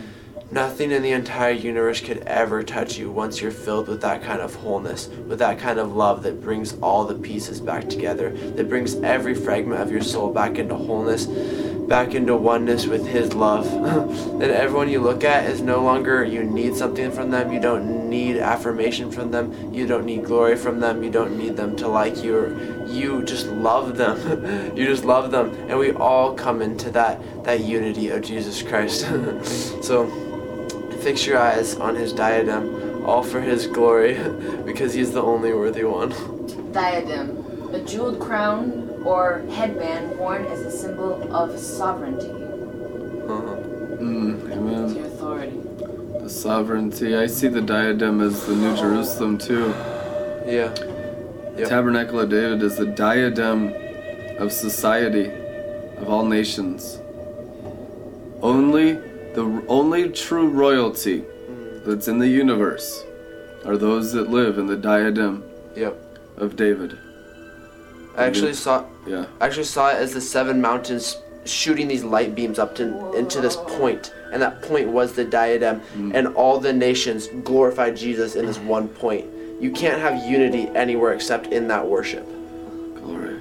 Nothing 0.50 0.92
in 0.92 1.02
the 1.02 1.10
entire 1.10 1.50
universe 1.50 2.00
could 2.00 2.18
ever 2.18 2.62
touch 2.62 2.96
you 2.96 3.10
once 3.10 3.40
you're 3.40 3.50
filled 3.50 3.88
with 3.88 4.00
that 4.02 4.22
kind 4.22 4.40
of 4.40 4.54
wholeness, 4.54 5.08
with 5.08 5.40
that 5.40 5.58
kind 5.58 5.80
of 5.80 5.96
love 5.96 6.22
that 6.22 6.40
brings 6.40 6.74
all 6.74 7.04
the 7.04 7.16
pieces 7.16 7.60
back 7.60 7.88
together, 7.88 8.30
that 8.30 8.68
brings 8.68 8.94
every 8.96 9.34
fragment 9.34 9.80
of 9.80 9.90
your 9.90 10.02
soul 10.02 10.32
back 10.32 10.56
into 10.58 10.76
wholeness, 10.76 11.26
back 11.26 12.14
into 12.14 12.36
oneness 12.36 12.86
with 12.86 13.04
His 13.08 13.34
love. 13.34 13.64
then 14.38 14.50
everyone 14.50 14.88
you 14.88 15.00
look 15.00 15.24
at 15.24 15.50
is 15.50 15.60
no 15.60 15.82
longer 15.82 16.22
you 16.22 16.44
need 16.44 16.76
something 16.76 17.10
from 17.10 17.32
them, 17.32 17.52
you 17.52 17.58
don't 17.58 18.08
need 18.08 18.36
affirmation 18.36 19.10
from 19.10 19.32
them, 19.32 19.74
you 19.74 19.84
don't 19.84 20.06
need 20.06 20.24
glory 20.24 20.56
from 20.56 20.78
them, 20.78 21.02
you 21.02 21.10
don't 21.10 21.36
need 21.36 21.56
them 21.56 21.74
to 21.74 21.88
like 21.88 22.22
you. 22.22 22.36
Or 22.36 22.75
you 22.86 23.22
just 23.24 23.46
love 23.48 23.96
them. 23.96 24.16
you 24.76 24.86
just 24.86 25.04
love 25.04 25.30
them, 25.30 25.50
and 25.68 25.78
we 25.78 25.92
all 25.92 26.34
come 26.34 26.62
into 26.62 26.90
that 26.90 27.20
that 27.44 27.60
unity 27.60 28.08
of 28.10 28.22
Jesus 28.22 28.62
Christ. 28.62 29.00
so 29.82 30.06
fix 31.02 31.26
your 31.26 31.38
eyes 31.38 31.76
on 31.76 31.94
his 31.94 32.12
diadem, 32.12 33.04
all 33.04 33.22
for 33.22 33.40
his 33.40 33.66
glory, 33.66 34.14
because 34.64 34.92
he's 34.94 35.12
the 35.12 35.22
only 35.22 35.52
worthy 35.52 35.84
one. 35.84 36.10
Diadem, 36.72 37.74
a 37.74 37.80
jeweled 37.84 38.18
crown 38.20 38.82
or 39.04 39.44
headband 39.50 40.18
worn 40.18 40.44
as 40.46 40.60
a 40.60 40.70
symbol 40.70 41.32
of 41.34 41.56
sovereignty 41.58 42.30
Uh-huh. 42.30 43.56
Mm, 44.02 44.42
to 44.48 44.52
amen. 44.52 45.04
authority. 45.04 45.60
The 46.22 46.28
sovereignty. 46.28 47.14
I 47.16 47.26
see 47.28 47.48
the 47.48 47.60
diadem 47.62 48.20
as 48.20 48.44
the 48.46 48.54
New 48.56 48.74
Jerusalem 48.76 49.38
too. 49.38 49.72
Yeah. 50.46 50.74
Yep. 51.58 51.68
Tabernacle 51.68 52.20
of 52.20 52.28
David 52.28 52.62
is 52.62 52.76
the 52.76 52.86
diadem 52.86 53.72
of 54.38 54.52
society 54.52 55.30
of 55.96 56.08
all 56.08 56.24
nations. 56.24 57.00
Only 58.42 58.92
the 59.34 59.64
only 59.68 60.10
true 60.10 60.48
royalty 60.48 61.24
that's 61.84 62.08
in 62.08 62.18
the 62.18 62.28
universe 62.28 63.04
are 63.64 63.76
those 63.76 64.12
that 64.12 64.30
live 64.30 64.58
in 64.58 64.66
the 64.66 64.76
diadem 64.76 65.44
Yep. 65.74 65.96
of 66.36 66.56
David. 66.56 66.98
I 68.16 68.24
actually 68.24 68.52
mm-hmm. 68.52 68.56
saw 68.56 68.84
Yeah. 69.06 69.26
I 69.40 69.46
actually 69.46 69.64
saw 69.64 69.90
it 69.90 69.96
as 69.96 70.12
the 70.12 70.20
seven 70.20 70.60
mountains 70.60 71.16
shooting 71.44 71.88
these 71.88 72.04
light 72.04 72.34
beams 72.34 72.58
up 72.58 72.74
to 72.76 73.12
into 73.14 73.40
this 73.40 73.56
point, 73.56 74.12
and 74.32 74.42
that 74.42 74.62
point 74.62 74.88
was 74.88 75.12
the 75.12 75.24
diadem, 75.24 75.80
mm. 75.96 76.12
and 76.14 76.28
all 76.28 76.58
the 76.58 76.72
nations 76.72 77.28
glorified 77.44 77.96
Jesus 77.96 78.34
in 78.36 78.46
this 78.46 78.58
one 78.58 78.88
point. 78.88 79.26
You 79.60 79.70
can't 79.70 80.00
have 80.00 80.24
unity 80.28 80.68
anywhere 80.74 81.12
except 81.12 81.46
in 81.48 81.68
that 81.68 81.86
worship. 81.86 82.26
Glory. 82.96 83.40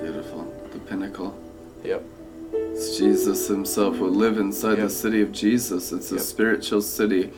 Beautiful. 0.00 0.52
The 0.72 0.78
pinnacle. 0.80 1.38
Yep. 1.84 2.04
It's 2.52 2.98
Jesus 2.98 3.48
himself 3.48 3.98
will 3.98 4.10
live 4.10 4.38
inside 4.38 4.76
the 4.76 4.90
city 4.90 5.22
of 5.22 5.32
Jesus. 5.32 5.92
It's 5.92 6.10
a 6.12 6.16
Yep. 6.16 6.24
spiritual 6.24 6.82
city 6.82 7.32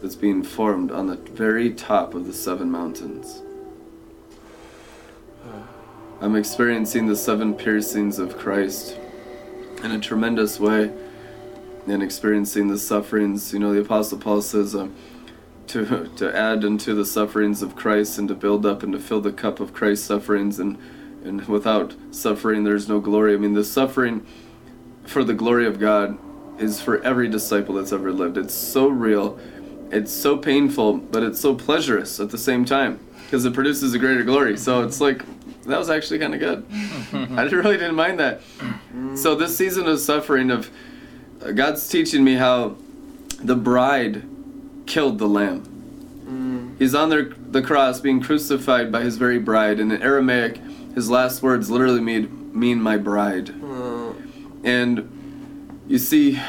that's 0.00 0.14
being 0.14 0.42
formed 0.42 0.90
on 0.92 1.06
the 1.06 1.16
very 1.16 1.70
top 1.72 2.14
of 2.14 2.26
the 2.26 2.32
seven 2.32 2.70
mountains. 2.70 3.42
I'm 6.20 6.36
experiencing 6.36 7.06
the 7.06 7.16
seven 7.16 7.54
piercings 7.54 8.18
of 8.18 8.38
Christ 8.38 8.96
in 9.82 9.90
a 9.90 9.98
tremendous 9.98 10.60
way 10.60 10.92
and 11.86 12.02
experiencing 12.02 12.68
the 12.68 12.78
sufferings. 12.78 13.52
You 13.52 13.58
know, 13.58 13.74
the 13.74 13.80
Apostle 13.80 14.18
Paul 14.18 14.40
says 14.40 14.74
um, 14.74 14.94
to, 15.68 16.08
to 16.16 16.36
add 16.36 16.64
unto 16.64 16.94
the 16.94 17.04
sufferings 17.04 17.62
of 17.62 17.76
Christ 17.76 18.18
and 18.18 18.28
to 18.28 18.34
build 18.34 18.64
up 18.66 18.82
and 18.82 18.92
to 18.92 18.98
fill 18.98 19.20
the 19.20 19.32
cup 19.32 19.60
of 19.60 19.72
Christ's 19.72 20.06
sufferings. 20.06 20.58
And, 20.58 20.78
and 21.24 21.42
without 21.46 21.94
suffering, 22.10 22.64
there's 22.64 22.88
no 22.88 23.00
glory. 23.00 23.34
I 23.34 23.36
mean, 23.36 23.54
the 23.54 23.64
suffering 23.64 24.26
for 25.04 25.24
the 25.24 25.34
glory 25.34 25.66
of 25.66 25.78
God 25.78 26.18
is 26.58 26.80
for 26.80 27.02
every 27.02 27.28
disciple 27.28 27.74
that's 27.74 27.92
ever 27.92 28.12
lived. 28.12 28.38
It's 28.38 28.54
so 28.54 28.88
real, 28.88 29.38
it's 29.90 30.12
so 30.12 30.36
painful, 30.36 30.98
but 30.98 31.22
it's 31.22 31.40
so 31.40 31.54
pleasurous 31.54 32.20
at 32.20 32.30
the 32.30 32.38
same 32.38 32.64
time 32.64 33.00
because 33.24 33.44
it 33.44 33.54
produces 33.54 33.94
a 33.94 33.98
greater 33.98 34.22
glory. 34.22 34.56
So 34.56 34.82
it's 34.82 35.00
like 35.00 35.24
that 35.64 35.78
was 35.78 35.90
actually 35.90 36.18
kind 36.18 36.34
of 36.34 36.40
good. 36.40 36.66
I 37.38 37.42
really 37.44 37.76
didn't 37.76 37.96
mind 37.96 38.20
that. 38.20 38.42
So 39.14 39.34
this 39.34 39.56
season 39.56 39.86
of 39.86 39.98
suffering 40.00 40.50
of 40.50 40.70
uh, 41.42 41.52
God's 41.52 41.88
teaching 41.88 42.22
me 42.22 42.34
how 42.34 42.76
the 43.40 43.56
bride 43.56 44.22
killed 44.86 45.18
the 45.18 45.28
lamb. 45.28 45.62
Mm. 46.26 46.78
He's 46.78 46.94
on 46.94 47.08
their, 47.08 47.24
the 47.24 47.62
cross 47.62 48.00
being 48.00 48.20
crucified 48.20 48.90
by 48.90 49.02
his 49.02 49.16
very 49.16 49.38
bride. 49.38 49.80
And 49.80 49.92
in 49.92 50.02
Aramaic, 50.02 50.60
his 50.94 51.10
last 51.10 51.42
words 51.42 51.70
literally 51.70 52.00
mean, 52.00 52.50
mean 52.58 52.80
my 52.80 52.96
bride. 52.96 53.50
Uh. 53.62 54.12
And 54.62 55.80
you 55.86 55.98
see 55.98 56.40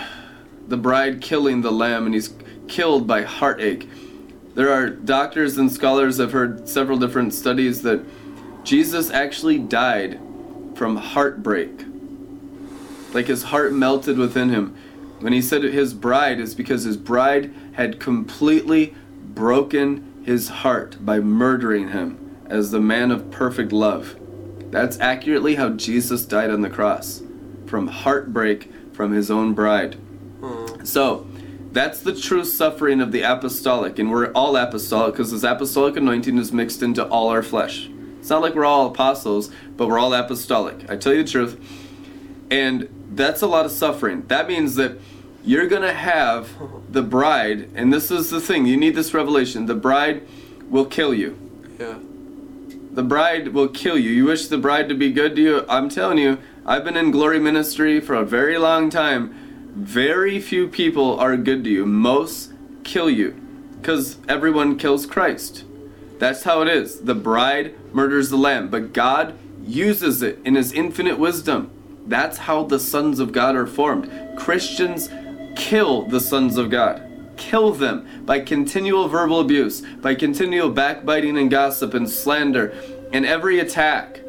the 0.67 0.77
bride 0.77 1.21
killing 1.21 1.61
the 1.61 1.71
lamb, 1.71 2.05
and 2.05 2.13
he's 2.13 2.33
killed 2.67 3.07
by 3.07 3.23
heartache. 3.23 3.89
There 4.55 4.71
are 4.71 4.89
doctors 4.89 5.57
and 5.57 5.71
scholars 5.71 6.17
have 6.17 6.31
heard 6.31 6.67
several 6.67 6.97
different 6.97 7.33
studies 7.33 7.81
that 7.81 8.03
Jesus 8.63 9.11
actually 9.11 9.59
died 9.59 10.19
from 10.75 10.95
heartbreak. 10.95 11.85
Like 13.13 13.27
his 13.27 13.43
heart 13.43 13.73
melted 13.73 14.17
within 14.17 14.49
him. 14.49 14.75
When 15.19 15.33
he 15.33 15.41
said 15.41 15.63
his 15.63 15.93
bride 15.93 16.39
is 16.39 16.55
because 16.55 16.83
his 16.83 16.97
bride 16.97 17.53
had 17.73 17.99
completely 17.99 18.95
broken 19.33 20.21
his 20.23 20.49
heart 20.49 21.03
by 21.05 21.19
murdering 21.19 21.89
him 21.89 22.37
as 22.47 22.71
the 22.71 22.79
man 22.79 23.11
of 23.11 23.31
perfect 23.31 23.71
love. 23.71 24.15
That's 24.71 24.99
accurately 24.99 25.55
how 25.55 25.69
Jesus 25.69 26.25
died 26.25 26.49
on 26.49 26.61
the 26.61 26.69
cross 26.69 27.21
from 27.65 27.87
heartbreak 27.87 28.71
from 28.93 29.11
his 29.11 29.29
own 29.31 29.53
bride. 29.53 29.95
Hmm. 30.41 30.83
So, 30.85 31.27
that's 31.71 31.99
the 31.99 32.15
true 32.15 32.45
suffering 32.45 33.01
of 33.01 33.11
the 33.11 33.21
apostolic, 33.21 33.99
and 33.99 34.09
we're 34.09 34.31
all 34.31 34.55
apostolic 34.55 35.13
because 35.13 35.31
this 35.31 35.43
apostolic 35.43 35.97
anointing 35.97 36.37
is 36.37 36.53
mixed 36.53 36.81
into 36.81 37.05
all 37.05 37.29
our 37.29 37.43
flesh. 37.43 37.89
It's 38.19 38.29
not 38.29 38.41
like 38.41 38.55
we're 38.55 38.65
all 38.65 38.87
apostles, 38.87 39.51
but 39.75 39.87
we're 39.87 39.99
all 39.99 40.13
apostolic. 40.13 40.89
I 40.89 40.95
tell 40.95 41.13
you 41.13 41.23
the 41.23 41.29
truth. 41.29 41.59
And 42.49 42.87
that's 43.11 43.41
a 43.41 43.47
lot 43.47 43.65
of 43.65 43.71
suffering. 43.71 44.25
That 44.27 44.47
means 44.47 44.75
that 44.75 44.97
you're 45.43 45.67
going 45.67 45.83
to 45.83 45.93
have 45.93 46.49
the 46.91 47.03
bride, 47.03 47.69
and 47.75 47.93
this 47.93 48.09
is 48.09 48.29
the 48.29 48.41
thing, 48.41 48.65
you 48.65 48.77
need 48.77 48.95
this 48.95 49.13
revelation. 49.13 49.67
The 49.67 49.75
bride 49.75 50.27
will 50.69 50.85
kill 50.85 51.13
you. 51.13 51.37
Yeah. 51.79 51.99
The 52.91 53.03
bride 53.03 53.49
will 53.49 53.67
kill 53.67 53.97
you. 53.97 54.09
You 54.09 54.25
wish 54.25 54.47
the 54.47 54.57
bride 54.57 54.89
to 54.89 54.95
be 54.95 55.11
good 55.11 55.35
to 55.35 55.41
you? 55.41 55.65
I'm 55.69 55.89
telling 55.89 56.17
you, 56.17 56.39
I've 56.65 56.83
been 56.83 56.97
in 56.97 57.11
glory 57.11 57.39
ministry 57.39 57.99
for 57.99 58.15
a 58.15 58.25
very 58.25 58.57
long 58.57 58.89
time. 58.89 59.35
Very 59.75 60.39
few 60.39 60.67
people 60.67 61.19
are 61.19 61.35
good 61.35 61.63
to 61.65 61.69
you. 61.69 61.85
Most 61.85 62.53
kill 62.83 63.09
you 63.09 63.39
because 63.79 64.17
everyone 64.27 64.79
kills 64.79 65.05
Christ. 65.05 65.65
That's 66.17 66.43
how 66.43 66.61
it 66.61 66.69
is. 66.69 67.01
The 67.01 67.13
bride 67.13 67.75
murders 67.93 68.29
the 68.29 68.37
lamb, 68.37 68.69
but 68.69 68.93
God 68.93 69.37
uses 69.63 70.21
it 70.21 70.39
in 70.45 70.55
his 70.55 70.71
infinite 70.71 71.19
wisdom. 71.19 71.69
That's 72.07 72.37
how 72.37 72.63
the 72.63 72.79
sons 72.79 73.19
of 73.19 73.31
God 73.31 73.55
are 73.55 73.67
formed. 73.67 74.09
Christians 74.37 75.09
kill 75.55 76.03
the 76.03 76.19
sons 76.19 76.57
of 76.57 76.69
God. 76.69 77.01
Kill 77.37 77.71
them 77.73 78.07
by 78.25 78.39
continual 78.39 79.07
verbal 79.07 79.39
abuse, 79.39 79.81
by 80.01 80.15
continual 80.15 80.69
backbiting 80.69 81.37
and 81.37 81.49
gossip 81.51 81.93
and 81.93 82.09
slander, 82.09 82.73
and 83.11 83.25
every 83.25 83.59
attack. 83.59 84.21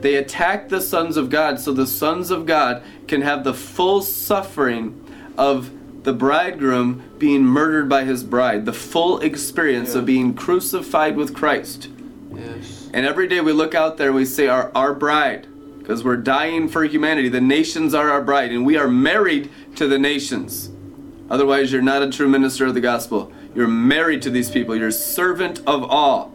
They 0.00 0.16
attack 0.16 0.68
the 0.68 0.80
sons 0.80 1.16
of 1.16 1.30
God 1.30 1.58
so 1.58 1.72
the 1.72 1.86
sons 1.86 2.30
of 2.30 2.46
God 2.46 2.82
can 3.08 3.22
have 3.22 3.42
the 3.42 3.54
full 3.54 4.02
suffering 4.02 5.00
of 5.38 5.70
the 6.04 6.12
bridegroom 6.12 7.02
being 7.18 7.42
murdered 7.42 7.88
by 7.88 8.04
his 8.04 8.22
bride, 8.22 8.66
the 8.66 8.72
full 8.74 9.18
experience 9.20 9.94
Yeah. 9.94 10.00
of 10.00 10.06
being 10.06 10.34
crucified 10.34 11.16
with 11.16 11.34
Christ. 11.34 11.88
Yes. 12.34 12.90
And 12.92 13.06
every 13.06 13.26
day 13.26 13.40
we 13.40 13.52
look 13.52 13.74
out 13.74 13.96
there, 13.96 14.08
and 14.08 14.16
we 14.16 14.26
say, 14.26 14.46
Our, 14.46 14.70
our 14.74 14.92
bride, 14.92 15.46
because 15.84 16.02
we're 16.02 16.16
dying 16.16 16.66
for 16.66 16.82
humanity. 16.84 17.28
The 17.28 17.42
nations 17.42 17.92
are 17.92 18.08
our 18.08 18.22
bride, 18.22 18.50
and 18.52 18.64
we 18.64 18.78
are 18.78 18.88
married 18.88 19.50
to 19.76 19.86
the 19.86 19.98
nations. 19.98 20.70
Otherwise, 21.28 21.72
you're 21.72 21.82
not 21.82 22.02
a 22.02 22.10
true 22.10 22.26
minister 22.26 22.64
of 22.64 22.72
the 22.72 22.80
gospel. 22.80 23.30
You're 23.54 23.68
married 23.68 24.22
to 24.22 24.30
these 24.30 24.50
people, 24.50 24.74
you're 24.74 24.90
servant 24.90 25.60
of 25.66 25.84
all. 25.84 26.34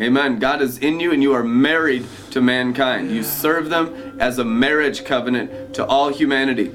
Amen. 0.00 0.38
God 0.38 0.62
is 0.62 0.78
in 0.78 0.98
you, 0.98 1.12
and 1.12 1.22
you 1.22 1.34
are 1.34 1.44
married 1.44 2.06
to 2.30 2.40
mankind. 2.40 3.10
You 3.10 3.22
serve 3.22 3.68
them 3.68 4.16
as 4.18 4.38
a 4.38 4.44
marriage 4.46 5.04
covenant 5.04 5.74
to 5.74 5.84
all 5.84 6.08
humanity. 6.08 6.72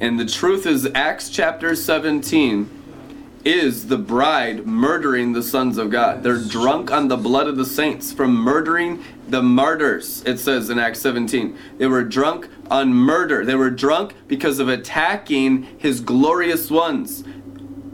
And 0.00 0.18
the 0.18 0.26
truth 0.26 0.64
is, 0.64 0.86
Acts 0.94 1.28
chapter 1.28 1.74
17 1.74 2.70
is 3.44 3.88
the 3.88 3.98
bride 3.98 4.66
murdering 4.66 5.32
the 5.32 5.42
sons 5.42 5.78
of 5.78 5.90
God. 5.90 6.22
They're 6.22 6.42
drunk 6.42 6.90
on 6.90 7.08
the 7.08 7.16
blood 7.16 7.46
of 7.46 7.56
the 7.56 7.64
saints 7.64 8.12
from 8.12 8.34
murdering 8.34 9.02
the 9.28 9.42
martyrs, 9.42 10.22
it 10.26 10.38
says 10.38 10.70
in 10.70 10.78
Acts 10.78 11.00
17. 11.00 11.56
They 11.78 11.86
were 11.86 12.04
drunk 12.04 12.48
on 12.70 12.92
murder. 12.92 13.44
They 13.44 13.54
were 13.54 13.70
drunk 13.70 14.14
because 14.28 14.58
of 14.58 14.68
attacking 14.68 15.62
his 15.78 16.00
glorious 16.00 16.70
ones. 16.70 17.24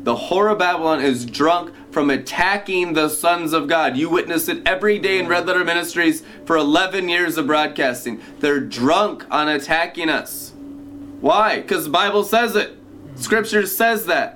The 0.07 0.17
whore 0.17 0.53
of 0.53 0.59
Babylon 0.59 1.01
is 1.01 1.27
drunk 1.27 1.73
from 1.91 2.11
attacking 2.11 2.93
the 2.93 3.09
sons 3.09 3.53
of 3.53 3.69
God. 3.69 3.97
You 3.97 4.09
witness 4.09 4.49
it 4.49 4.67
every 4.67 4.99
day 4.99 5.19
in 5.19 5.29
Red 5.29 5.47
Letter 5.47 5.65
Ministries 5.65 6.23
for 6.45 6.57
11 6.57 7.09
years 7.09 7.39
of 7.39 7.47
broadcasting. 7.47 8.21
They're 8.41 8.61
drunk 8.61 9.27
on 9.31 9.49
attacking 9.49 10.09
us. 10.09 10.53
Why? 11.21 11.61
Because 11.61 11.85
the 11.85 11.91
Bible 11.91 12.23
says 12.23 12.55
it. 12.55 12.77
Scripture 13.17 13.67
says 13.67 14.07
that. 14.07 14.36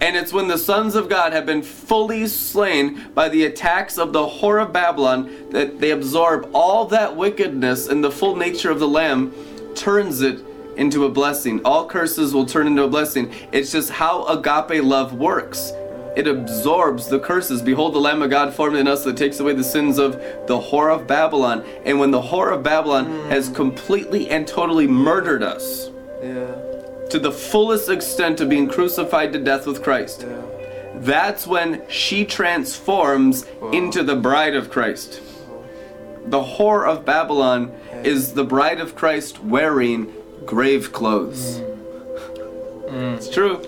And 0.00 0.16
it's 0.16 0.32
when 0.32 0.48
the 0.48 0.58
sons 0.58 0.94
of 0.96 1.08
God 1.08 1.32
have 1.32 1.46
been 1.46 1.62
fully 1.62 2.26
slain 2.26 3.10
by 3.14 3.28
the 3.28 3.44
attacks 3.44 3.96
of 3.96 4.12
the 4.12 4.26
whore 4.26 4.62
of 4.62 4.72
Babylon 4.72 5.50
that 5.50 5.80
they 5.80 5.90
absorb 5.90 6.50
all 6.52 6.84
that 6.86 7.16
wickedness 7.16 7.88
and 7.88 8.02
the 8.02 8.10
full 8.10 8.36
nature 8.36 8.70
of 8.70 8.80
the 8.80 8.88
Lamb 8.88 9.32
turns 9.74 10.20
it 10.20 10.44
into 10.76 11.04
a 11.04 11.08
blessing. 11.08 11.60
All 11.64 11.86
curses 11.86 12.34
will 12.34 12.46
turn 12.46 12.66
into 12.66 12.82
a 12.82 12.88
blessing. 12.88 13.32
It's 13.52 13.72
just 13.72 13.90
how 13.90 14.26
agape 14.26 14.82
love 14.82 15.14
works. 15.14 15.72
It 16.16 16.28
absorbs 16.28 17.08
the 17.08 17.18
curses. 17.18 17.60
Behold, 17.60 17.94
the 17.94 17.98
Lamb 17.98 18.22
of 18.22 18.30
God 18.30 18.54
formed 18.54 18.76
in 18.76 18.86
us 18.86 19.02
that 19.04 19.16
takes 19.16 19.40
away 19.40 19.52
the 19.52 19.64
sins 19.64 19.98
of 19.98 20.12
the 20.46 20.58
whore 20.58 20.94
of 20.94 21.06
Babylon. 21.06 21.64
And 21.84 21.98
when 21.98 22.12
the 22.12 22.22
whore 22.22 22.52
of 22.52 22.62
Babylon 22.62 23.06
hmm. 23.06 23.30
has 23.30 23.48
completely 23.48 24.30
and 24.30 24.46
totally 24.46 24.86
murdered 24.86 25.42
us, 25.42 25.90
Yeah. 26.22 26.53
To 27.14 27.20
the 27.20 27.30
fullest 27.30 27.88
extent 27.88 28.40
of 28.40 28.48
being 28.48 28.66
crucified 28.66 29.32
to 29.32 29.38
death 29.38 29.68
with 29.68 29.84
Christ. 29.84 30.26
Yeah. 30.26 30.42
That's 30.96 31.46
when 31.46 31.88
she 31.88 32.24
transforms 32.24 33.46
into 33.72 34.02
the 34.02 34.16
bride 34.16 34.56
of 34.56 34.68
Christ. 34.68 35.22
The 36.24 36.42
whore 36.42 36.84
of 36.84 37.04
Babylon 37.04 37.70
is 38.02 38.32
the 38.32 38.42
bride 38.42 38.80
of 38.80 38.96
Christ 38.96 39.44
wearing 39.44 40.12
grave 40.44 40.92
clothes. 40.92 41.62
It's 42.88 43.30
true. 43.30 43.58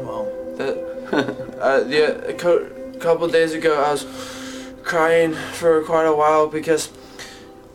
Wow. 0.00 0.26
That, 0.56 0.74
uh, 1.60 1.84
the 1.84 2.30
a 2.30 2.34
co- 2.34 2.68
couple 2.98 3.28
days 3.28 3.54
ago, 3.54 3.80
I 3.80 3.92
was 3.92 4.72
crying 4.82 5.34
for 5.34 5.84
quite 5.84 6.06
a 6.06 6.16
while 6.16 6.48
because 6.48 6.90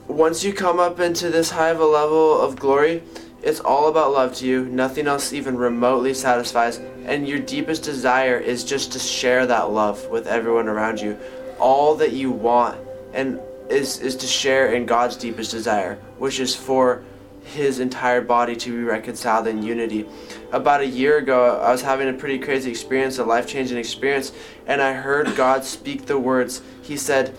once 0.10 0.43
you 0.43 0.51
come 0.51 0.82
up 0.82 0.99
into 0.99 1.30
this 1.30 1.51
high 1.51 1.70
of 1.70 1.80
a 1.80 1.86
level 1.86 2.41
of 2.41 2.58
glory, 2.58 3.03
it's 3.43 3.59
all 3.59 3.88
about 3.88 4.11
love 4.11 4.33
to 4.35 4.47
you. 4.47 4.65
Nothing 4.65 5.07
else 5.07 5.31
even 5.31 5.57
remotely 5.57 6.13
satisfies. 6.13 6.79
And 7.05 7.27
your 7.27 7.39
deepest 7.39 7.83
desire 7.83 8.38
is 8.38 8.63
just 8.63 8.91
to 8.93 8.99
share 8.99 9.45
that 9.45 9.71
love 9.71 10.07
with 10.09 10.27
everyone 10.27 10.67
around 10.67 10.99
you. 10.99 11.17
All 11.59 11.95
that 11.95 12.13
you 12.13 12.31
want 12.31 12.79
and 13.13 13.39
is, 13.69 13.99
is 13.99 14.15
to 14.17 14.27
share 14.27 14.73
in 14.73 14.85
God's 14.85 15.15
deepest 15.15 15.51
desire, 15.51 15.95
which 16.17 16.39
is 16.39 16.55
for 16.55 17.03
his 17.43 17.79
entire 17.79 18.21
body 18.21 18.55
to 18.55 18.71
be 18.71 18.83
reconciled 18.83 19.47
in 19.47 19.63
unity. 19.63 20.05
About 20.51 20.81
a 20.81 20.88
year 20.88 21.17
ago, 21.17 21.59
I 21.61 21.71
was 21.71 21.81
having 21.81 22.09
a 22.09 22.13
pretty 22.13 22.39
crazy 22.39 22.69
experience, 22.69 23.19
a 23.19 23.23
life 23.23 23.47
changing 23.47 23.77
experience, 23.77 24.33
and 24.65 24.81
I 24.81 24.93
heard 24.93 25.35
God 25.35 25.63
speak 25.63 26.05
the 26.05 26.19
words. 26.19 26.61
He 26.81 26.97
said, 26.97 27.33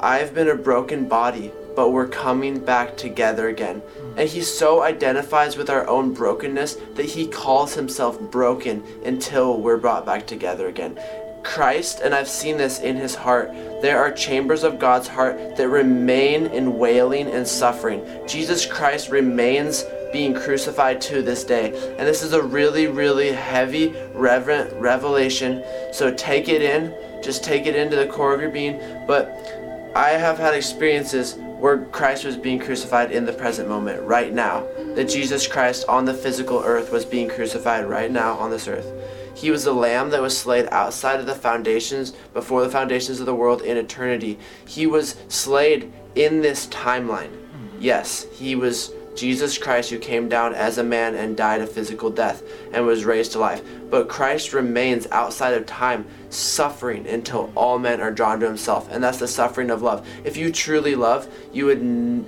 I've 0.00 0.34
been 0.34 0.48
a 0.48 0.54
broken 0.54 1.08
body, 1.08 1.52
but 1.76 1.90
we're 1.90 2.08
coming 2.08 2.58
back 2.58 2.96
together 2.96 3.48
again. 3.48 3.82
And 4.16 4.28
he 4.28 4.42
so 4.42 4.82
identifies 4.82 5.56
with 5.56 5.70
our 5.70 5.86
own 5.86 6.12
brokenness 6.12 6.74
that 6.94 7.06
he 7.06 7.26
calls 7.26 7.74
himself 7.74 8.20
broken 8.20 8.82
until 9.04 9.60
we're 9.60 9.76
brought 9.76 10.04
back 10.04 10.26
together 10.26 10.68
again. 10.68 10.98
Christ, 11.42 12.00
and 12.00 12.14
I've 12.14 12.28
seen 12.28 12.56
this 12.56 12.80
in 12.80 12.96
his 12.96 13.14
heart, 13.14 13.50
there 13.80 13.98
are 13.98 14.12
chambers 14.12 14.62
of 14.62 14.78
God's 14.78 15.08
heart 15.08 15.56
that 15.56 15.68
remain 15.68 16.46
in 16.46 16.78
wailing 16.78 17.28
and 17.28 17.46
suffering. 17.46 18.04
Jesus 18.26 18.66
Christ 18.66 19.10
remains 19.10 19.84
being 20.12 20.34
crucified 20.34 21.00
to 21.02 21.22
this 21.22 21.44
day. 21.44 21.68
And 21.98 22.06
this 22.06 22.22
is 22.22 22.32
a 22.32 22.42
really, 22.42 22.88
really 22.88 23.32
heavy, 23.32 23.94
reverent 24.12 24.72
revelation. 24.74 25.62
So 25.92 26.12
take 26.12 26.48
it 26.48 26.62
in, 26.62 26.94
just 27.22 27.44
take 27.44 27.66
it 27.66 27.74
into 27.74 27.96
the 27.96 28.06
core 28.06 28.34
of 28.34 28.40
your 28.40 28.50
being. 28.50 28.78
But 29.06 29.92
I 29.94 30.10
have 30.10 30.38
had 30.38 30.54
experiences 30.54 31.38
where 31.60 31.84
Christ 31.86 32.24
was 32.24 32.36
being 32.36 32.58
crucified 32.58 33.12
in 33.12 33.26
the 33.26 33.32
present 33.32 33.68
moment, 33.68 34.02
right 34.02 34.32
now. 34.32 34.66
That 34.94 35.08
Jesus 35.08 35.46
Christ 35.46 35.86
on 35.88 36.04
the 36.04 36.14
physical 36.14 36.60
earth 36.64 36.90
was 36.90 37.04
being 37.04 37.28
crucified 37.28 37.84
right 37.84 38.10
now 38.10 38.34
on 38.38 38.50
this 38.50 38.66
earth. 38.66 38.90
He 39.34 39.50
was 39.50 39.64
the 39.64 39.72
lamb 39.72 40.10
that 40.10 40.22
was 40.22 40.36
slain 40.36 40.68
outside 40.70 41.20
of 41.20 41.26
the 41.26 41.34
foundations, 41.34 42.12
before 42.32 42.62
the 42.62 42.70
foundations 42.70 43.20
of 43.20 43.26
the 43.26 43.34
world 43.34 43.62
in 43.62 43.76
eternity. 43.76 44.38
He 44.66 44.86
was 44.86 45.16
slayed 45.28 45.92
in 46.14 46.40
this 46.40 46.66
timeline. 46.66 47.30
Yes, 47.78 48.26
he 48.32 48.56
was 48.56 48.92
Jesus 49.14 49.58
Christ 49.58 49.90
who 49.90 49.98
came 49.98 50.28
down 50.28 50.54
as 50.54 50.78
a 50.78 50.84
man 50.84 51.14
and 51.14 51.36
died 51.36 51.60
a 51.60 51.66
physical 51.66 52.10
death 52.10 52.42
and 52.72 52.86
was 52.86 53.04
raised 53.04 53.32
to 53.32 53.38
life. 53.38 53.62
But 53.90 54.08
Christ 54.08 54.52
remains 54.52 55.06
outside 55.10 55.54
of 55.54 55.66
time, 55.66 56.06
suffering 56.30 57.06
until 57.06 57.52
all 57.56 57.78
men 57.78 58.00
are 58.00 58.12
drawn 58.12 58.40
to 58.40 58.46
himself. 58.46 58.88
And 58.90 59.02
that's 59.02 59.18
the 59.18 59.28
suffering 59.28 59.70
of 59.70 59.82
love. 59.82 60.06
If 60.24 60.36
you 60.36 60.52
truly 60.52 60.94
love, 60.94 61.28
you 61.52 61.66
would 61.66 61.80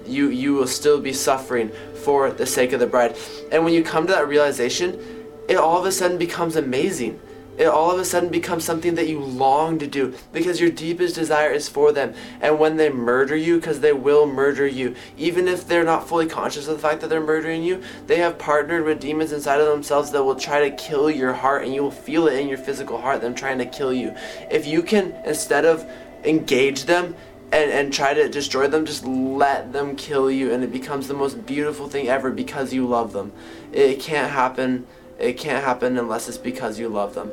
you 0.06 0.28
you 0.28 0.54
will 0.54 0.66
still 0.66 1.00
be 1.00 1.12
suffering 1.12 1.70
for 2.04 2.30
the 2.30 2.46
sake 2.46 2.72
of 2.72 2.80
the 2.80 2.86
bride. 2.86 3.16
And 3.52 3.64
when 3.64 3.74
you 3.74 3.84
come 3.84 4.06
to 4.06 4.12
that 4.12 4.28
realization, 4.28 5.00
it 5.48 5.56
all 5.56 5.78
of 5.78 5.86
a 5.86 5.92
sudden 5.92 6.18
becomes 6.18 6.56
amazing. 6.56 7.20
It 7.58 7.66
all 7.66 7.90
of 7.90 8.00
a 8.00 8.04
sudden 8.04 8.30
becomes 8.30 8.64
something 8.64 8.94
that 8.94 9.08
you 9.08 9.20
long 9.20 9.78
to 9.78 9.86
do 9.86 10.14
because 10.32 10.60
your 10.60 10.70
deepest 10.70 11.14
desire 11.14 11.50
is 11.50 11.68
for 11.68 11.92
them. 11.92 12.14
And 12.40 12.58
when 12.58 12.76
they 12.76 12.88
murder 12.88 13.36
you, 13.36 13.56
because 13.56 13.80
they 13.80 13.92
will 13.92 14.26
murder 14.26 14.66
you, 14.66 14.94
even 15.18 15.48
if 15.48 15.68
they're 15.68 15.84
not 15.84 16.08
fully 16.08 16.26
conscious 16.26 16.66
of 16.66 16.76
the 16.76 16.82
fact 16.82 17.02
that 17.02 17.10
they're 17.10 17.20
murdering 17.20 17.62
you, 17.62 17.82
they 18.06 18.16
have 18.16 18.38
partnered 18.38 18.84
with 18.84 19.00
demons 19.00 19.32
inside 19.32 19.60
of 19.60 19.66
themselves 19.66 20.10
that 20.12 20.24
will 20.24 20.36
try 20.36 20.68
to 20.68 20.76
kill 20.76 21.10
your 21.10 21.34
heart, 21.34 21.64
and 21.64 21.74
you 21.74 21.82
will 21.82 21.90
feel 21.90 22.26
it 22.26 22.38
in 22.38 22.48
your 22.48 22.58
physical 22.58 23.00
heart, 23.00 23.20
them 23.20 23.34
trying 23.34 23.58
to 23.58 23.66
kill 23.66 23.92
you. 23.92 24.14
If 24.50 24.66
you 24.66 24.82
can, 24.82 25.14
instead 25.26 25.64
of 25.64 25.84
engage 26.24 26.84
them, 26.84 27.14
and, 27.52 27.70
and 27.70 27.92
try 27.92 28.14
to 28.14 28.30
destroy 28.30 28.66
them, 28.66 28.86
just 28.86 29.04
let 29.04 29.74
them 29.74 29.94
kill 29.94 30.30
you, 30.30 30.52
and 30.52 30.64
it 30.64 30.72
becomes 30.72 31.06
the 31.06 31.14
most 31.14 31.44
beautiful 31.44 31.86
thing 31.86 32.08
ever 32.08 32.30
because 32.30 32.72
you 32.72 32.86
love 32.86 33.12
them. 33.12 33.30
It 33.72 34.00
can't 34.00 34.30
happen 34.30 34.86
it 35.22 35.38
can't 35.38 35.64
happen 35.64 35.96
unless 35.96 36.28
it's 36.28 36.36
because 36.36 36.78
you 36.78 36.88
love 36.88 37.14
them. 37.14 37.30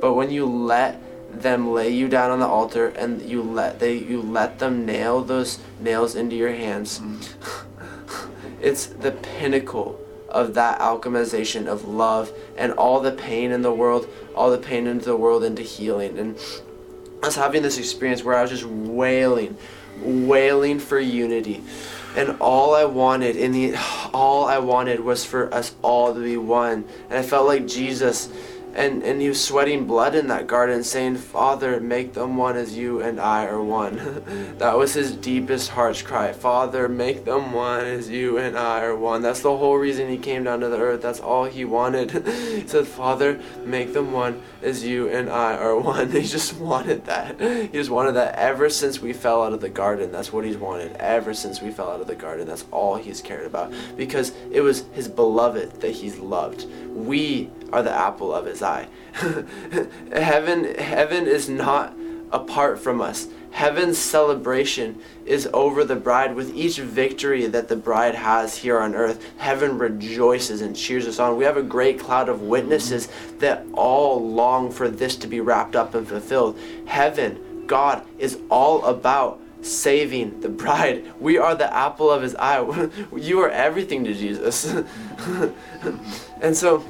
But 0.00 0.14
when 0.14 0.30
you 0.30 0.44
let 0.44 1.00
them 1.32 1.72
lay 1.72 1.88
you 1.88 2.06
down 2.06 2.30
on 2.30 2.40
the 2.40 2.46
altar 2.46 2.88
and 2.88 3.22
you 3.22 3.42
let 3.42 3.78
they 3.78 3.96
you 3.96 4.20
let 4.20 4.58
them 4.58 4.84
nail 4.84 5.22
those 5.22 5.58
nails 5.80 6.14
into 6.14 6.36
your 6.36 6.52
hands, 6.52 7.00
mm. 7.00 7.26
it's 8.60 8.86
the 8.86 9.12
pinnacle 9.12 9.98
of 10.28 10.54
that 10.54 10.78
alchemization 10.80 11.66
of 11.66 11.88
love 11.88 12.30
and 12.56 12.72
all 12.72 13.00
the 13.00 13.10
pain 13.10 13.50
in 13.50 13.62
the 13.62 13.72
world, 13.72 14.06
all 14.36 14.50
the 14.50 14.58
pain 14.58 14.86
into 14.86 15.06
the 15.06 15.16
world 15.16 15.42
into 15.42 15.62
healing. 15.62 16.18
And 16.18 16.38
I 17.22 17.26
was 17.26 17.36
having 17.36 17.62
this 17.62 17.78
experience 17.78 18.22
where 18.22 18.36
I 18.36 18.42
was 18.42 18.50
just 18.50 18.64
wailing, 18.64 19.56
wailing 19.98 20.78
for 20.78 21.00
unity 21.00 21.64
and 22.16 22.36
all 22.40 22.74
I 22.74 22.84
wanted 22.84 23.36
in 23.36 23.52
the 23.52 23.74
all 24.14 24.46
I 24.46 24.58
wanted 24.58 25.00
was 25.00 25.24
for 25.24 25.52
us 25.52 25.74
all 25.82 26.14
to 26.14 26.20
be 26.20 26.36
one. 26.36 26.84
And 27.08 27.18
I 27.18 27.22
felt 27.22 27.46
like 27.46 27.66
Jesus 27.66 28.28
and 28.80 29.02
and 29.02 29.20
he 29.20 29.28
was 29.28 29.42
sweating 29.42 29.86
blood 29.86 30.14
in 30.14 30.28
that 30.28 30.46
garden 30.46 30.82
saying 30.82 31.16
father 31.16 31.80
make 31.80 32.14
them 32.14 32.36
one 32.38 32.56
as 32.56 32.76
you 32.76 33.02
and 33.02 33.20
i 33.20 33.46
are 33.46 33.62
one. 33.62 33.98
That 34.60 34.76
was 34.76 34.92
his 34.94 35.12
deepest 35.12 35.70
heart's 35.70 36.02
cry. 36.02 36.32
Father 36.32 36.88
make 36.88 37.24
them 37.24 37.52
one 37.52 37.84
as 37.84 38.08
you 38.08 38.38
and 38.38 38.56
i 38.58 38.82
are 38.82 38.96
one. 38.96 39.22
That's 39.22 39.40
the 39.40 39.56
whole 39.56 39.76
reason 39.76 40.08
he 40.08 40.18
came 40.18 40.44
down 40.44 40.60
to 40.60 40.68
the 40.68 40.78
earth. 40.78 41.02
That's 41.02 41.20
all 41.20 41.44
he 41.44 41.64
wanted. 41.64 42.10
He 42.60 42.66
said 42.66 42.86
father 42.86 43.40
make 43.64 43.92
them 43.92 44.12
one 44.12 44.42
as 44.62 44.84
you 44.84 45.08
and 45.08 45.28
i 45.30 45.56
are 45.56 45.78
one. 45.78 46.10
He 46.20 46.22
just 46.22 46.56
wanted 46.58 47.04
that. 47.06 47.40
He 47.40 47.68
just 47.68 47.90
wanted 47.90 48.12
that 48.12 48.34
ever 48.34 48.68
since 48.68 49.00
we 49.00 49.12
fell 49.12 49.42
out 49.42 49.52
of 49.52 49.60
the 49.60 49.68
garden. 49.68 50.12
That's 50.12 50.32
what 50.32 50.44
he's 50.44 50.56
wanted 50.56 50.96
ever 50.96 51.34
since 51.34 51.60
we 51.60 51.70
fell 51.70 51.90
out 51.90 52.00
of 52.00 52.06
the 52.06 52.14
garden. 52.14 52.46
That's 52.46 52.64
all 52.70 52.96
he's 52.96 53.20
cared 53.20 53.46
about. 53.46 53.72
Because 53.96 54.32
it 54.50 54.60
was 54.60 54.84
his 54.92 55.08
beloved 55.08 55.80
that 55.80 55.92
he's 55.92 56.18
loved. 56.18 56.66
We 56.88 57.50
are 57.72 57.82
the 57.82 57.92
apple 57.92 58.34
of 58.34 58.46
his 58.46 58.62
eye. 58.62 58.88
heaven, 60.12 60.74
heaven 60.76 61.26
is 61.26 61.48
not 61.48 61.94
apart 62.32 62.78
from 62.78 63.00
us. 63.00 63.28
Heaven's 63.50 63.98
celebration 63.98 65.00
is 65.26 65.48
over 65.52 65.84
the 65.84 65.96
bride. 65.96 66.34
With 66.34 66.54
each 66.54 66.78
victory 66.78 67.46
that 67.46 67.68
the 67.68 67.76
bride 67.76 68.14
has 68.14 68.56
here 68.56 68.78
on 68.78 68.94
earth, 68.94 69.24
heaven 69.38 69.76
rejoices 69.76 70.60
and 70.60 70.76
cheers 70.76 71.06
us 71.06 71.18
on. 71.18 71.36
We 71.36 71.44
have 71.44 71.56
a 71.56 71.62
great 71.62 71.98
cloud 71.98 72.28
of 72.28 72.42
witnesses 72.42 73.08
that 73.38 73.66
all 73.74 74.24
long 74.24 74.70
for 74.70 74.88
this 74.88 75.16
to 75.16 75.26
be 75.26 75.40
wrapped 75.40 75.74
up 75.74 75.94
and 75.94 76.06
fulfilled. 76.06 76.58
Heaven, 76.86 77.64
God, 77.66 78.06
is 78.18 78.38
all 78.50 78.84
about 78.84 79.40
saving 79.62 80.40
the 80.40 80.48
bride. 80.48 81.12
We 81.20 81.36
are 81.36 81.54
the 81.54 81.72
apple 81.74 82.10
of 82.10 82.22
his 82.22 82.34
eye. 82.36 82.88
you 83.16 83.40
are 83.40 83.50
everything 83.50 84.04
to 84.04 84.14
Jesus. 84.14 84.64
and 86.40 86.56
so, 86.56 86.84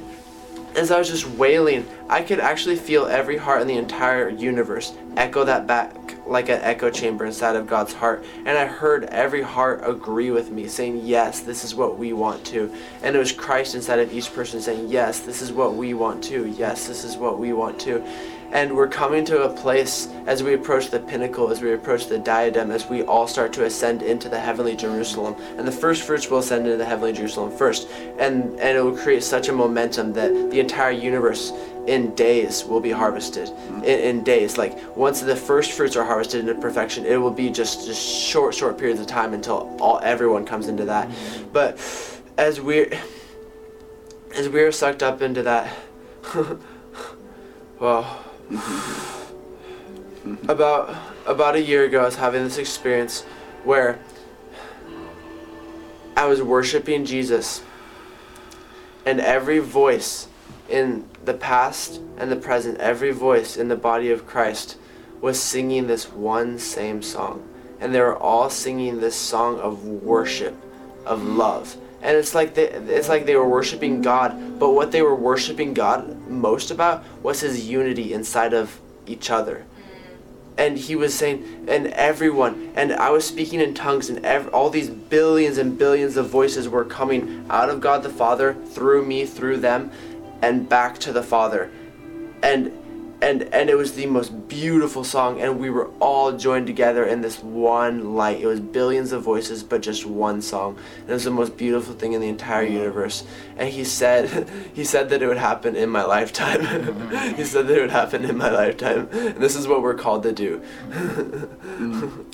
as 0.75 0.91
I 0.91 0.99
was 0.99 1.09
just 1.09 1.27
wailing, 1.27 1.85
I 2.09 2.21
could 2.21 2.39
actually 2.39 2.75
feel 2.75 3.05
every 3.05 3.37
heart 3.37 3.61
in 3.61 3.67
the 3.67 3.77
entire 3.77 4.29
universe 4.29 4.93
echo 5.17 5.43
that 5.43 5.67
back 5.67 5.95
like 6.25 6.49
an 6.49 6.61
echo 6.61 6.89
chamber 6.89 7.25
inside 7.25 7.55
of 7.55 7.67
God's 7.67 7.93
heart. 7.93 8.23
And 8.45 8.57
I 8.57 8.65
heard 8.65 9.05
every 9.05 9.41
heart 9.41 9.81
agree 9.83 10.31
with 10.31 10.49
me, 10.49 10.67
saying, 10.67 11.01
Yes, 11.03 11.41
this 11.41 11.63
is 11.63 11.75
what 11.75 11.97
we 11.97 12.13
want 12.13 12.45
to. 12.45 12.73
And 13.03 13.15
it 13.15 13.19
was 13.19 13.31
Christ 13.31 13.75
inside 13.75 13.99
of 13.99 14.13
each 14.13 14.33
person 14.33 14.61
saying, 14.61 14.87
Yes, 14.87 15.19
this 15.19 15.41
is 15.41 15.51
what 15.51 15.75
we 15.75 15.93
want 15.93 16.23
to. 16.25 16.47
Yes, 16.47 16.87
this 16.87 17.03
is 17.03 17.17
what 17.17 17.37
we 17.37 17.53
want 17.53 17.79
to. 17.81 18.03
And 18.51 18.75
we're 18.75 18.87
coming 18.87 19.23
to 19.25 19.43
a 19.43 19.49
place 19.49 20.07
as 20.27 20.43
we 20.43 20.53
approach 20.53 20.89
the 20.89 20.99
pinnacle, 20.99 21.49
as 21.49 21.61
we 21.61 21.73
approach 21.73 22.07
the 22.07 22.19
diadem, 22.19 22.71
as 22.71 22.87
we 22.87 23.03
all 23.03 23.27
start 23.27 23.53
to 23.53 23.65
ascend 23.65 24.01
into 24.01 24.29
the 24.29 24.39
heavenly 24.39 24.75
Jerusalem. 24.75 25.35
And 25.57 25.67
the 25.67 25.71
first 25.71 26.03
fruits 26.03 26.29
will 26.29 26.39
ascend 26.39 26.65
into 26.65 26.77
the 26.77 26.85
heavenly 26.85 27.13
Jerusalem 27.13 27.51
first. 27.51 27.87
And, 28.19 28.59
and 28.59 28.77
it 28.77 28.81
will 28.81 28.97
create 28.97 29.23
such 29.23 29.47
a 29.47 29.53
momentum 29.53 30.13
that 30.13 30.51
the 30.51 30.59
entire 30.59 30.91
universe 30.91 31.53
in 31.87 32.13
days 32.13 32.63
will 32.65 32.81
be 32.81 32.91
harvested. 32.91 33.47
Mm-hmm. 33.47 33.83
In, 33.83 33.99
in 33.99 34.23
days. 34.23 34.57
Like 34.57 34.77
once 34.97 35.21
the 35.21 35.35
first 35.35 35.71
fruits 35.71 35.95
are 35.95 36.03
harvested 36.03 36.41
into 36.41 36.55
perfection, 36.55 37.05
it 37.05 37.17
will 37.17 37.31
be 37.31 37.49
just, 37.49 37.85
just 37.85 38.01
short, 38.01 38.53
short 38.53 38.77
periods 38.77 38.99
of 38.99 39.07
time 39.07 39.33
until 39.33 39.75
all 39.79 39.99
everyone 40.03 40.45
comes 40.45 40.67
into 40.67 40.85
that. 40.85 41.07
Mm-hmm. 41.07 41.51
But 41.53 41.79
as 42.37 42.59
we're 42.59 42.91
as 44.35 44.49
we're 44.49 44.71
sucked 44.71 45.03
up 45.03 45.21
into 45.21 45.43
that 45.43 45.71
well 47.79 48.23
about 50.47 50.95
about 51.25 51.55
a 51.55 51.61
year 51.61 51.85
ago, 51.85 52.01
I 52.01 52.05
was 52.05 52.15
having 52.15 52.43
this 52.43 52.57
experience 52.57 53.21
where 53.63 53.99
I 56.15 56.25
was 56.25 56.41
worshiping 56.41 57.05
Jesus, 57.05 57.63
and 59.05 59.19
every 59.19 59.59
voice 59.59 60.27
in 60.69 61.07
the 61.25 61.33
past 61.33 62.01
and 62.17 62.31
the 62.31 62.35
present, 62.35 62.79
every 62.79 63.11
voice 63.11 63.57
in 63.57 63.67
the 63.67 63.75
body 63.75 64.11
of 64.11 64.25
Christ 64.25 64.77
was 65.21 65.39
singing 65.39 65.87
this 65.87 66.11
one 66.11 66.57
same 66.57 67.01
song, 67.01 67.47
and 67.79 67.93
they 67.93 68.01
were 68.01 68.17
all 68.17 68.49
singing 68.49 68.99
this 68.99 69.15
song 69.15 69.59
of 69.59 69.85
worship, 69.85 70.55
of 71.05 71.23
love. 71.23 71.77
And 72.01 72.17
it's 72.17 72.33
like 72.33 72.55
they, 72.55 72.67
it's 72.69 73.09
like 73.09 73.25
they 73.25 73.35
were 73.35 73.47
worshiping 73.47 74.01
God, 74.01 74.59
but 74.59 74.71
what 74.71 74.91
they 74.91 75.01
were 75.01 75.15
worshiping 75.15 75.73
God 75.73 76.27
most 76.27 76.71
about 76.71 77.03
was 77.23 77.41
His 77.41 77.67
unity 77.69 78.13
inside 78.13 78.53
of 78.53 78.79
each 79.05 79.29
other. 79.29 79.65
and 80.57 80.77
he 80.77 80.95
was 80.95 81.13
saying 81.13 81.65
and 81.69 81.87
everyone 82.09 82.53
and 82.75 82.91
i 82.91 83.09
was 83.09 83.23
speaking 83.25 83.61
in 83.61 83.73
tongues 83.73 84.09
and 84.09 84.23
ev- 84.25 84.49
all 84.53 84.69
these 84.69 84.89
billions 84.89 85.57
and 85.57 85.77
billions 85.77 86.17
of 86.17 86.27
voices 86.29 86.67
were 86.67 86.83
coming 86.83 87.45
out 87.49 87.69
of 87.69 87.79
god 87.79 88.03
the 88.03 88.09
father 88.09 88.53
through 88.75 89.03
me 89.05 89.25
through 89.25 89.57
them 89.57 89.89
and 90.41 90.67
back 90.67 90.97
to 90.99 91.13
the 91.13 91.23
father 91.23 91.71
and 92.43 92.69
and 93.21 93.43
and 93.53 93.69
it 93.69 93.75
was 93.75 93.93
the 93.93 94.07
most 94.07 94.47
beautiful 94.47 95.03
song 95.03 95.39
and 95.39 95.59
we 95.59 95.69
were 95.69 95.89
all 95.99 96.31
joined 96.31 96.65
together 96.67 97.05
in 97.05 97.21
this 97.21 97.41
one 97.43 98.15
light. 98.15 98.41
It 98.41 98.47
was 98.47 98.59
billions 98.59 99.11
of 99.11 99.21
voices 99.21 99.63
but 99.63 99.81
just 99.81 100.05
one 100.05 100.41
song. 100.41 100.77
And 101.01 101.09
it 101.09 101.13
was 101.13 101.23
the 101.23 101.31
most 101.31 101.55
beautiful 101.55 101.93
thing 101.93 102.13
in 102.13 102.21
the 102.21 102.29
entire 102.29 102.63
universe. 102.63 103.23
And 103.57 103.69
he 103.69 103.83
said 103.83 104.49
he 104.73 104.83
said 104.83 105.09
that 105.09 105.21
it 105.21 105.27
would 105.27 105.37
happen 105.37 105.75
in 105.75 105.89
my 105.89 106.03
lifetime. 106.03 106.61
He 107.35 107.45
said 107.45 107.67
that 107.67 107.77
it 107.77 107.81
would 107.81 107.91
happen 107.91 108.25
in 108.25 108.37
my 108.37 108.49
lifetime. 108.49 109.07
And 109.11 109.37
this 109.37 109.55
is 109.55 109.67
what 109.67 109.81
we're 109.81 109.95
called 109.95 110.23
to 110.23 110.31
do. 110.31 110.61
Mm. 110.89 112.25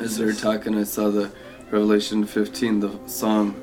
As 0.00 0.18
we 0.18 0.26
were 0.26 0.32
talking, 0.32 0.76
I 0.76 0.84
saw 0.84 1.10
the 1.10 1.30
Revelation 1.70 2.24
15, 2.24 2.80
the 2.80 2.98
song. 3.06 3.54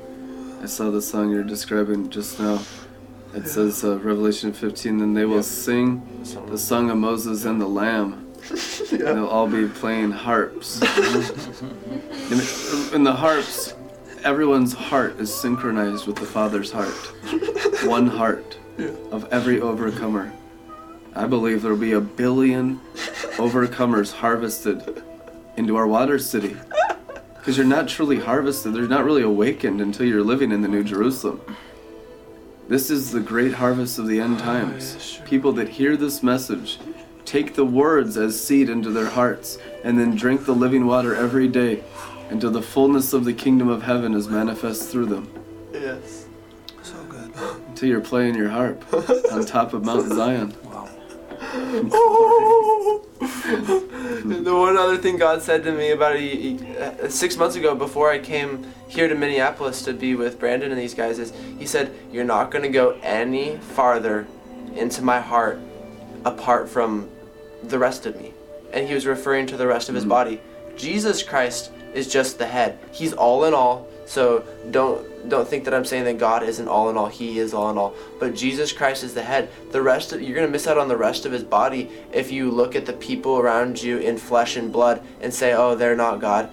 I 0.62 0.66
saw 0.66 0.90
the 0.90 1.02
song 1.02 1.30
you're 1.30 1.44
describing 1.44 2.10
just 2.10 2.40
now. 2.40 2.60
It 3.34 3.46
says 3.46 3.84
uh, 3.84 3.98
Revelation 3.98 4.52
15, 4.52 4.98
then 4.98 5.14
they 5.14 5.24
will 5.24 5.42
sing 5.42 6.02
the 6.46 6.58
song 6.58 6.90
of 6.90 6.96
Moses 6.96 7.44
and 7.44 7.60
the 7.60 7.66
Lamb. 7.66 8.24
And 8.90 9.00
they'll 9.00 9.26
all 9.26 9.46
be 9.46 9.68
playing 9.68 10.10
harps. 10.12 10.80
and, 10.96 12.94
and 12.94 13.06
the 13.06 13.12
harps, 13.14 13.74
everyone's 14.24 14.72
heart 14.72 15.20
is 15.20 15.32
synchronized 15.32 16.06
with 16.06 16.16
the 16.16 16.24
Father's 16.24 16.72
heart. 16.72 16.94
One 17.84 18.06
heart 18.06 18.56
of 19.12 19.30
every 19.30 19.60
overcomer. 19.60 20.32
I 21.14 21.26
believe 21.26 21.60
there 21.60 21.72
will 21.72 21.78
be 21.78 21.92
a 21.92 22.00
billion 22.00 22.80
overcomers 23.36 24.12
harvested 24.12 25.02
into 25.56 25.76
our 25.76 25.86
water 25.86 26.18
city. 26.18 26.56
Because 27.34 27.56
you're 27.58 27.66
not 27.66 27.88
truly 27.88 28.18
harvested, 28.18 28.72
they're 28.72 28.88
not 28.88 29.04
really 29.04 29.22
awakened 29.22 29.80
until 29.80 30.06
you're 30.06 30.22
living 30.22 30.50
in 30.52 30.62
the 30.62 30.68
New 30.68 30.84
Jerusalem. 30.84 31.40
This 32.68 32.90
is 32.90 33.10
the 33.12 33.20
great 33.20 33.54
harvest 33.54 33.98
of 33.98 34.06
the 34.06 34.20
end 34.20 34.36
oh, 34.42 34.44
times. 34.44 35.22
People 35.24 35.52
that 35.52 35.70
hear 35.70 35.96
this 35.96 36.22
message 36.22 36.78
take 37.24 37.54
the 37.54 37.64
words 37.64 38.18
as 38.18 38.38
seed 38.38 38.68
into 38.68 38.90
their 38.90 39.08
hearts 39.08 39.56
and 39.84 39.98
then 39.98 40.14
drink 40.14 40.44
the 40.44 40.54
living 40.54 40.86
water 40.86 41.14
every 41.14 41.48
day 41.48 41.82
until 42.28 42.50
the 42.50 42.60
fullness 42.60 43.14
of 43.14 43.24
the 43.24 43.32
kingdom 43.32 43.68
of 43.68 43.84
heaven 43.84 44.12
is 44.12 44.28
manifest 44.28 44.90
through 44.90 45.06
them. 45.06 45.32
yes 45.72 46.26
So 46.82 47.02
good. 47.04 47.32
Until 47.68 47.88
you're 47.88 48.00
playing 48.02 48.34
your 48.34 48.50
harp 48.50 48.84
on 49.32 49.46
top 49.46 49.72
of 49.72 49.82
Mount 49.82 50.06
Zion. 50.12 50.54
The 54.38 54.54
one 54.54 54.76
other 54.76 54.96
thing 54.98 55.16
God 55.16 55.42
said 55.42 55.62
to 55.64 55.72
me 55.72 55.90
about 55.90 56.16
a, 56.16 57.04
uh, 57.04 57.08
six 57.08 57.36
months 57.36 57.56
ago 57.56 57.74
before 57.74 58.10
I 58.10 58.18
came 58.18 58.66
here 58.88 59.08
to 59.08 59.14
Minneapolis 59.14 59.82
to 59.82 59.92
be 59.92 60.14
with 60.14 60.38
Brandon 60.38 60.70
and 60.70 60.80
these 60.80 60.94
guys 60.94 61.18
is 61.18 61.32
He 61.58 61.66
said, 61.66 61.94
You're 62.12 62.24
not 62.24 62.50
going 62.50 62.62
to 62.62 62.68
go 62.68 62.98
any 63.02 63.56
farther 63.58 64.26
into 64.74 65.02
my 65.02 65.20
heart 65.20 65.60
apart 66.24 66.68
from 66.68 67.08
the 67.62 67.78
rest 67.78 68.06
of 68.06 68.20
me. 68.20 68.32
And 68.72 68.86
He 68.86 68.94
was 68.94 69.06
referring 69.06 69.46
to 69.48 69.56
the 69.56 69.66
rest 69.66 69.88
of 69.88 69.94
His 69.94 70.04
body. 70.04 70.40
Jesus 70.76 71.22
Christ 71.22 71.70
is 71.94 72.08
just 72.08 72.38
the 72.38 72.46
head, 72.46 72.78
He's 72.92 73.12
all 73.12 73.44
in 73.44 73.54
all. 73.54 73.88
So 74.08 74.42
don't 74.70 75.28
don't 75.28 75.46
think 75.46 75.64
that 75.64 75.74
I'm 75.74 75.84
saying 75.84 76.04
that 76.04 76.16
God 76.18 76.42
isn't 76.42 76.66
all 76.66 76.88
in 76.88 76.96
all. 76.96 77.08
He 77.08 77.38
is 77.38 77.52
all 77.52 77.70
in 77.70 77.76
all. 77.76 77.94
But 78.18 78.34
Jesus 78.34 78.72
Christ 78.72 79.04
is 79.04 79.12
the 79.12 79.22
head. 79.22 79.50
The 79.70 79.82
rest 79.82 80.12
of, 80.12 80.22
you're 80.22 80.34
gonna 80.34 80.48
miss 80.48 80.66
out 80.66 80.78
on 80.78 80.88
the 80.88 80.96
rest 80.96 81.26
of 81.26 81.32
his 81.32 81.44
body 81.44 81.90
if 82.10 82.32
you 82.32 82.50
look 82.50 82.74
at 82.74 82.86
the 82.86 82.94
people 82.94 83.38
around 83.38 83.82
you 83.82 83.98
in 83.98 84.16
flesh 84.16 84.56
and 84.56 84.72
blood 84.72 85.02
and 85.20 85.32
say, 85.32 85.52
Oh, 85.52 85.74
they're 85.74 85.94
not 85.94 86.20
God. 86.20 86.50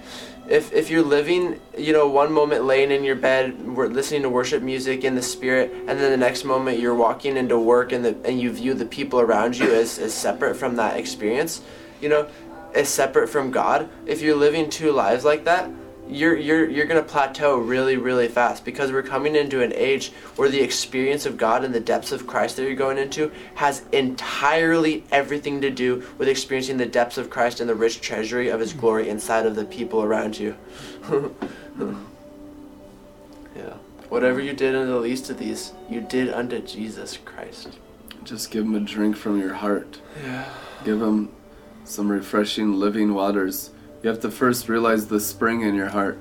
If 0.50 0.70
if 0.74 0.90
you're 0.90 1.02
living, 1.02 1.58
you 1.78 1.94
know, 1.94 2.06
one 2.08 2.30
moment 2.30 2.66
laying 2.66 2.90
in 2.90 3.02
your 3.02 3.16
bed, 3.16 3.58
listening 3.66 4.22
to 4.22 4.28
worship 4.28 4.62
music 4.62 5.02
in 5.02 5.14
the 5.14 5.22
spirit, 5.22 5.72
and 5.72 5.98
then 5.98 6.10
the 6.10 6.16
next 6.18 6.44
moment 6.44 6.78
you're 6.78 6.94
walking 6.94 7.38
into 7.38 7.58
work 7.58 7.90
and 7.90 8.04
the 8.04 8.14
and 8.26 8.38
you 8.38 8.52
view 8.52 8.74
the 8.74 8.84
people 8.84 9.18
around 9.18 9.56
you 9.56 9.72
as, 9.72 9.98
as 9.98 10.12
separate 10.12 10.56
from 10.56 10.76
that 10.76 10.98
experience, 10.98 11.62
you 12.02 12.10
know, 12.10 12.28
as 12.74 12.90
separate 12.90 13.28
from 13.28 13.50
God. 13.50 13.88
If 14.04 14.20
you're 14.20 14.36
living 14.36 14.68
two 14.68 14.92
lives 14.92 15.24
like 15.24 15.44
that, 15.44 15.70
you're 16.08 16.36
you're 16.36 16.68
you're 16.68 16.86
gonna 16.86 17.02
plateau 17.02 17.56
really 17.58 17.96
really 17.96 18.28
fast 18.28 18.64
because 18.64 18.92
we're 18.92 19.02
coming 19.02 19.34
into 19.36 19.62
an 19.62 19.72
age 19.74 20.12
where 20.36 20.48
the 20.48 20.60
experience 20.60 21.26
of 21.26 21.36
God 21.36 21.64
and 21.64 21.74
the 21.74 21.80
depths 21.80 22.12
of 22.12 22.26
Christ 22.26 22.56
that 22.56 22.62
you're 22.62 22.74
going 22.74 22.98
into 22.98 23.30
has 23.56 23.84
entirely 23.92 25.04
everything 25.10 25.60
to 25.62 25.70
do 25.70 26.04
with 26.18 26.28
experiencing 26.28 26.76
the 26.76 26.86
depths 26.86 27.18
of 27.18 27.30
Christ 27.30 27.60
and 27.60 27.68
the 27.68 27.74
rich 27.74 28.00
treasury 28.00 28.48
of 28.48 28.60
His 28.60 28.72
glory 28.72 29.08
inside 29.08 29.46
of 29.46 29.56
the 29.56 29.64
people 29.64 30.02
around 30.02 30.38
you. 30.38 30.56
yeah, 33.56 33.74
whatever 34.08 34.40
you 34.40 34.52
did 34.52 34.74
unto 34.74 34.92
the 34.92 35.00
least 35.00 35.30
of 35.30 35.38
these, 35.38 35.72
you 35.90 36.00
did 36.00 36.32
unto 36.32 36.60
Jesus 36.60 37.18
Christ. 37.24 37.78
Just 38.24 38.50
give 38.50 38.64
him 38.64 38.74
a 38.74 38.80
drink 38.80 39.16
from 39.16 39.38
your 39.38 39.54
heart. 39.54 40.00
Yeah. 40.22 40.48
Give 40.84 41.00
him 41.00 41.30
some 41.84 42.10
refreshing 42.10 42.74
living 42.74 43.14
waters. 43.14 43.70
You 44.02 44.10
have 44.10 44.20
to 44.20 44.30
first 44.30 44.68
realize 44.68 45.06
the 45.06 45.20
spring 45.20 45.62
in 45.62 45.74
your 45.74 45.88
heart. 45.88 46.18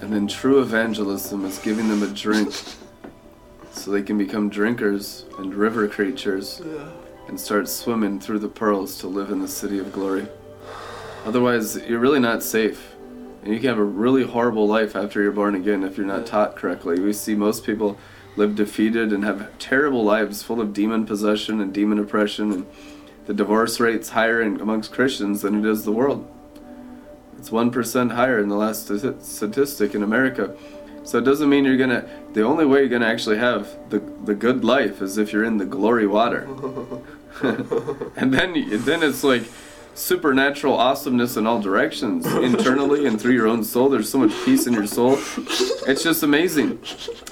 And 0.00 0.12
then 0.12 0.26
true 0.26 0.60
evangelism 0.60 1.44
is 1.44 1.58
giving 1.58 1.88
them 1.88 2.02
a 2.02 2.08
drink 2.08 2.52
so 3.72 3.90
they 3.90 4.02
can 4.02 4.18
become 4.18 4.48
drinkers 4.48 5.24
and 5.38 5.54
river 5.54 5.86
creatures 5.86 6.62
and 7.28 7.38
start 7.38 7.68
swimming 7.68 8.20
through 8.20 8.38
the 8.38 8.48
pearls 8.48 8.98
to 8.98 9.06
live 9.06 9.30
in 9.30 9.40
the 9.40 9.48
city 9.48 9.78
of 9.78 9.92
glory. 9.92 10.26
Otherwise, 11.24 11.76
you're 11.88 11.98
really 11.98 12.20
not 12.20 12.42
safe. 12.42 12.94
And 13.42 13.52
you 13.52 13.60
can 13.60 13.68
have 13.68 13.78
a 13.78 13.84
really 13.84 14.24
horrible 14.24 14.66
life 14.66 14.96
after 14.96 15.22
you're 15.22 15.32
born 15.32 15.54
again 15.54 15.84
if 15.84 15.96
you're 15.96 16.06
not 16.06 16.26
taught 16.26 16.56
correctly. 16.56 16.98
We 16.98 17.12
see 17.12 17.34
most 17.34 17.64
people 17.64 17.96
live 18.34 18.56
defeated 18.56 19.12
and 19.12 19.24
have 19.24 19.56
terrible 19.58 20.04
lives 20.04 20.42
full 20.42 20.60
of 20.60 20.72
demon 20.72 21.06
possession 21.06 21.60
and 21.60 21.72
demon 21.72 21.98
oppression 21.98 22.52
and 22.52 22.66
the 23.26 23.34
divorce 23.34 23.80
rate's 23.80 24.10
higher 24.10 24.40
in, 24.40 24.60
amongst 24.60 24.92
Christians 24.92 25.42
than 25.42 25.58
it 25.58 25.68
is 25.68 25.84
the 25.84 25.92
world. 25.92 26.30
It's 27.46 27.52
1% 27.52 28.10
higher 28.10 28.40
in 28.40 28.48
the 28.48 28.56
last 28.56 28.90
statistic 29.24 29.94
in 29.94 30.02
America. 30.02 30.56
So 31.04 31.18
it 31.18 31.24
doesn't 31.24 31.48
mean 31.48 31.64
you're 31.64 31.76
gonna. 31.76 32.04
The 32.32 32.42
only 32.42 32.66
way 32.66 32.80
you're 32.80 32.88
gonna 32.88 33.06
actually 33.06 33.38
have 33.38 33.68
the 33.88 34.00
the 34.24 34.34
good 34.34 34.64
life 34.64 35.00
is 35.00 35.16
if 35.16 35.32
you're 35.32 35.44
in 35.44 35.56
the 35.56 35.64
glory 35.64 36.08
water, 36.08 36.48
and 38.16 38.34
then 38.34 38.84
then 38.84 39.04
it's 39.04 39.22
like 39.22 39.44
supernatural 39.94 40.74
awesomeness 40.74 41.36
in 41.36 41.46
all 41.46 41.60
directions, 41.60 42.26
internally 42.26 43.06
and 43.06 43.20
through 43.20 43.34
your 43.34 43.46
own 43.46 43.62
soul. 43.62 43.90
There's 43.90 44.10
so 44.10 44.18
much 44.18 44.32
peace 44.44 44.66
in 44.66 44.72
your 44.72 44.88
soul. 44.88 45.16
It's 45.86 46.02
just 46.02 46.24
amazing. 46.24 46.80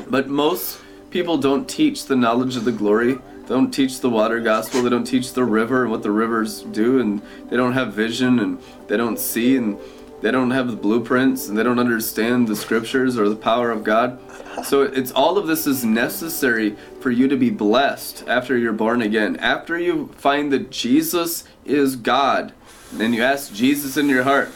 But 0.08 0.28
most 0.28 0.78
people 1.10 1.38
don't 1.38 1.68
teach 1.68 2.06
the 2.06 2.14
knowledge 2.14 2.54
of 2.54 2.64
the 2.64 2.70
glory. 2.70 3.14
They 3.14 3.48
don't 3.48 3.72
teach 3.72 3.98
the 3.98 4.10
water 4.10 4.38
gospel. 4.38 4.80
They 4.80 4.90
don't 4.90 5.04
teach 5.04 5.32
the 5.32 5.44
river 5.44 5.82
and 5.82 5.90
what 5.90 6.04
the 6.04 6.12
rivers 6.12 6.62
do, 6.62 7.00
and 7.00 7.20
they 7.50 7.56
don't 7.56 7.72
have 7.72 7.92
vision 7.92 8.38
and 8.38 8.60
they 8.86 8.96
don't 8.96 9.18
see 9.18 9.56
and 9.56 9.76
they 10.25 10.31
don't 10.31 10.53
have 10.53 10.70
the 10.70 10.77
blueprints 10.77 11.49
and 11.49 11.59
they 11.59 11.62
don't 11.62 11.79
understand 11.79 12.49
the 12.49 12.57
scriptures 12.57 13.18
or 13.18 13.29
the 13.29 13.37
power 13.37 13.70
of 13.70 13.85
God. 13.85 14.18
So 14.64 14.81
it's 14.81 15.12
all 15.12 15.37
of 15.37 15.47
this 15.47 15.66
is 15.66 15.85
necessary 15.85 16.77
for 17.01 17.11
you 17.11 17.29
to 17.29 17.37
be 17.37 17.51
blessed 17.51 18.25
after 18.27 18.57
you're 18.57 18.72
born 18.72 19.03
again. 19.03 19.37
After 19.37 19.79
you 19.79 20.14
find 20.16 20.51
that 20.51 20.70
Jesus 20.70 21.45
is 21.66 21.97
God, 21.97 22.55
and 22.99 23.14
you 23.14 23.22
ask 23.22 23.53
Jesus 23.53 23.99
in 23.99 24.09
your 24.09 24.22
heart, 24.22 24.51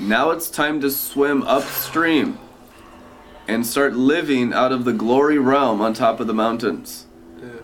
now 0.00 0.30
it's 0.30 0.48
time 0.48 0.80
to 0.80 0.90
swim 0.90 1.42
upstream 1.42 2.38
and 3.46 3.66
start 3.66 3.92
living 3.92 4.54
out 4.54 4.72
of 4.72 4.86
the 4.86 4.94
glory 4.94 5.38
realm 5.38 5.82
on 5.82 5.92
top 5.92 6.20
of 6.20 6.26
the 6.26 6.32
mountains. 6.32 7.04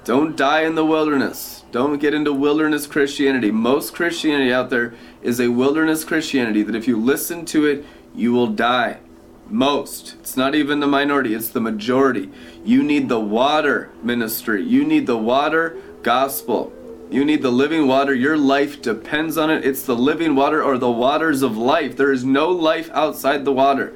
Don't 0.04 0.36
die 0.36 0.64
in 0.64 0.74
the 0.74 0.84
wilderness. 0.84 1.64
Don't 1.70 1.98
get 1.98 2.14
into 2.14 2.32
wilderness 2.32 2.86
Christianity. 2.86 3.50
Most 3.50 3.94
Christianity 3.94 4.52
out 4.52 4.70
there 4.70 4.94
is 5.22 5.40
a 5.40 5.48
wilderness 5.48 6.04
Christianity 6.04 6.62
that 6.62 6.74
if 6.74 6.86
you 6.86 6.96
listen 6.96 7.44
to 7.46 7.66
it, 7.66 7.84
you 8.14 8.32
will 8.32 8.48
die. 8.48 8.98
Most. 9.50 10.16
It's 10.20 10.36
not 10.36 10.54
even 10.54 10.80
the 10.80 10.86
minority, 10.86 11.34
it's 11.34 11.48
the 11.48 11.60
majority. 11.60 12.30
You 12.64 12.82
need 12.82 13.08
the 13.08 13.20
water 13.20 13.90
ministry. 14.02 14.62
You 14.62 14.84
need 14.84 15.06
the 15.06 15.16
water 15.16 15.78
gospel. 16.02 16.72
You 17.10 17.24
need 17.24 17.40
the 17.40 17.50
living 17.50 17.86
water. 17.86 18.14
Your 18.14 18.36
life 18.36 18.82
depends 18.82 19.38
on 19.38 19.50
it. 19.50 19.64
It's 19.64 19.82
the 19.84 19.96
living 19.96 20.34
water 20.34 20.62
or 20.62 20.76
the 20.76 20.90
waters 20.90 21.40
of 21.40 21.56
life. 21.56 21.96
There 21.96 22.12
is 22.12 22.24
no 22.24 22.50
life 22.50 22.90
outside 22.92 23.46
the 23.46 23.52
water. 23.52 23.94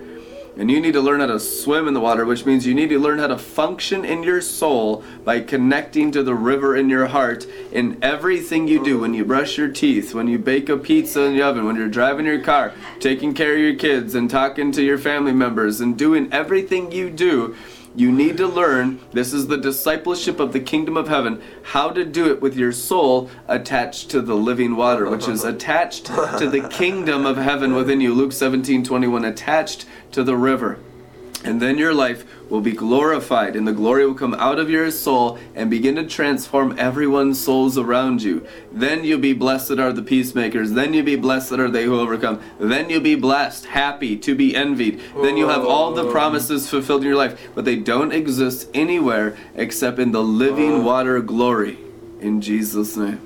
And 0.54 0.70
you 0.70 0.80
need 0.80 0.92
to 0.92 1.00
learn 1.00 1.20
how 1.20 1.26
to 1.26 1.40
swim 1.40 1.88
in 1.88 1.94
the 1.94 2.00
water, 2.00 2.26
which 2.26 2.44
means 2.44 2.66
you 2.66 2.74
need 2.74 2.90
to 2.90 2.98
learn 2.98 3.18
how 3.18 3.28
to 3.28 3.38
function 3.38 4.04
in 4.04 4.22
your 4.22 4.42
soul 4.42 5.02
by 5.24 5.40
connecting 5.40 6.12
to 6.12 6.22
the 6.22 6.34
river 6.34 6.76
in 6.76 6.90
your 6.90 7.06
heart 7.06 7.46
in 7.72 7.98
everything 8.02 8.68
you 8.68 8.84
do. 8.84 9.00
When 9.00 9.14
you 9.14 9.24
brush 9.24 9.56
your 9.56 9.68
teeth, 9.68 10.14
when 10.14 10.28
you 10.28 10.38
bake 10.38 10.68
a 10.68 10.76
pizza 10.76 11.22
in 11.22 11.34
the 11.34 11.42
oven, 11.42 11.64
when 11.64 11.76
you're 11.76 11.88
driving 11.88 12.26
your 12.26 12.42
car, 12.42 12.74
taking 13.00 13.32
care 13.32 13.54
of 13.54 13.60
your 13.60 13.76
kids, 13.76 14.14
and 14.14 14.28
talking 14.28 14.72
to 14.72 14.82
your 14.82 14.98
family 14.98 15.32
members, 15.32 15.80
and 15.80 15.96
doing 15.96 16.30
everything 16.30 16.92
you 16.92 17.08
do, 17.08 17.56
You 17.94 18.10
need 18.10 18.38
to 18.38 18.46
learn 18.46 19.00
this 19.12 19.34
is 19.34 19.48
the 19.48 19.58
discipleship 19.58 20.40
of 20.40 20.52
the 20.54 20.60
kingdom 20.60 20.96
of 20.96 21.08
heaven 21.08 21.42
how 21.62 21.90
to 21.90 22.04
do 22.04 22.30
it 22.30 22.40
with 22.40 22.56
your 22.56 22.72
soul 22.72 23.30
attached 23.48 24.10
to 24.10 24.22
the 24.22 24.34
living 24.34 24.76
water, 24.76 25.10
which 25.10 25.28
is 25.28 25.44
attached 25.44 26.06
to 26.06 26.48
the 26.48 26.66
kingdom 26.70 27.26
of 27.26 27.36
heaven 27.36 27.74
within 27.74 28.00
you. 28.00 28.14
Luke 28.14 28.32
17 28.32 28.82
21, 28.82 29.24
attached 29.24 29.84
to 30.12 30.24
the 30.24 30.36
river. 30.36 30.78
And 31.44 31.60
then 31.60 31.76
your 31.76 31.92
life 31.92 32.24
will 32.48 32.60
be 32.60 32.72
glorified, 32.72 33.56
and 33.56 33.66
the 33.66 33.72
glory 33.72 34.06
will 34.06 34.14
come 34.14 34.34
out 34.34 34.60
of 34.60 34.70
your 34.70 34.90
soul 34.92 35.38
and 35.54 35.68
begin 35.68 35.96
to 35.96 36.06
transform 36.06 36.78
everyone's 36.78 37.42
souls 37.42 37.76
around 37.76 38.22
you. 38.22 38.46
Then 38.70 39.02
you'll 39.02 39.18
be 39.18 39.32
blessed 39.32 39.72
are 39.72 39.92
the 39.92 40.02
peacemakers. 40.02 40.72
Then 40.72 40.94
you'll 40.94 41.04
be 41.04 41.16
blessed 41.16 41.52
are 41.52 41.68
they 41.68 41.84
who 41.84 41.98
overcome. 41.98 42.40
Then 42.60 42.90
you'll 42.90 43.00
be 43.00 43.16
blessed, 43.16 43.66
happy, 43.66 44.16
to 44.18 44.36
be 44.36 44.54
envied. 44.54 45.00
Then 45.20 45.36
you'll 45.36 45.48
have 45.48 45.64
all 45.64 45.92
the 45.92 46.10
promises 46.10 46.70
fulfilled 46.70 47.02
in 47.02 47.08
your 47.08 47.16
life. 47.16 47.50
But 47.54 47.64
they 47.64 47.76
don't 47.76 48.12
exist 48.12 48.68
anywhere 48.72 49.36
except 49.56 49.98
in 49.98 50.12
the 50.12 50.22
living 50.22 50.84
water 50.84 51.20
glory. 51.20 51.78
In 52.20 52.40
Jesus' 52.40 52.96
name. 52.96 53.20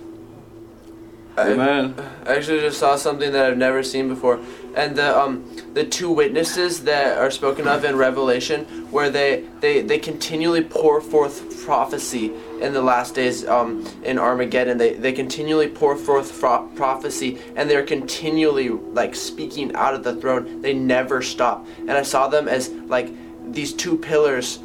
Amen. 1.38 1.94
I 2.24 2.36
actually 2.36 2.60
just 2.60 2.78
saw 2.78 2.96
something 2.96 3.30
that 3.32 3.44
I've 3.44 3.58
never 3.58 3.82
seen 3.82 4.08
before, 4.08 4.40
and 4.77 4.95
the 4.95 5.18
um 5.18 5.45
the 5.74 5.85
two 5.85 6.11
witnesses 6.11 6.85
that 6.85 7.18
are 7.18 7.31
spoken 7.31 7.66
of 7.66 7.85
in 7.85 7.97
Revelation, 7.97 8.64
where 8.91 9.11
they 9.11 9.45
they 9.61 9.81
they 9.81 9.99
continually 9.99 10.62
pour 10.62 11.01
forth 11.01 11.64
prophecy 11.64 12.33
in 12.61 12.72
the 12.72 12.83
last 12.83 13.14
days 13.14 13.47
um 13.49 13.85
in 14.05 14.18
Armageddon. 14.18 14.79
They 14.79 14.95
they 14.95 15.12
continually 15.12 15.68
pour 15.68 15.97
forth 15.97 16.39
pro- 16.39 16.68
prophecy, 16.77 17.39
and 17.57 17.68
they're 17.68 17.87
continually 17.87 18.68
like 18.68 19.14
speaking 19.14 19.74
out 19.74 19.95
of 19.95 20.05
the 20.05 20.14
throne. 20.14 20.61
They 20.61 20.74
never 20.74 21.22
stop, 21.22 21.66
and 21.79 21.93
I 21.93 22.03
saw 22.03 22.29
them 22.29 22.47
as 22.47 22.68
like 22.68 23.11
these 23.53 23.72
two 23.72 23.97
pillars 23.97 24.59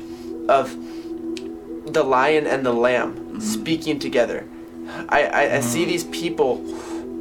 of 0.49 0.76
the 1.86 2.03
lion 2.03 2.47
and 2.47 2.66
the 2.66 2.74
lamb 2.74 3.39
speaking 3.39 3.99
together. 3.99 4.47
I, 5.09 5.24
I, 5.26 5.55
I 5.57 5.59
see 5.62 5.86
these 5.86 6.03
people, 6.05 6.57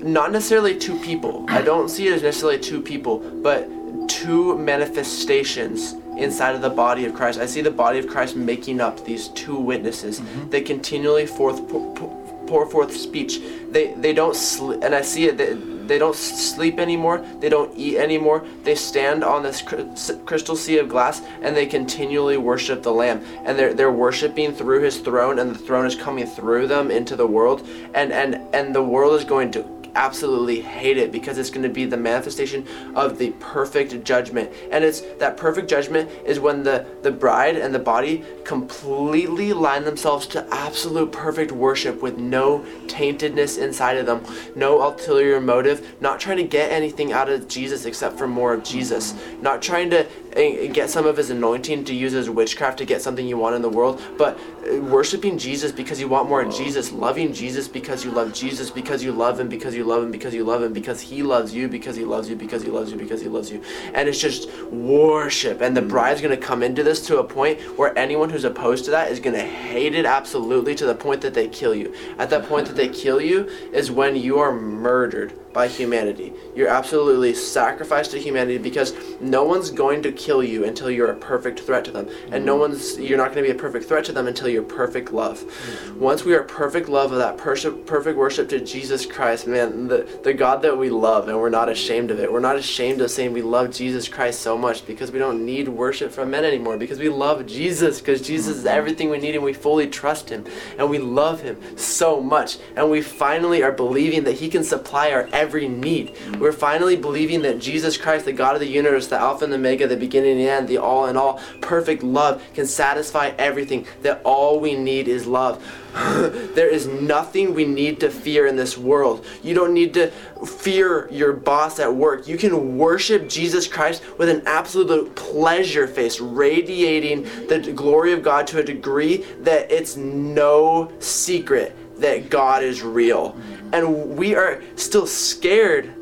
not 0.03 0.33
necessarily 0.33 0.77
two 0.79 0.99
people. 1.01 1.45
I 1.49 1.63
don't 1.63 1.89
see 1.89 2.09
it 2.09 2.15
as 2.15 2.23
necessarily 2.23 2.59
two 2.59 2.81
people, 2.81 3.19
but 3.19 3.69
two 4.09 4.57
manifestations 4.59 5.95
inside 6.17 6.55
of 6.55 6.63
the 6.63 6.71
body 6.71 7.05
of 7.05 7.15
Christ. 7.15 7.41
I 7.41 7.47
see 7.47 7.61
the 7.61 7.71
body 7.71 7.99
of 7.99 8.07
Christ 8.07 8.37
making 8.37 8.81
up 8.81 9.05
these 9.05 9.29
two 9.29 9.57
witnesses. 9.57 10.21
Mm-hmm. 10.21 10.51
They 10.51 10.61
continually 10.61 11.27
forth 11.27 11.67
pour, 11.69 11.95
pour, 11.95 12.45
pour 12.47 12.67
forth 12.67 12.97
speech. 12.97 13.41
They 13.71 13.95
they 13.95 14.13
don't 14.13 14.37
sleep, 14.37 14.81
and 14.83 14.95
I 14.95 15.03
see 15.03 15.27
it. 15.27 15.39
They, 15.39 15.55
they 15.91 15.99
don't 15.99 16.15
sleep 16.15 16.79
anymore. 16.79 17.25
They 17.41 17.49
don't 17.49 17.77
eat 17.77 17.97
anymore. 17.99 18.45
They 18.63 18.77
stand 18.77 19.25
on 19.25 19.43
this 19.43 19.61
crystal 19.61 20.55
sea 20.55 20.79
of 20.79 20.89
glass 20.89 21.21
and 21.43 21.57
they 21.57 21.67
continually 21.67 22.37
worship 22.37 22.85
the 22.85 22.93
Lamb. 22.93 23.25
And 23.45 23.59
they're 23.59 23.75
they're 23.75 23.91
worshiping 23.91 24.53
through 24.53 24.83
His 24.83 24.99
throne, 24.99 25.41
and 25.41 25.51
the 25.51 25.59
throne 25.59 25.87
is 25.87 25.97
coming 25.97 26.27
through 26.27 26.69
them 26.69 26.93
into 26.93 27.17
the 27.17 27.27
world. 27.27 27.67
And 27.93 28.13
and 28.13 28.37
and 28.55 28.73
the 28.73 28.85
world 28.85 29.15
is 29.19 29.25
going 29.25 29.51
to 29.53 29.80
absolutely 29.95 30.61
hate 30.61 30.97
it 30.97 31.13
because 31.13 31.39
it's 31.39 31.51
going 31.51 31.63
to 31.63 31.69
be 31.69 31.85
the 31.85 31.97
manifestation 31.97 32.67
of 32.95 33.19
the 33.19 33.31
perfect 33.41 34.05
judgment. 34.05 34.53
And 34.71 34.85
it's 34.85 35.01
that 35.19 35.37
perfect 35.37 35.69
judgment 35.69 36.11
is 36.25 36.41
when 36.41 36.63
the 36.63 36.87
the 37.03 37.11
bride 37.11 37.57
and 37.57 37.75
the 37.75 37.79
body 37.79 38.25
completely 38.45 39.53
line 39.53 39.85
themselves 39.85 40.27
to 40.27 40.47
absolute 40.53 41.13
perfect 41.13 41.53
worship 41.53 42.03
with 42.03 42.19
no 42.19 42.61
taintedness 42.87 43.59
inside 43.59 43.97
of 43.97 44.07
them 44.07 44.25
no 44.57 44.83
ulterior 44.83 45.41
motive 45.41 45.97
not 46.01 46.21
trying 46.21 46.37
to 46.37 46.45
get 46.45 46.71
anything 46.71 47.13
out 47.13 47.29
of 47.29 47.49
jesus 47.49 47.85
except 47.85 48.19
for 48.19 48.27
more 48.27 48.53
of 48.53 48.63
jesus 48.63 49.15
not 49.41 49.63
trying 49.63 49.91
to 49.91 50.07
eh, 50.37 50.67
get 50.69 50.91
some 50.91 51.07
of 51.07 51.17
his 51.17 51.31
anointing 51.31 51.85
to 51.85 51.95
use 51.95 52.15
as 52.15 52.29
witchcraft 52.31 52.79
to 52.79 52.85
get 52.85 53.03
something 53.03 53.27
you 53.27 53.37
want 53.37 53.55
in 53.55 53.63
the 53.63 53.69
world 53.69 54.01
but 54.17 54.39
eh, 54.67 54.79
worshiping 54.79 55.39
jesus 55.39 55.73
because 55.73 56.01
you 56.01 56.09
want 56.09 56.29
more 56.29 56.43
of 56.43 56.55
jesus 56.55 56.93
loving 56.93 57.33
jesus 57.33 57.69
because 57.69 58.05
you 58.05 58.11
love 58.11 58.33
jesus 58.33 58.71
because 58.71 59.03
you 59.03 59.13
love 59.13 59.39
him 59.39 59.49
because 59.49 59.75
you 59.75 59.85
love 59.85 60.03
him 60.03 60.11
because 60.11 60.35
you 60.35 60.45
love 60.45 60.63
him 60.63 60.73
because 60.73 61.01
he 61.01 61.23
loves 61.23 61.55
you 61.55 61.69
because 61.69 61.97
he 61.97 62.05
loves 62.05 62.29
you 62.29 62.37
because 62.37 62.63
he 62.63 62.71
loves 62.71 62.91
you 62.93 62.99
because 62.99 63.21
he 63.21 63.29
loves 63.29 63.51
you. 63.51 63.63
And 63.95 64.09
it's 64.09 64.21
just 64.21 64.51
worship. 64.65 65.61
And 65.61 65.77
the 65.77 65.83
bride's 65.83 66.21
going 66.21 66.39
to 66.39 66.47
come 66.47 66.63
into 66.63 66.83
this 66.83 67.05
to 67.07 67.19
a 67.19 67.25
point 67.25 67.61
where 67.79 67.97
anyone 67.99 68.31
who's 68.31 68.45
opposed 68.45 68.85
to 68.87 68.91
that 68.93 69.11
is 69.11 69.21
going 69.21 69.37
to 69.37 69.45
hate 69.45 69.95
it 69.95 70.07
absolutely 70.07 70.75
to 70.77 70.87
the 70.87 70.95
point 70.95 71.21
that 71.23 71.35
they 71.35 71.49
kill 71.49 71.75
you. 71.75 71.95
At 72.19 72.31
that 72.31 72.47
point 72.47 72.67
that 72.67 72.77
they 72.77 72.89
kill 72.89 73.21
you 73.21 73.49
is 73.73 73.91
when 73.91 74.17
you 74.17 74.39
are 74.39 74.53
murdered 74.53 75.35
by 75.53 75.67
humanity. 75.67 76.33
You're 76.55 76.69
absolutely 76.69 77.35
sacrificed 77.35 78.13
to 78.13 78.19
humanity 78.19 78.59
because 78.59 78.95
no 79.21 79.45
one's 79.45 79.71
going 79.71 80.03
to 80.03 80.13
kill 80.13 80.45
you 80.45 80.65
until 80.65 80.91
you're 80.91 81.11
a 81.11 81.17
perfect 81.17 81.61
threat 81.61 81.85
to 81.87 81.91
them. 81.91 82.09
And 82.31 82.45
no 82.45 82.57
mm. 82.57 82.61
one's 82.61 82.99
you're 82.99 83.19
not 83.19 83.33
going 83.33 83.45
to 83.45 83.53
be 83.53 83.57
a 83.57 83.61
perfect 83.61 83.87
threat 83.87 84.05
to 84.07 84.13
them 84.13 84.27
until 84.27 84.49
you're 84.49 84.63
perfect 84.63 85.13
love. 85.13 85.41
Mm. 85.41 85.97
Once 85.97 86.25
we 86.25 86.35
are 86.35 86.43
perfect 86.43 86.89
love 86.89 87.13
of 87.13 87.19
that 87.19 87.37
perfect 87.37 88.17
worship 88.17 88.49
to 88.51 88.61
Jesus 88.61 89.07
Christ, 89.07 89.47
man, 89.47 89.89
the, 89.89 90.09
the 90.23 90.33
God 90.33 90.63
that 90.63 90.77
we 90.77 90.91
love 90.91 91.29
and 91.29 91.39
we're 91.39 91.51
not 91.51 91.69
ashamed 91.69 92.11
of 92.11 92.21
it. 92.21 92.33
We're 92.33 92.41
not 92.41 92.57
ashamed 92.57 93.01
of 93.01 93.11
saying 93.11 93.33
we 93.33 93.43
love 93.43 93.73
Jesus 93.73 94.09
Christ 94.09 94.41
so 94.41 94.57
much 94.57 94.87
because 94.87 95.11
we 95.11 95.19
don't 95.19 95.45
need 95.45 95.69
worship 95.69 96.13
from 96.13 96.31
men 96.31 96.45
anymore 96.45 96.77
because 96.77 96.99
we 96.99 97.09
love 97.09 97.47
Jesus 97.47 97.99
because 97.99 98.23
Jesus 98.23 98.59
is 98.59 98.65
mm. 98.65 98.69
everything 98.69 99.11
we 99.11 99.19
need 99.19 99.35
and 99.35 99.45
we 99.45 99.53
fully 99.53 99.89
trust 99.89 100.29
him 100.29 100.45
and 100.79 100.89
we 100.89 100.99
love 100.99 101.41
him 101.41 101.59
so 101.77 102.21
much 102.21 102.59
and 102.77 102.91
we 102.91 103.03
finally 103.03 103.63
are 103.63 103.73
believing 103.73 104.25
that 104.25 104.33
he 104.33 104.49
can 104.49 104.63
supply 104.63 105.11
our 105.11 105.29
every 105.41 105.69
need. 105.69 106.17
We're 106.39 106.53
finally 106.53 106.97
believing 106.97 107.41
that 107.43 107.59
Jesus 107.59 107.97
Christ, 107.97 108.27
the 108.27 108.33
God 108.33 108.55
of 108.55 108.61
the 108.61 108.69
universe, 108.69 109.07
the 109.07 109.19
Alpha 109.19 109.45
and 109.45 109.53
the 109.53 109.57
Omega, 109.57 109.87
the 109.87 109.97
beginning 109.97 110.33
and 110.33 110.41
the 110.41 110.51
end, 110.51 110.69
the 110.69 110.77
all 110.77 111.07
in 111.07 111.17
all, 111.17 111.41
perfect 111.63 112.03
love 112.03 112.43
can 112.53 112.67
satisfy 112.67 113.33
everything, 113.39 113.87
that 114.03 114.21
all 114.23 114.61
we 114.61 114.75
need 114.75 115.09
is 115.09 115.27
love. 115.27 115.65
there 115.95 116.69
is 116.69 116.87
nothing 116.87 117.55
we 117.55 117.65
need 117.65 118.01
to 118.01 118.11
fear 118.11 118.47
in 118.47 118.55
this 118.55 118.77
world. 118.77 119.25
You 119.43 119.55
don't 119.55 119.73
need 119.73 119.95
to 119.95 120.11
fear 120.47 121.09
your 121.11 121.33
boss 121.33 121.81
at 121.81 121.93
work. 121.93 122.29
You 122.29 122.37
can 122.37 122.77
worship 122.77 123.27
Jesus 123.27 123.67
Christ 123.67 124.03
with 124.19 124.29
an 124.29 124.43
absolute 124.45 125.17
pleasure 125.17 125.87
face, 125.87 126.21
radiating 126.21 127.23
the 127.49 127.73
glory 127.75 128.13
of 128.13 128.23
God 128.23 128.47
to 128.49 128.59
a 128.61 128.63
degree 128.63 129.25
that 129.41 129.73
it's 129.73 129.97
no 129.97 130.93
secret 130.99 131.75
that 132.01 132.31
God 132.31 132.63
is 132.63 132.83
real. 132.83 133.37
And 133.73 134.17
we 134.17 134.35
are 134.35 134.63
still 134.77 135.07
scared 135.07 135.95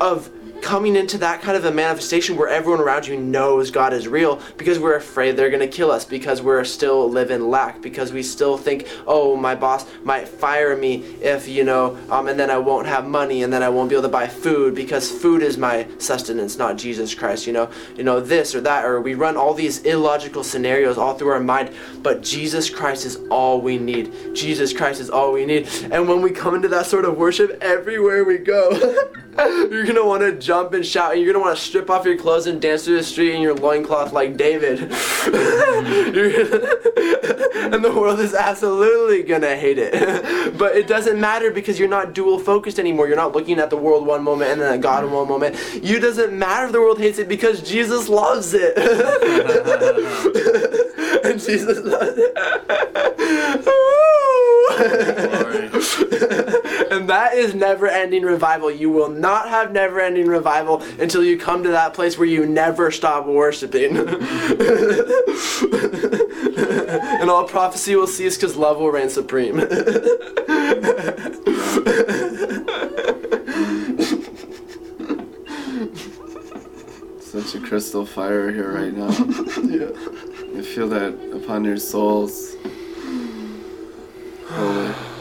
of 0.00 0.30
coming 0.62 0.96
into 0.96 1.18
that 1.18 1.42
kind 1.42 1.56
of 1.56 1.64
a 1.64 1.70
manifestation 1.70 2.36
where 2.36 2.48
everyone 2.48 2.80
around 2.80 3.06
you 3.06 3.16
knows 3.16 3.70
God 3.70 3.92
is 3.92 4.08
real 4.08 4.40
because 4.56 4.78
we're 4.78 4.96
afraid 4.96 5.36
they're 5.36 5.50
going 5.50 5.60
to 5.60 5.68
kill 5.68 5.90
us 5.90 6.04
because 6.04 6.42
we're 6.42 6.64
still 6.64 7.08
live 7.08 7.30
in 7.30 7.50
lack 7.50 7.80
because 7.80 8.12
we 8.12 8.22
still 8.22 8.56
think 8.56 8.88
oh 9.06 9.36
my 9.36 9.54
boss 9.54 9.86
might 10.02 10.28
fire 10.28 10.76
me 10.76 10.96
if 11.20 11.48
you 11.48 11.64
know 11.64 11.96
um, 12.10 12.28
and 12.28 12.38
then 12.38 12.50
I 12.50 12.58
won't 12.58 12.86
have 12.86 13.06
money 13.06 13.42
and 13.42 13.52
then 13.52 13.62
I 13.62 13.68
won't 13.68 13.88
be 13.88 13.94
able 13.94 14.04
to 14.04 14.08
buy 14.08 14.26
food 14.26 14.74
because 14.74 15.10
food 15.10 15.42
is 15.42 15.56
my 15.56 15.86
sustenance 15.98 16.56
not 16.56 16.76
Jesus 16.76 17.14
Christ 17.14 17.46
you 17.46 17.52
know? 17.52 17.70
You 17.96 18.04
know 18.04 18.20
this 18.20 18.54
or 18.54 18.60
that 18.62 18.84
or 18.84 19.00
we 19.00 19.14
run 19.14 19.36
all 19.36 19.54
these 19.54 19.82
illogical 19.82 20.44
scenarios 20.44 20.98
all 20.98 21.14
through 21.14 21.30
our 21.30 21.40
mind 21.40 21.74
but 22.02 22.22
Jesus 22.22 22.70
Christ 22.70 23.04
is 23.04 23.16
all 23.30 23.60
we 23.60 23.78
need. 23.78 24.34
Jesus 24.34 24.72
Christ 24.72 25.00
is 25.00 25.10
all 25.10 25.32
we 25.32 25.46
need. 25.46 25.68
And 25.90 26.08
when 26.08 26.22
we 26.22 26.30
come 26.30 26.54
into 26.54 26.68
that 26.68 26.86
sort 26.86 27.04
of 27.04 27.16
worship 27.16 27.58
everywhere 27.60 28.24
we 28.24 28.38
go 28.38 29.08
you're 29.70 29.84
gonna 29.84 30.04
want 30.04 30.22
to 30.22 30.32
jump 30.32 30.72
and 30.72 30.84
shout 30.84 31.12
and 31.12 31.22
you're 31.22 31.32
gonna 31.32 31.44
want 31.44 31.56
to 31.56 31.62
strip 31.62 31.90
off 31.90 32.04
your 32.04 32.16
clothes 32.16 32.46
and 32.46 32.60
dance 32.60 32.84
through 32.84 32.96
the 32.96 33.02
street 33.02 33.34
in 33.34 33.42
your 33.42 33.54
loincloth 33.54 34.12
like 34.12 34.36
David. 34.36 34.78
And 37.66 37.84
the 37.84 37.92
world 37.92 38.20
is 38.20 38.32
absolutely 38.32 39.24
gonna 39.24 39.56
hate 39.56 39.78
it. 39.78 40.56
But 40.56 40.76
it 40.76 40.86
doesn't 40.86 41.20
matter 41.20 41.50
because 41.50 41.80
you're 41.80 41.88
not 41.88 42.14
dual 42.14 42.38
focused 42.38 42.78
anymore. 42.78 43.08
You're 43.08 43.16
not 43.16 43.32
looking 43.34 43.58
at 43.58 43.70
the 43.70 43.76
world 43.76 44.06
one 44.06 44.22
moment 44.22 44.52
and 44.52 44.60
then 44.60 44.72
at 44.74 44.80
God 44.80 45.02
in 45.02 45.10
one 45.10 45.26
moment. 45.26 45.56
You 45.82 45.98
doesn't 45.98 46.32
matter 46.32 46.66
if 46.66 46.72
the 46.72 46.80
world 46.80 47.00
hates 47.00 47.18
it 47.18 47.28
because 47.28 47.60
Jesus 47.60 48.08
loves 48.08 48.54
it. 48.54 48.78
And 51.24 51.40
Jesus 51.40 51.84
loves 51.84 52.16
it 52.16 52.36
and 56.96 57.08
that 57.08 57.34
is 57.34 57.54
never 57.54 57.86
ending 57.86 58.22
revival. 58.22 58.70
You 58.70 58.90
will 58.90 59.10
not 59.10 59.48
have 59.48 59.72
never 59.72 60.00
ending 60.00 60.26
revival 60.26 60.82
until 60.98 61.22
you 61.22 61.38
come 61.38 61.62
to 61.62 61.68
that 61.70 61.94
place 61.94 62.18
where 62.18 62.26
you 62.26 62.46
never 62.46 62.90
stop 62.90 63.26
worshiping. 63.26 63.96
and 67.18 67.30
all 67.30 67.46
prophecy 67.46 67.94
will 67.94 68.06
cease 68.06 68.36
because 68.36 68.56
love 68.56 68.78
will 68.78 68.90
reign 68.90 69.10
supreme. 69.10 69.60
Such 77.20 77.54
a 77.54 77.60
crystal 77.60 78.06
fire 78.06 78.50
here 78.50 78.72
right 78.72 78.94
now. 78.94 79.10
yeah. 79.62 79.90
I 80.58 80.62
feel 80.62 80.88
that 80.88 81.12
upon 81.34 81.64
your 81.64 81.76
souls. 81.76 82.54
Holy. 84.48 85.15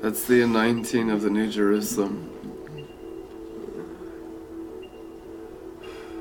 That's 0.00 0.24
the 0.24 0.40
anointing 0.40 1.10
of 1.10 1.20
the 1.20 1.28
New 1.28 1.50
Jerusalem. 1.50 2.30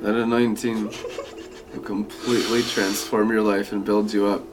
That 0.01 0.15
anointing 0.15 0.87
will 1.73 1.83
completely 1.83 2.61
transform 2.63 3.31
your 3.31 3.41
life 3.41 3.71
and 3.71 3.85
build 3.85 4.11
you 4.11 4.27
up. 4.27 4.43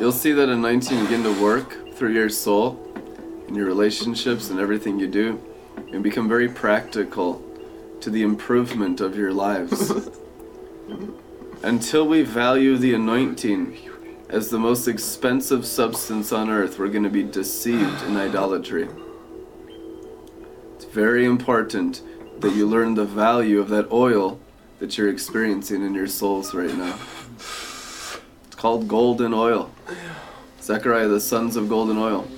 You'll 0.00 0.10
see 0.10 0.32
that 0.32 0.48
anointing 0.48 1.00
begin 1.04 1.22
to 1.22 1.40
work 1.40 1.94
through 1.94 2.14
your 2.14 2.30
soul, 2.30 2.84
in 3.46 3.54
your 3.54 3.66
relationships, 3.66 4.50
and 4.50 4.58
everything 4.58 4.98
you 4.98 5.06
do, 5.06 5.40
and 5.92 6.02
become 6.02 6.28
very 6.28 6.48
practical 6.48 7.40
to 8.00 8.10
the 8.10 8.22
improvement 8.22 9.00
of 9.00 9.16
your 9.16 9.32
lives. 9.32 9.92
Until 11.62 12.06
we 12.06 12.22
value 12.22 12.76
the 12.76 12.94
anointing 12.94 13.76
as 14.28 14.48
the 14.48 14.58
most 14.58 14.86
expensive 14.86 15.66
substance 15.66 16.30
on 16.30 16.48
earth, 16.48 16.78
we're 16.78 16.88
going 16.88 17.02
to 17.02 17.10
be 17.10 17.24
deceived 17.24 18.00
in 18.04 18.16
idolatry. 18.16 18.88
It's 20.76 20.84
very 20.84 21.24
important 21.24 22.02
that 22.38 22.54
you 22.54 22.64
learn 22.64 22.94
the 22.94 23.04
value 23.04 23.58
of 23.58 23.70
that 23.70 23.90
oil 23.90 24.38
that 24.78 24.96
you're 24.96 25.08
experiencing 25.08 25.84
in 25.84 25.94
your 25.94 26.06
souls 26.06 26.54
right 26.54 26.72
now. 26.76 26.96
It's 27.34 28.54
called 28.54 28.86
golden 28.86 29.34
oil. 29.34 29.72
Zechariah, 30.62 31.08
the 31.08 31.20
sons 31.20 31.56
of 31.56 31.68
golden 31.68 31.98
oil. 31.98 32.28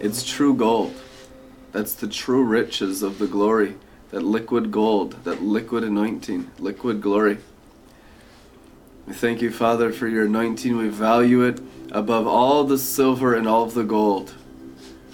It's 0.00 0.24
true 0.24 0.54
gold. 0.54 0.94
That's 1.70 1.94
the 1.94 2.08
true 2.08 2.42
riches 2.42 3.04
of 3.04 3.20
the 3.20 3.28
glory. 3.28 3.76
That 4.10 4.24
liquid 4.24 4.72
gold, 4.72 5.22
that 5.22 5.42
liquid 5.42 5.84
anointing, 5.84 6.50
liquid 6.58 7.00
glory. 7.00 7.38
We 9.08 9.14
thank 9.14 9.40
you, 9.40 9.50
Father, 9.50 9.90
for 9.90 10.06
your 10.06 10.26
anointing. 10.26 10.76
We 10.76 10.90
value 10.90 11.40
it 11.40 11.62
above 11.90 12.26
all 12.26 12.64
the 12.64 12.76
silver 12.76 13.34
and 13.34 13.48
all 13.48 13.62
of 13.62 13.72
the 13.72 13.82
gold. 13.82 14.34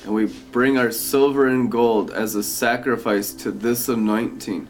And 0.02 0.12
we 0.12 0.26
bring 0.50 0.76
our 0.76 0.90
silver 0.90 1.46
and 1.46 1.70
gold 1.70 2.10
as 2.10 2.34
a 2.34 2.42
sacrifice 2.42 3.32
to 3.34 3.52
this 3.52 3.88
anointing. 3.88 4.68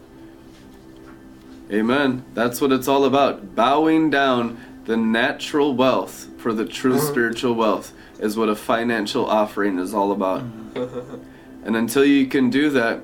Amen. 1.70 2.22
That's 2.34 2.60
what 2.60 2.70
it's 2.70 2.86
all 2.86 3.06
about. 3.06 3.54
Bowing 3.54 4.10
down 4.10 4.60
the 4.84 4.98
natural 4.98 5.74
wealth 5.74 6.28
for 6.36 6.52
the 6.52 6.66
true 6.66 6.96
uh-huh. 6.96 7.06
spiritual 7.06 7.54
wealth 7.54 7.94
is 8.18 8.36
what 8.36 8.50
a 8.50 8.54
financial 8.54 9.24
offering 9.24 9.78
is 9.78 9.94
all 9.94 10.12
about. 10.12 10.42
Mm-hmm. 10.74 11.64
and 11.64 11.76
until 11.76 12.04
you 12.04 12.26
can 12.26 12.50
do 12.50 12.68
that, 12.68 13.00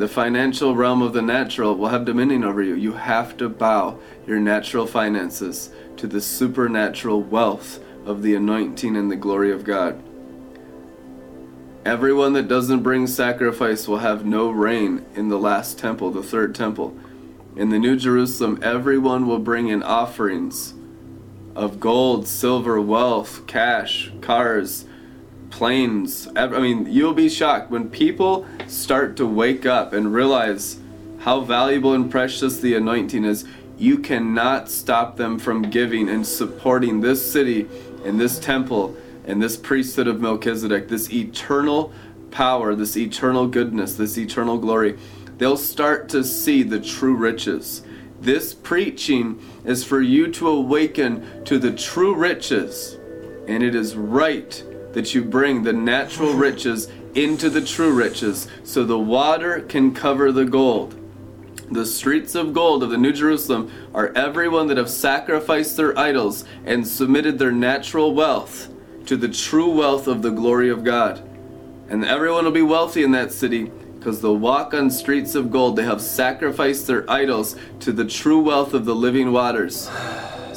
the 0.00 0.08
financial 0.08 0.74
realm 0.74 1.02
of 1.02 1.12
the 1.12 1.20
natural 1.20 1.74
will 1.74 1.90
have 1.90 2.06
dominion 2.06 2.42
over 2.42 2.62
you. 2.62 2.74
You 2.74 2.92
have 2.92 3.36
to 3.36 3.50
bow 3.50 3.98
your 4.26 4.40
natural 4.40 4.86
finances 4.86 5.72
to 5.98 6.06
the 6.06 6.22
supernatural 6.22 7.20
wealth 7.20 7.80
of 8.06 8.22
the 8.22 8.34
anointing 8.34 8.96
and 8.96 9.10
the 9.10 9.16
glory 9.16 9.52
of 9.52 9.62
God. 9.62 10.02
Everyone 11.84 12.32
that 12.32 12.48
doesn't 12.48 12.82
bring 12.82 13.06
sacrifice 13.06 13.86
will 13.86 13.98
have 13.98 14.24
no 14.24 14.50
reign 14.50 15.04
in 15.14 15.28
the 15.28 15.38
last 15.38 15.78
temple, 15.78 16.10
the 16.10 16.22
third 16.22 16.54
temple. 16.54 16.96
In 17.54 17.68
the 17.68 17.78
New 17.78 17.96
Jerusalem, 17.96 18.58
everyone 18.62 19.26
will 19.26 19.38
bring 19.38 19.68
in 19.68 19.82
offerings 19.82 20.72
of 21.54 21.78
gold, 21.78 22.26
silver, 22.26 22.80
wealth, 22.80 23.46
cash, 23.46 24.10
cars, 24.22 24.86
planes. 25.50 26.28
I 26.36 26.46
mean, 26.46 26.86
you'll 26.86 27.12
be 27.14 27.28
shocked 27.28 27.70
when 27.70 27.90
people 27.90 28.46
start 28.66 29.16
to 29.16 29.26
wake 29.26 29.66
up 29.66 29.92
and 29.92 30.12
realize 30.12 30.78
how 31.18 31.40
valuable 31.40 31.92
and 31.92 32.10
precious 32.10 32.60
the 32.60 32.74
anointing 32.74 33.24
is. 33.24 33.44
You 33.76 33.98
cannot 33.98 34.68
stop 34.70 35.16
them 35.16 35.38
from 35.38 35.62
giving 35.62 36.08
and 36.08 36.26
supporting 36.26 37.00
this 37.00 37.30
city 37.30 37.68
and 38.04 38.20
this 38.20 38.38
temple 38.38 38.96
and 39.26 39.42
this 39.42 39.56
priesthood 39.56 40.06
of 40.06 40.20
Melchizedek, 40.20 40.88
this 40.88 41.12
eternal 41.12 41.92
power, 42.30 42.74
this 42.74 42.96
eternal 42.96 43.46
goodness, 43.46 43.94
this 43.94 44.16
eternal 44.16 44.58
glory. 44.58 44.98
They'll 45.38 45.56
start 45.56 46.08
to 46.10 46.24
see 46.24 46.62
the 46.62 46.80
true 46.80 47.16
riches. 47.16 47.82
This 48.20 48.52
preaching 48.52 49.40
is 49.64 49.84
for 49.84 50.00
you 50.00 50.30
to 50.32 50.48
awaken 50.48 51.44
to 51.44 51.58
the 51.58 51.72
true 51.72 52.14
riches, 52.14 52.98
and 53.48 53.62
it 53.62 53.74
is 53.74 53.96
right 53.96 54.62
that 54.92 55.14
you 55.14 55.24
bring 55.24 55.62
the 55.62 55.72
natural 55.72 56.34
riches 56.34 56.88
into 57.14 57.50
the 57.50 57.60
true 57.60 57.92
riches 57.92 58.48
so 58.64 58.84
the 58.84 58.98
water 58.98 59.60
can 59.60 59.94
cover 59.94 60.32
the 60.32 60.44
gold. 60.44 60.96
The 61.70 61.86
streets 61.86 62.34
of 62.34 62.52
gold 62.52 62.82
of 62.82 62.90
the 62.90 62.98
New 62.98 63.12
Jerusalem 63.12 63.70
are 63.94 64.12
everyone 64.16 64.66
that 64.68 64.76
have 64.76 64.90
sacrificed 64.90 65.76
their 65.76 65.96
idols 65.96 66.44
and 66.64 66.86
submitted 66.86 67.38
their 67.38 67.52
natural 67.52 68.12
wealth 68.12 68.68
to 69.06 69.16
the 69.16 69.28
true 69.28 69.70
wealth 69.70 70.08
of 70.08 70.22
the 70.22 70.30
glory 70.30 70.68
of 70.68 70.82
God. 70.82 71.22
And 71.88 72.04
everyone 72.04 72.44
will 72.44 72.52
be 72.52 72.62
wealthy 72.62 73.02
in 73.02 73.12
that 73.12 73.32
city 73.32 73.70
because 73.98 74.20
they'll 74.20 74.36
walk 74.36 74.72
on 74.74 74.90
streets 74.90 75.34
of 75.34 75.50
gold. 75.50 75.76
They 75.76 75.84
have 75.84 76.00
sacrificed 76.00 76.86
their 76.86 77.08
idols 77.10 77.54
to 77.80 77.92
the 77.92 78.04
true 78.04 78.40
wealth 78.40 78.74
of 78.74 78.84
the 78.84 78.94
living 78.94 79.30
waters. 79.30 79.88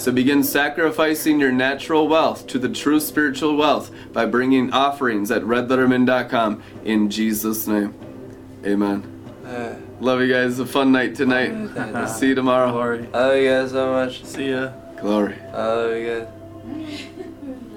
So 0.03 0.11
begin 0.11 0.43
sacrificing 0.43 1.39
your 1.39 1.53
natural 1.53 2.09
wealth 2.09 2.45
to 2.47 2.59
the 2.59 2.67
true 2.67 2.99
spiritual 2.99 3.55
wealth 3.55 3.89
by 4.11 4.25
bringing 4.25 4.73
offerings 4.73 5.31
at 5.31 5.43
redlettermin.com 5.43 6.61
in 6.83 7.09
Jesus' 7.09 7.65
name. 7.67 7.93
Amen. 8.65 9.01
Uh, 9.45 9.75
Love 10.01 10.19
you 10.19 10.33
guys. 10.33 10.59
A 10.59 10.65
fun 10.65 10.91
night 10.91 11.15
tonight. 11.15 12.07
See 12.09 12.27
you 12.27 12.35
tomorrow. 12.35 12.73
Glory. 12.73 13.07
I 13.13 13.17
love 13.17 13.37
you 13.37 13.49
guys 13.49 13.71
so 13.71 13.91
much. 13.93 14.25
See 14.25 14.49
ya. 14.49 14.73
Glory. 14.99 15.35
I 15.53 15.67
love 15.67 15.95
you 15.95 16.19
guys. 16.19 16.27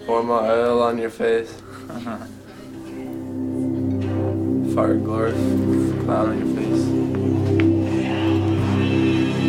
Pour 0.05 0.24
more 0.24 0.43
oil 0.43 0.83
on 0.83 0.99
your 0.99 1.11
face. 1.11 1.55
Fire 4.74 4.97
glory. 4.97 5.31
Cloud 6.03 6.31
on 6.31 6.45
your 6.45 6.57
face. 6.57 6.66